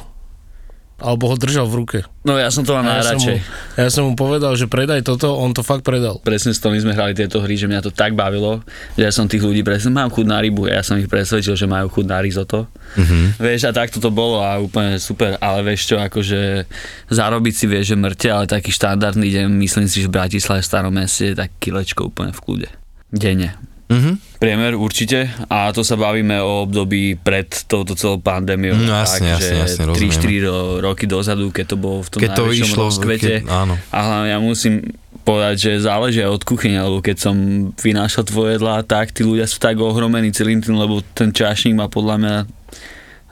Alebo 0.96 1.28
ho 1.28 1.36
držal 1.36 1.68
v 1.68 1.74
ruke. 1.84 1.98
No 2.24 2.40
ja 2.40 2.48
som 2.48 2.64
to 2.64 2.72
mám 2.72 2.88
A 2.88 3.04
ja, 3.04 3.04
som 3.04 3.20
mu, 3.20 3.28
najradšej. 3.28 3.38
ja 3.76 3.88
som 3.92 4.02
mu 4.08 4.12
povedal, 4.16 4.56
že 4.56 4.64
predaj 4.64 5.04
toto, 5.04 5.36
on 5.36 5.52
to 5.52 5.60
fakt 5.60 5.84
predal. 5.84 6.16
Presne 6.24 6.56
s 6.56 6.60
Tony 6.64 6.80
sme 6.80 6.96
hrali 6.96 7.12
tieto 7.12 7.36
hry, 7.44 7.52
že 7.52 7.68
mňa 7.68 7.84
to 7.84 7.92
tak 7.92 8.16
bavilo, 8.16 8.64
že 8.96 9.04
ja 9.04 9.12
som 9.12 9.28
tých 9.28 9.44
ľudí 9.44 9.60
presne, 9.60 9.92
mám 9.92 10.08
chuť 10.08 10.24
na 10.24 10.40
rybu, 10.40 10.72
ja 10.72 10.80
som 10.80 10.96
ich 10.96 11.04
presvedčil, 11.04 11.52
že 11.52 11.68
majú 11.68 11.92
chuť 11.92 12.06
na 12.08 12.18
risotto. 12.24 12.64
Mm-hmm. 12.96 13.24
Vieš, 13.36 13.68
a 13.68 13.72
takto 13.76 14.00
to 14.00 14.08
bolo 14.08 14.40
a 14.40 14.56
úplne 14.56 14.96
super, 14.96 15.36
ale 15.36 15.60
vieš 15.68 15.92
čo, 15.92 16.00
akože 16.00 16.64
zarobiť 17.12 17.54
si 17.54 17.64
vieš, 17.68 17.92
že 17.92 17.96
mŕte, 18.00 18.28
ale 18.32 18.48
taký 18.48 18.72
štandardný 18.72 19.28
deň, 19.28 19.52
myslím 19.52 19.86
si, 19.92 20.00
že 20.00 20.08
v 20.08 20.16
Bratislave 20.16 20.64
v 20.64 20.68
starom 20.72 20.96
meste 20.96 21.28
je 21.28 21.36
tak 21.36 21.52
kilečko 21.60 22.08
úplne 22.08 22.32
v 22.32 22.40
kľude. 22.40 22.68
Denne. 23.12 23.52
Mhm. 23.92 24.25
Priemer 24.36 24.76
určite 24.76 25.32
a 25.46 25.72
to 25.72 25.80
sa 25.80 25.94
bavíme 25.94 26.36
o 26.38 26.62
období 26.62 27.16
pred 27.16 27.48
touto 27.64 27.96
celou 27.96 28.18
pandémiou. 28.18 28.76
No, 28.76 28.92
jasne, 28.94 29.32
tak, 29.32 29.40
jasne, 29.40 29.54
jasne, 29.64 29.82
rozumieme. 29.88 30.12
3-4 30.12 30.44
ro- 30.44 30.76
roky 30.82 31.04
dozadu, 31.04 31.48
keď 31.48 31.64
to 31.72 31.76
bolo 31.76 32.04
v 32.04 32.08
tom 32.12 32.20
Keď 32.20 32.30
to 32.30 32.44
išlo, 32.50 32.82
rozkvete. 32.86 33.34
keď- 33.40 33.48
áno. 33.48 33.74
A 33.88 33.98
hlavne 33.98 34.28
ja 34.28 34.38
musím 34.38 34.74
povedať, 35.22 35.54
že 35.58 35.82
záleží 35.82 36.20
aj 36.20 36.30
od 36.30 36.44
kuchyne, 36.44 36.78
lebo 36.78 37.00
keď 37.00 37.16
som 37.18 37.34
vynášal 37.74 38.22
tvoje 38.24 38.56
jedlá, 38.56 38.84
tak 38.84 39.10
tí 39.10 39.24
ľudia 39.24 39.44
sú 39.44 39.58
tak 39.58 39.74
ohromení 39.76 40.30
celým 40.30 40.60
tým, 40.60 40.76
lebo 40.76 41.02
ten 41.12 41.32
čašník 41.32 41.74
má 41.74 41.88
podľa 41.88 42.16
mňa 42.16 42.36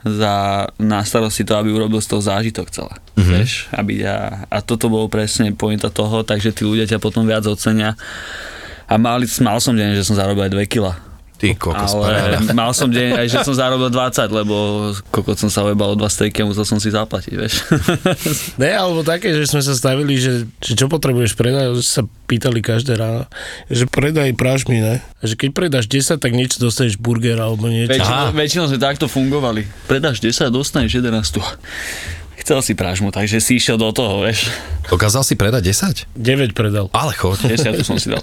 za 0.05 0.35
na 0.77 1.01
starosti 1.01 1.41
to, 1.41 1.57
aby 1.57 1.73
urobil 1.73 1.97
z 1.97 2.13
toho 2.13 2.21
zážitok 2.21 2.69
celé. 2.69 2.93
Mm-hmm. 3.15 3.25
Vieš, 3.31 3.51
aby 3.73 4.05
a, 4.05 4.45
a 4.45 4.57
toto 4.61 4.85
bolo 4.85 5.09
presne 5.09 5.49
pointa 5.49 5.89
toho, 5.89 6.21
takže 6.21 6.53
tí 6.53 6.61
ľudia 6.61 6.85
ťa 6.85 7.01
potom 7.01 7.25
viac 7.25 7.41
ocenia. 7.45 7.97
A 8.85 8.93
mal, 9.01 9.21
mal 9.41 9.57
som 9.61 9.73
deň, 9.73 9.97
že 9.97 10.05
som 10.05 10.15
zarobil 10.17 10.45
aj 10.45 10.53
2 10.53 10.65
kila. 10.69 10.93
Ty 11.35 11.51
kokos, 11.59 11.91
Ale 11.91 12.03
paráda. 12.07 12.37
mal 12.63 12.71
som 12.71 12.87
deň 12.87 13.19
aj, 13.19 13.27
že 13.27 13.37
som 13.43 13.51
zarobil 13.51 13.91
20, 13.91 14.31
lebo 14.31 14.55
kokot 15.11 15.35
som 15.35 15.51
sa 15.51 15.67
ojebal 15.67 15.91
o 15.91 15.99
dva 15.99 16.07
stejky 16.07 16.39
a 16.39 16.47
musel 16.47 16.63
som 16.63 16.79
si 16.79 16.87
zaplatiť, 16.95 17.33
vieš. 17.35 17.59
Ne, 18.61 18.71
alebo 18.71 19.03
také, 19.03 19.35
že 19.35 19.43
sme 19.43 19.59
sa 19.59 19.75
stavili, 19.75 20.15
že, 20.15 20.47
že 20.63 20.73
čo 20.79 20.87
potrebuješ 20.87 21.35
predať, 21.35 21.75
že 21.75 21.83
sa 21.83 22.01
pýtali 22.07 22.63
každé 22.63 22.95
ráno, 22.95 23.27
že 23.67 23.83
predaj 23.83 24.31
práš 24.39 24.71
mi, 24.71 24.79
ne? 24.79 25.03
A 25.19 25.23
že 25.27 25.35
keď 25.35 25.51
predáš 25.51 25.91
10, 25.91 26.23
tak 26.23 26.31
niečo 26.31 26.55
dostaneš 26.63 26.95
burger 26.95 27.35
alebo 27.35 27.67
niečo. 27.67 27.91
väčšinou, 27.91 28.31
väčšinou 28.31 28.65
sme 28.71 28.79
takto 28.79 29.11
fungovali. 29.11 29.67
Predáš 29.91 30.23
10 30.23 30.47
a 30.47 30.51
dostaneš 30.55 31.03
11 31.03 32.23
Chcel 32.45 32.61
si 32.61 32.77
pražmu, 32.77 33.09
takže 33.09 33.41
si 33.41 33.57
išiel 33.57 33.73
do 33.73 33.89
toho, 33.89 34.21
vieš. 34.21 34.53
Dokázal 34.85 35.25
si 35.25 35.33
predať 35.33 35.65
10? 35.65 36.13
9 36.13 36.53
predal. 36.53 36.93
Ale 36.93 37.17
choď. 37.17 37.49
10 37.49 37.81
som 37.81 37.97
si 37.97 38.13
dal. 38.13 38.21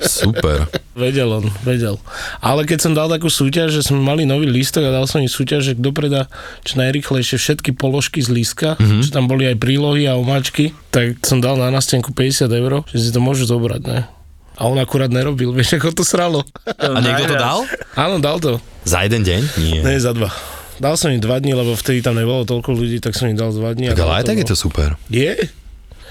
Super. 0.00 0.72
Vedel 0.96 1.28
on, 1.28 1.52
vedel. 1.68 2.00
Ale 2.40 2.64
keď 2.64 2.78
som 2.80 2.96
dal 2.96 3.12
takú 3.12 3.28
súťaž, 3.28 3.76
že 3.76 3.84
sme 3.84 4.00
mali 4.00 4.24
nový 4.24 4.48
lístok 4.48 4.88
a 4.88 4.96
dal 4.96 5.04
som 5.04 5.20
im 5.20 5.28
súťaž, 5.28 5.68
že 5.68 5.72
kto 5.76 5.92
predá 5.92 6.32
čo 6.64 6.80
najrychlejšie 6.80 7.36
všetky 7.36 7.76
položky 7.76 8.24
z 8.24 8.32
lístka, 8.32 8.80
mm-hmm. 8.80 9.04
že 9.04 9.12
tam 9.12 9.28
boli 9.28 9.44
aj 9.44 9.60
prílohy 9.60 10.08
a 10.08 10.16
omáčky, 10.16 10.72
tak 10.88 11.20
som 11.28 11.44
dal 11.44 11.60
na 11.60 11.68
nástenku 11.68 12.16
50 12.16 12.48
eur, 12.48 12.88
že 12.88 12.96
si 13.04 13.12
to 13.12 13.20
môžu 13.20 13.44
zobrať, 13.44 13.84
ne? 13.84 14.08
A 14.56 14.64
on 14.64 14.80
akurát 14.80 15.12
nerobil, 15.12 15.52
vieš, 15.60 15.76
ako 15.76 15.92
to 15.92 16.08
sralo. 16.08 16.40
A 16.64 17.04
niekto 17.04 17.28
to 17.28 17.36
dal? 17.36 17.68
Áno, 18.00 18.16
dal 18.16 18.40
to. 18.40 18.56
Za 18.88 19.04
jeden 19.04 19.28
deň? 19.28 19.40
Nie. 19.60 19.84
Ne, 19.84 20.00
za 20.00 20.16
dva. 20.16 20.32
Dal 20.78 20.94
som 20.94 21.10
im 21.10 21.18
dva 21.18 21.42
dní, 21.42 21.54
lebo 21.54 21.74
vtedy 21.74 22.02
tam 22.02 22.14
nebolo 22.14 22.46
toľko 22.46 22.70
ľudí, 22.70 23.02
tak 23.02 23.18
som 23.18 23.26
im 23.26 23.34
dal 23.34 23.50
dva 23.50 23.74
dní. 23.74 23.90
Tak 23.90 24.02
ale 24.02 24.22
aj 24.22 24.24
tak 24.30 24.38
je 24.42 24.46
to 24.46 24.56
super. 24.56 24.94
Je? 25.10 25.34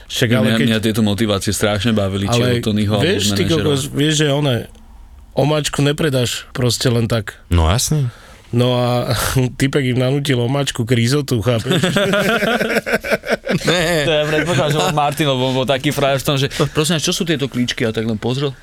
Však 0.08 0.30
ale 0.32 0.56
Mňa, 0.56 0.58
keď... 0.60 0.68
mňa 0.68 0.80
tieto 0.84 1.02
motivácie 1.04 1.52
strašne 1.52 1.92
bavili, 1.92 2.32
či 2.32 2.40
ale 2.40 2.60
od 2.60 2.64
Tonyho 2.64 2.96
vieš, 3.04 3.36
ty 3.36 3.44
kokos, 3.44 3.92
vieš, 3.92 4.24
že 4.24 4.28
one 4.32 4.72
omáčku 5.36 5.84
nepredáš 5.84 6.48
proste 6.56 6.88
len 6.88 7.12
tak. 7.12 7.44
No 7.52 7.68
jasne. 7.68 8.08
No 8.56 8.80
a 8.80 9.12
typek 9.60 9.84
im 9.92 10.00
nanútil 10.00 10.40
omáčku 10.40 10.88
k 10.88 10.96
rizotu, 10.96 11.44
chápeš? 11.44 11.84
To 13.58 14.12
ja 14.12 14.24
predpokladám, 14.28 14.72
že 14.72 14.80
bol 14.80 14.94
Martin, 14.96 15.28
lebo 15.28 15.44
bol 15.56 15.66
taký 15.66 15.90
frajer 15.90 16.20
v 16.22 16.26
tom, 16.26 16.36
že 16.38 16.48
prosím, 16.72 17.02
čo 17.02 17.12
sú 17.16 17.26
tieto 17.26 17.50
klíčky? 17.50 17.84
A 17.88 17.92
tak 17.92 18.06
len 18.06 18.20
pozrel. 18.20 18.54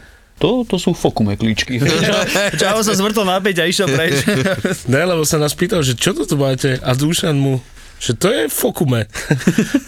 To, 0.43 0.67
to 0.67 0.77
sú 0.77 0.93
fokume 0.93 1.39
klíčky. 1.39 1.79
Čavo 2.61 2.83
sa 2.83 2.93
zvrtol 2.93 3.25
na 3.25 3.39
a 3.39 3.65
išiel 3.65 3.87
preč. 3.87 4.27
ne, 4.93 5.03
lebo 5.07 5.23
sa 5.23 5.39
nás 5.39 5.55
pýtal, 5.55 5.87
že 5.87 5.95
čo 5.95 6.11
to 6.11 6.27
tu 6.27 6.35
máte? 6.35 6.77
A 6.83 6.91
Dušan 6.93 7.39
mu, 7.39 7.63
že 8.03 8.13
to 8.19 8.29
je 8.29 8.51
fokume. 8.51 9.07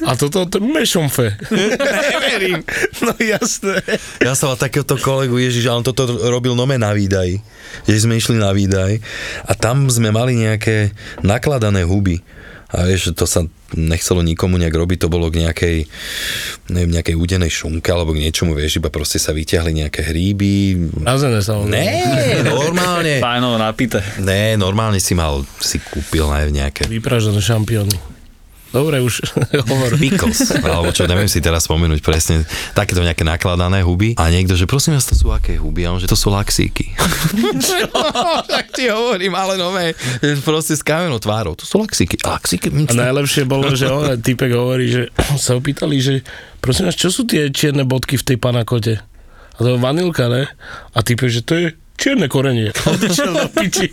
A 0.07 0.15
toto 0.15 0.47
to 0.47 0.57
je 0.57 0.65
mešomfe. 0.65 1.35
Neverím. 1.51 2.63
No 3.07 3.13
jasné. 3.21 3.85
Ja 4.25 4.33
som 4.33 4.51
mal 4.51 4.59
takéhoto 4.59 4.97
kolegu, 4.97 5.37
Ježiš, 5.37 5.69
a 5.69 5.77
on 5.77 5.85
toto 5.85 6.09
robil 6.27 6.57
nome 6.57 6.81
na 6.81 6.91
výdaj. 6.97 7.39
Že 7.85 8.09
sme 8.09 8.19
išli 8.19 8.41
na 8.41 8.51
výdaj 8.57 8.99
a 9.45 9.53
tam 9.53 9.87
sme 9.93 10.11
mali 10.11 10.39
nejaké 10.41 10.97
nakladané 11.21 11.85
huby. 11.85 12.25
A 12.75 12.83
vieš, 12.83 13.11
že 13.11 13.13
to 13.15 13.31
sa 13.31 13.47
nechcelo 13.79 14.27
nikomu 14.27 14.59
nejak 14.59 14.75
robiť, 14.75 15.07
to 15.07 15.09
bolo 15.11 15.31
k 15.31 15.47
nejakej, 15.47 15.77
neviem, 16.71 16.91
nejakej 16.99 17.15
údenej 17.15 17.51
šunke 17.51 17.91
alebo 17.95 18.11
k 18.11 18.27
niečomu, 18.27 18.59
vieš, 18.59 18.83
iba 18.83 18.91
proste 18.91 19.23
sa 19.23 19.31
vyťahli 19.31 19.87
nejaké 19.87 20.03
hríby. 20.03 20.91
Razené 21.03 21.43
sa 21.47 21.63
Ne, 21.63 22.43
normálne. 22.43 23.23
Pánovo 23.25 23.55
napité. 23.55 24.03
Ne, 24.19 24.59
normálne 24.59 24.99
si 24.99 25.15
mal, 25.15 25.47
si 25.63 25.79
kúpil 25.79 26.27
aj 26.27 26.51
nejaké 26.51 26.83
Vypražené 26.91 27.39
šampióny. 27.39 28.16
Dobre, 28.77 29.01
už 29.01 29.25
hovor. 29.73 29.97
pickles, 29.97 30.53
alebo 30.61 30.93
čo, 30.93 31.09
neviem 31.09 31.33
si 31.33 31.41
teraz 31.41 31.65
spomenúť 31.65 32.05
presne, 32.05 32.45
takéto 32.77 33.01
nejaké 33.01 33.25
nakladané 33.25 33.81
huby 33.81 34.13
a 34.21 34.29
niekto, 34.29 34.53
že 34.53 34.69
prosím 34.69 35.01
vás, 35.01 35.09
to 35.09 35.17
sú 35.17 35.33
aké 35.33 35.57
huby? 35.57 35.89
A 35.89 35.97
on, 35.97 36.01
že 36.01 36.05
to 36.05 36.19
sú 36.19 36.29
laxíky. 36.29 36.93
tak 38.53 38.77
ti 38.77 38.93
hovorím, 38.93 39.33
ale 39.33 39.57
no 39.57 39.73
me, 39.73 39.97
proste 40.45 40.77
s 40.77 40.85
kamenou 40.85 41.17
tvárou, 41.17 41.57
to 41.57 41.65
sú 41.65 41.81
laxíky. 41.81 42.21
Laxíky? 42.21 42.69
A 42.69 42.93
najlepšie 42.93 43.49
bolo, 43.49 43.73
že 43.73 43.89
on, 43.89 44.21
typek 44.21 44.53
hovorí, 44.53 44.93
že 44.93 45.03
sa 45.41 45.57
opýtali, 45.57 45.97
že 45.97 46.21
prosím 46.61 46.93
vás, 46.93 47.01
čo 47.01 47.09
sú 47.09 47.25
tie 47.25 47.49
čierne 47.49 47.89
bodky 47.89 48.21
v 48.21 48.27
tej 48.29 48.37
panakote? 48.37 49.01
A 49.57 49.59
to 49.65 49.73
je 49.73 49.81
vanilka, 49.81 50.29
ne? 50.29 50.45
A 50.93 51.01
typek, 51.01 51.33
že 51.33 51.41
to 51.41 51.57
je 51.57 51.67
čierne 51.97 52.29
korenie. 52.29 52.77
A 52.77 52.87
odišiel 52.93 53.33
do 53.33 53.49
piči. 53.57 53.89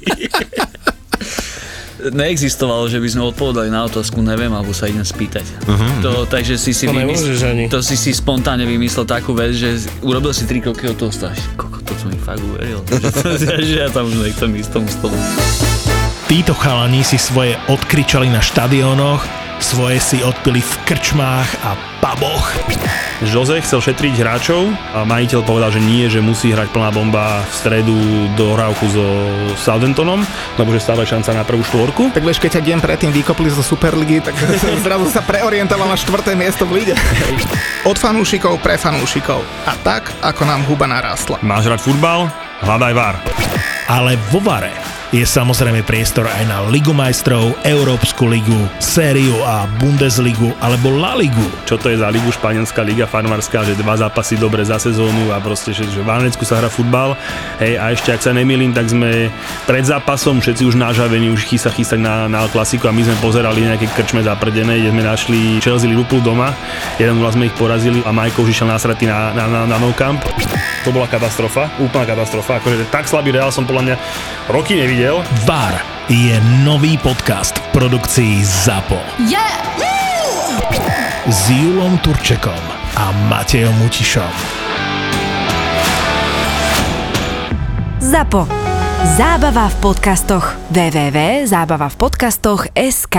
Neexistovalo, 2.12 2.91
že 2.91 2.99
by 2.99 3.08
sme 3.08 3.24
odpovedali 3.32 3.72
na 3.72 3.88
otázku, 3.88 4.20
neviem, 4.20 4.51
alebo 4.51 4.76
sa 4.76 4.91
idem 4.91 5.06
spýtať. 5.06 5.45
Uh-huh. 5.64 5.91
To, 6.04 6.12
takže 6.28 6.60
si 6.60 6.76
si 6.76 6.89
To 6.89 6.99
ani. 7.47 7.72
to 7.72 7.80
si 7.80 7.95
si 7.95 8.12
spontánne 8.12 8.68
vymyslel 8.68 9.08
takú 9.08 9.32
vec, 9.32 9.56
že 9.56 9.88
urobil 10.04 10.36
si 10.36 10.43
tri 10.43 10.60
kroky 10.60 10.91
od 10.91 10.99
toho 10.99 11.12
stáš. 11.14 11.39
Koko, 11.56 11.80
to 11.80 11.95
som 11.95 12.12
mi 12.12 12.20
fakt 12.20 12.43
uveril. 12.43 12.84
že, 13.39 13.47
že 13.72 13.76
ja 13.86 13.88
tam 13.88 14.12
už 14.12 14.20
nechcem 14.20 14.51
ísť 14.51 14.70
tomu 14.74 14.88
stolu. 14.91 15.16
Títo 16.28 16.51
chalani 16.58 17.06
si 17.06 17.16
svoje 17.16 17.54
odkričali 17.70 18.26
na 18.28 18.41
štadiónoch, 18.41 19.43
svoje 19.64 19.97
si 20.03 20.20
odpili 20.20 20.59
v 20.59 20.74
krčmách 20.84 21.49
a 21.64 21.80
puboch. 22.03 22.51
Jose 23.24 23.64
chcel 23.64 23.80
šetriť 23.80 24.20
hráčov 24.20 24.68
a 24.91 25.07
majiteľ 25.07 25.39
povedal, 25.47 25.72
že 25.72 25.80
nie, 25.80 26.11
že 26.11 26.20
musí 26.20 26.51
hrať 26.51 26.76
plná 26.76 26.91
bomba 26.91 27.39
v 27.47 27.53
stredu 27.55 27.95
do 28.36 28.59
hrávku 28.59 28.84
so 28.91 29.07
Southamptonom, 29.55 30.20
lebo 30.59 30.70
že 30.76 30.84
stále 30.84 31.07
šanca 31.07 31.32
na 31.32 31.47
prvú 31.47 31.64
štvorku. 31.64 32.11
Tak 32.11 32.28
vieš, 32.28 32.43
keď 32.43 32.59
ťa 32.59 32.64
deň 32.68 32.80
predtým 32.84 33.11
vykopli 33.16 33.47
zo 33.47 33.64
Superligy, 33.64 34.20
tak 34.20 34.36
zrazu 34.86 35.07
sa 35.07 35.24
preorientoval 35.24 35.88
na 35.88 35.95
štvrté 35.95 36.36
miesto 36.36 36.68
v 36.68 36.84
lige. 36.84 36.93
Od 37.88 37.95
fanúšikov 37.95 38.59
pre 38.59 38.76
fanúšikov. 38.76 39.39
A 39.64 39.80
tak, 39.80 40.11
ako 40.20 40.43
nám 40.43 40.68
huba 40.68 40.91
narastla. 40.91 41.39
Máš 41.39 41.72
hrať 41.72 41.80
futbal? 41.80 42.28
Hľadaj 42.59 42.93
VAR. 42.93 43.16
Ale 43.88 44.20
vo 44.28 44.43
Vare 44.43 44.93
je 45.14 45.22
samozrejme 45.22 45.86
priestor 45.86 46.26
aj 46.26 46.49
na 46.49 46.66
Ligu 46.74 46.89
majstrov, 46.89 47.53
Európsku 47.61 48.26
ligu, 48.26 48.66
Sériu 48.82 49.45
A, 49.45 49.70
Bundesligu 49.78 50.57
alebo 50.57 50.89
La 50.89 51.14
Ligu. 51.14 51.45
Čo 51.70 51.78
to 51.78 51.93
je 51.93 52.01
za 52.01 52.09
ligu? 52.09 52.34
Španielská 52.34 52.82
liga 52.82 53.05
farmárska, 53.05 53.61
že 53.61 53.78
dva 53.78 53.93
zápasy 53.93 54.41
dobre 54.41 54.66
za 54.66 54.82
sezónu 54.82 55.30
a 55.30 55.38
proste, 55.38 55.70
že, 55.70 55.86
že 55.86 56.01
v 56.01 56.09
Anglicku 56.09 56.41
sa 56.49 56.57
hrá 56.57 56.66
futbal. 56.66 57.14
Hej, 57.61 57.78
a 57.78 57.93
ešte, 57.93 58.09
ak 58.09 58.26
sa 58.26 58.34
nemýlim, 58.34 58.74
tak 58.74 58.89
sme 58.89 59.30
pred 59.70 59.86
zápasom 59.86 60.41
všetci 60.41 60.66
už 60.66 60.82
nažavení, 60.82 61.30
už 61.30 61.45
chystá 61.45 61.70
chystať 61.70 62.01
na, 62.01 62.26
na 62.26 62.49
klasiku 62.49 62.89
a 62.89 62.95
my 62.95 63.05
sme 63.05 63.14
pozerali 63.22 63.70
nejaké 63.70 63.93
krčme 63.93 64.26
zaprdené, 64.26 64.82
kde 64.82 64.97
sme 64.97 65.05
našli 65.05 65.39
Chelsea 65.61 65.93
Liverpool 65.93 66.26
doma. 66.26 66.57
Jeden 66.97 67.22
gól 67.22 67.30
sme 67.30 67.53
ich 67.53 67.55
porazili 67.55 68.01
a 68.01 68.09
Majko 68.09 68.49
už 68.49 68.49
išiel 68.49 68.66
nasratý 68.66 69.05
na, 69.05 69.30
na, 69.38 69.45
na, 69.45 69.70
na 69.70 69.78
no 69.78 69.93
camp. 69.93 70.26
To 70.84 70.91
bola 70.91 71.05
katastrofa, 71.07 71.70
úplná 71.80 72.03
katastrofa. 72.03 72.59
Akože 72.59 72.89
tak 72.89 73.05
slabý 73.05 73.30
Real 73.30 73.53
som 73.53 73.64
podľa 73.64 73.93
mňa 73.93 73.95
roky 74.51 74.74
nevidel. 74.76 75.03
VAR 75.43 75.84
je 76.08 76.39
nový 76.64 76.95
podcast 76.95 77.60
v 77.60 77.76
produkcii 77.76 78.39
ZAPO. 78.39 78.95
S 81.28 81.51
Julom 81.51 81.99
Turčekom 81.99 82.64
a 82.95 83.12
Matejom 83.28 83.76
Mutišom. 83.84 84.32
ZAPO. 87.99 88.47
Zábava 89.20 89.68
v 89.68 89.76
podcastoch. 89.84 90.56
www.zábavavpodcastoch.sk 90.72 93.18